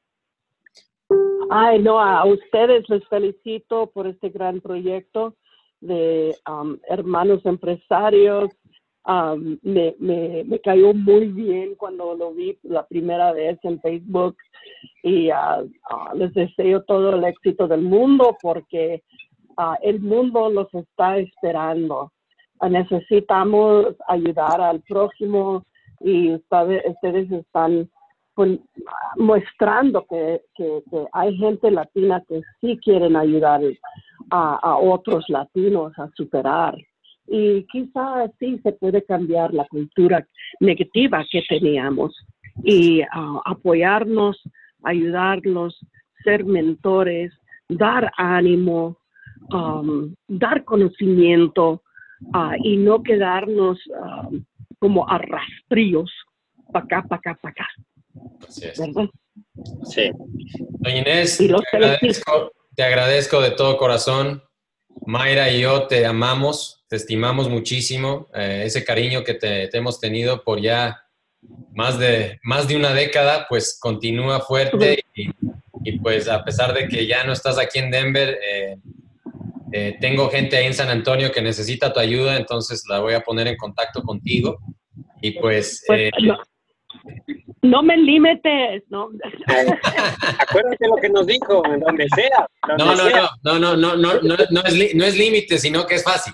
Ay, 1.49 1.81
no, 1.81 1.99
a 1.99 2.25
ustedes 2.25 2.87
les 2.89 3.07
felicito 3.07 3.87
por 3.87 4.07
este 4.07 4.29
gran 4.29 4.59
proyecto 4.59 5.35
de 5.79 6.35
um, 6.49 6.77
hermanos 6.89 7.45
empresarios. 7.45 8.49
Um, 9.05 9.57
me, 9.61 9.95
me, 9.99 10.43
me, 10.43 10.59
cayó 10.59 10.93
muy 10.93 11.27
bien 11.27 11.75
cuando 11.75 12.13
lo 12.13 12.33
vi 12.33 12.59
la 12.63 12.85
primera 12.85 13.31
vez 13.31 13.57
en 13.63 13.79
Facebook 13.79 14.35
y 15.01 15.31
uh, 15.31 15.63
uh, 15.63 16.17
les 16.17 16.33
deseo 16.33 16.83
todo 16.83 17.15
el 17.15 17.23
éxito 17.23 17.69
del 17.69 17.83
mundo 17.83 18.35
porque 18.41 19.03
uh, 19.57 19.75
el 19.81 20.01
mundo 20.01 20.49
los 20.49 20.67
está 20.73 21.19
esperando. 21.19 22.11
necesitamos 22.69 23.95
ayudar 24.09 24.59
al 24.59 24.81
próximo 24.81 25.63
y 26.01 26.33
ustedes, 26.33 26.83
ustedes 26.87 27.31
están 27.31 27.89
mostrando 29.17 30.05
que, 30.09 30.41
que, 30.55 30.81
hay 31.13 31.35
gente 31.37 31.71
latina 31.71 32.23
que 32.27 32.41
sí 32.61 32.77
quieren 32.83 33.15
ayudar 33.15 33.61
a, 34.29 34.77
otros 34.77 35.25
latinos 35.29 35.97
a 35.97 36.09
superar. 36.15 36.75
Y 37.27 37.65
quizás 37.71 38.29
así 38.29 38.59
se 38.59 38.71
puede 38.73 39.03
cambiar 39.03 39.53
la 39.53 39.65
cultura 39.65 40.25
negativa 40.59 41.25
que 41.29 41.41
teníamos 41.49 42.15
y 42.63 43.01
uh, 43.01 43.41
apoyarnos, 43.45 44.41
ayudarlos, 44.83 45.77
ser 46.23 46.45
mentores, 46.45 47.33
dar 47.67 48.11
ánimo, 48.17 48.97
um, 49.51 50.13
dar 50.27 50.63
conocimiento 50.63 51.81
uh, 52.33 52.55
y 52.63 52.77
no 52.77 53.03
quedarnos 53.03 53.77
um, 53.87 54.43
como 54.79 55.07
arrastríos 55.09 56.11
para 56.71 56.85
acá, 56.85 57.03
para 57.03 57.19
acá, 57.19 57.39
para 57.41 57.51
acá. 57.51 57.67
Así 58.47 58.65
es. 58.65 58.77
Sí. 59.89 60.11
Doña 60.79 60.97
Inés, 60.97 61.37
te 62.75 62.83
agradezco, 62.83 63.41
de 63.41 63.51
todo 63.51 63.77
corazón. 63.77 64.43
Mayra 65.05 65.51
y 65.51 65.61
yo 65.61 65.87
te 65.87 66.05
amamos, 66.05 66.83
te 66.87 66.95
estimamos 66.95 67.49
muchísimo. 67.49 68.27
Eh, 68.33 68.63
ese 68.65 68.83
cariño 68.83 69.23
que 69.23 69.33
te, 69.35 69.75
hemos 69.75 69.99
tenido 69.99 70.43
por 70.43 70.61
ya 70.61 71.03
más 71.73 71.97
de, 71.99 72.39
más 72.43 72.67
de 72.67 72.75
una 72.75 72.93
década, 72.93 73.45
pues 73.47 73.77
continúa 73.79 74.39
fuerte 74.41 75.03
y, 75.13 75.31
pues 75.99 76.27
a 76.27 76.43
pesar 76.43 76.73
de 76.73 76.87
que 76.87 77.07
ya 77.07 77.23
no 77.23 77.31
estás 77.31 77.57
aquí 77.57 77.79
en 77.79 77.91
Denver, 77.91 78.37
eh, 78.45 78.77
eh, 79.71 79.97
tengo 80.01 80.29
gente 80.29 80.57
ahí 80.57 80.65
en 80.65 80.73
San 80.73 80.89
Antonio 80.89 81.31
que 81.31 81.41
necesita 81.41 81.93
tu 81.93 81.99
ayuda, 81.99 82.35
entonces 82.35 82.83
la 82.89 82.99
voy 82.99 83.13
a 83.13 83.21
poner 83.21 83.47
en 83.47 83.55
contacto 83.55 84.01
contigo. 84.01 84.59
Y 85.21 85.31
pues... 85.39 85.83
pues 85.87 86.11
no 86.21 86.37
no 87.61 87.81
me 87.81 87.97
límites, 87.97 88.83
¿no? 88.89 89.09
Acuérdate 90.39 90.87
lo 90.87 90.95
que 91.01 91.09
nos 91.09 91.25
dijo, 91.25 91.65
en 91.65 91.79
donde 91.79 92.07
sea. 92.13 92.47
Donde 92.67 92.85
no, 92.85 92.95
no, 92.95 93.59
no, 93.59 93.59
no, 93.59 93.75
no, 93.75 93.95
no, 93.95 94.21
no, 94.21 94.37
no, 94.49 94.61
es, 94.63 94.95
no 94.95 95.05
es 95.05 95.17
límite, 95.17 95.57
sino 95.57 95.85
que 95.85 95.95
es 95.95 96.03
fácil, 96.03 96.33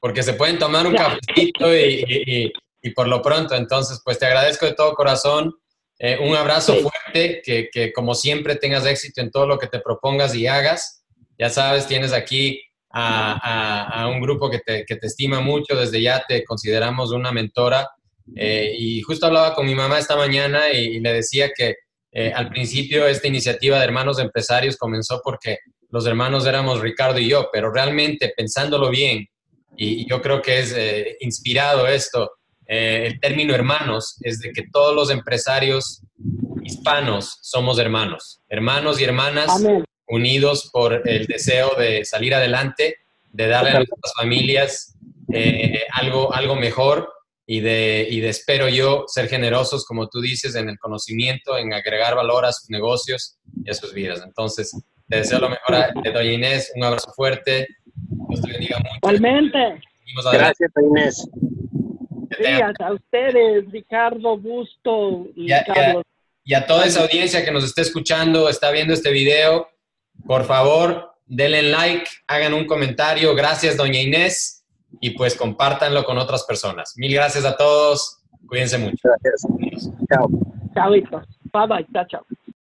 porque 0.00 0.22
se 0.22 0.34
pueden 0.34 0.58
tomar 0.58 0.86
un 0.86 0.94
cafecito 0.94 1.76
y, 1.76 2.52
por 2.94 3.06
lo 3.06 3.20
pronto. 3.20 3.54
Entonces, 3.54 4.00
pues 4.04 4.18
te 4.18 4.26
agradezco 4.26 4.66
de 4.66 4.74
todo 4.74 4.94
corazón. 4.94 5.54
Eh, 5.98 6.18
un 6.20 6.34
abrazo 6.34 6.74
fuerte, 6.76 7.42
que, 7.44 7.92
como 7.92 8.14
siempre 8.14 8.56
tengas 8.56 8.86
éxito 8.86 9.20
en 9.20 9.30
todo 9.30 9.46
lo 9.46 9.58
que 9.58 9.66
te 9.66 9.80
propongas 9.80 10.34
y 10.34 10.46
hagas. 10.46 11.04
Ya 11.38 11.50
sabes, 11.50 11.86
tienes 11.86 12.12
aquí 12.12 12.60
a, 12.90 14.02
a, 14.02 14.08
un 14.08 14.20
grupo 14.20 14.50
que 14.50 14.58
te, 14.58 14.84
que 14.84 14.96
te, 14.96 15.06
estima 15.06 15.40
mucho, 15.40 15.76
desde 15.76 16.00
ya 16.02 16.24
te 16.26 16.44
consideramos 16.44 17.12
una 17.12 17.30
mentora 17.30 17.88
eh, 18.36 18.74
y 18.78 19.02
justo 19.02 19.26
hablaba 19.26 19.54
con 19.54 19.66
mi 19.66 19.74
mamá 19.74 19.98
esta 19.98 20.16
mañana 20.16 20.70
y, 20.70 21.00
le 21.00 21.12
decía 21.12 21.50
que 21.54 21.76
eh, 22.12 22.32
al 22.34 22.50
principio 22.50 23.06
esta 23.06 23.28
iniciativa 23.28 23.78
de 23.78 23.84
hermanos 23.84 24.18
empresarios 24.18 24.76
comenzó 24.76 25.20
porque 25.22 25.58
los 25.90 26.06
hermanos 26.06 26.46
éramos 26.46 26.80
Ricardo 26.80 27.18
y 27.18 27.28
yo, 27.28 27.48
pero 27.52 27.72
realmente 27.72 28.32
pensándolo 28.36 28.90
bien, 28.90 29.26
y, 29.76 30.08
yo 30.08 30.20
creo 30.20 30.40
que 30.40 30.60
es 30.60 30.74
eh, 30.76 31.16
inspirado 31.20 31.86
esto, 31.86 32.32
el 32.64 33.20
término 33.20 33.54
hermanos 33.54 34.16
es 34.22 34.38
de 34.38 34.50
que 34.50 34.62
todos 34.72 34.94
los 34.94 35.10
empresarios 35.10 36.00
hispanos 36.62 37.38
somos 37.42 37.78
hermanos, 37.78 38.40
hermanos 38.48 38.98
y 38.98 39.04
hermanas 39.04 39.50
unidos 40.06 40.70
por 40.72 41.06
el 41.06 41.26
deseo 41.26 41.74
de 41.76 42.06
salir 42.06 42.34
adelante, 42.34 42.96
de 43.30 43.46
darle 43.48 43.70
a 43.72 43.74
nuestras 43.74 44.14
familias 44.16 44.96
algo, 45.92 46.32
algo 46.32 46.54
mejor 46.54 47.12
y 47.46 47.60
de, 47.60 48.06
y 48.08 48.20
de, 48.20 48.28
espero 48.28 48.68
yo, 48.68 49.04
ser 49.06 49.28
generosos, 49.28 49.84
como 49.84 50.08
tú 50.08 50.20
dices, 50.20 50.54
en 50.54 50.68
el 50.68 50.78
conocimiento, 50.78 51.58
en 51.58 51.72
agregar 51.72 52.14
valor 52.14 52.44
a 52.44 52.52
sus 52.52 52.70
negocios 52.70 53.38
y 53.64 53.70
a 53.70 53.74
sus 53.74 53.92
vidas. 53.92 54.22
Entonces, 54.24 54.72
te 55.08 55.16
deseo 55.18 55.40
lo 55.40 55.50
mejor 55.50 55.74
a 55.74 55.92
doña 55.92 56.32
Inés, 56.32 56.72
un 56.76 56.84
abrazo 56.84 57.12
fuerte, 57.14 57.66
Dios 58.28 58.42
te 58.42 58.52
bendiga 58.52 58.78
mucho. 58.78 58.96
Igualmente. 58.96 59.80
Gracias, 60.32 60.70
Inés. 60.80 61.28
Gracias 62.38 62.80
a 62.80 62.92
ustedes, 62.92 63.70
Ricardo, 63.70 64.36
Busto 64.38 65.26
y, 65.34 65.48
Carlos. 65.48 66.04
y 66.44 66.54
a 66.54 66.66
toda 66.66 66.86
esa 66.86 67.02
audiencia 67.02 67.44
que 67.44 67.50
nos 67.50 67.64
está 67.64 67.82
escuchando, 67.82 68.48
está 68.48 68.70
viendo 68.70 68.94
este 68.94 69.10
video, 69.10 69.68
por 70.26 70.44
favor, 70.44 71.12
denle 71.26 71.62
like, 71.62 72.08
hagan 72.26 72.54
un 72.54 72.66
comentario. 72.66 73.34
Gracias, 73.34 73.76
doña 73.76 74.00
Inés 74.00 74.61
y 75.00 75.10
pues 75.10 75.36
compártanlo 75.36 76.04
con 76.04 76.18
otras 76.18 76.44
personas. 76.44 76.94
Mil 76.96 77.14
gracias 77.14 77.44
a 77.44 77.56
todos. 77.56 78.20
Cuídense 78.46 78.78
mucho. 78.78 78.96
Gracias. 79.02 79.46
Chao. 80.08 80.28
Chao, 80.74 80.90
Bye 80.90 81.66
bye. 81.68 81.86
Chao, 81.92 82.04
chao. 82.08 82.26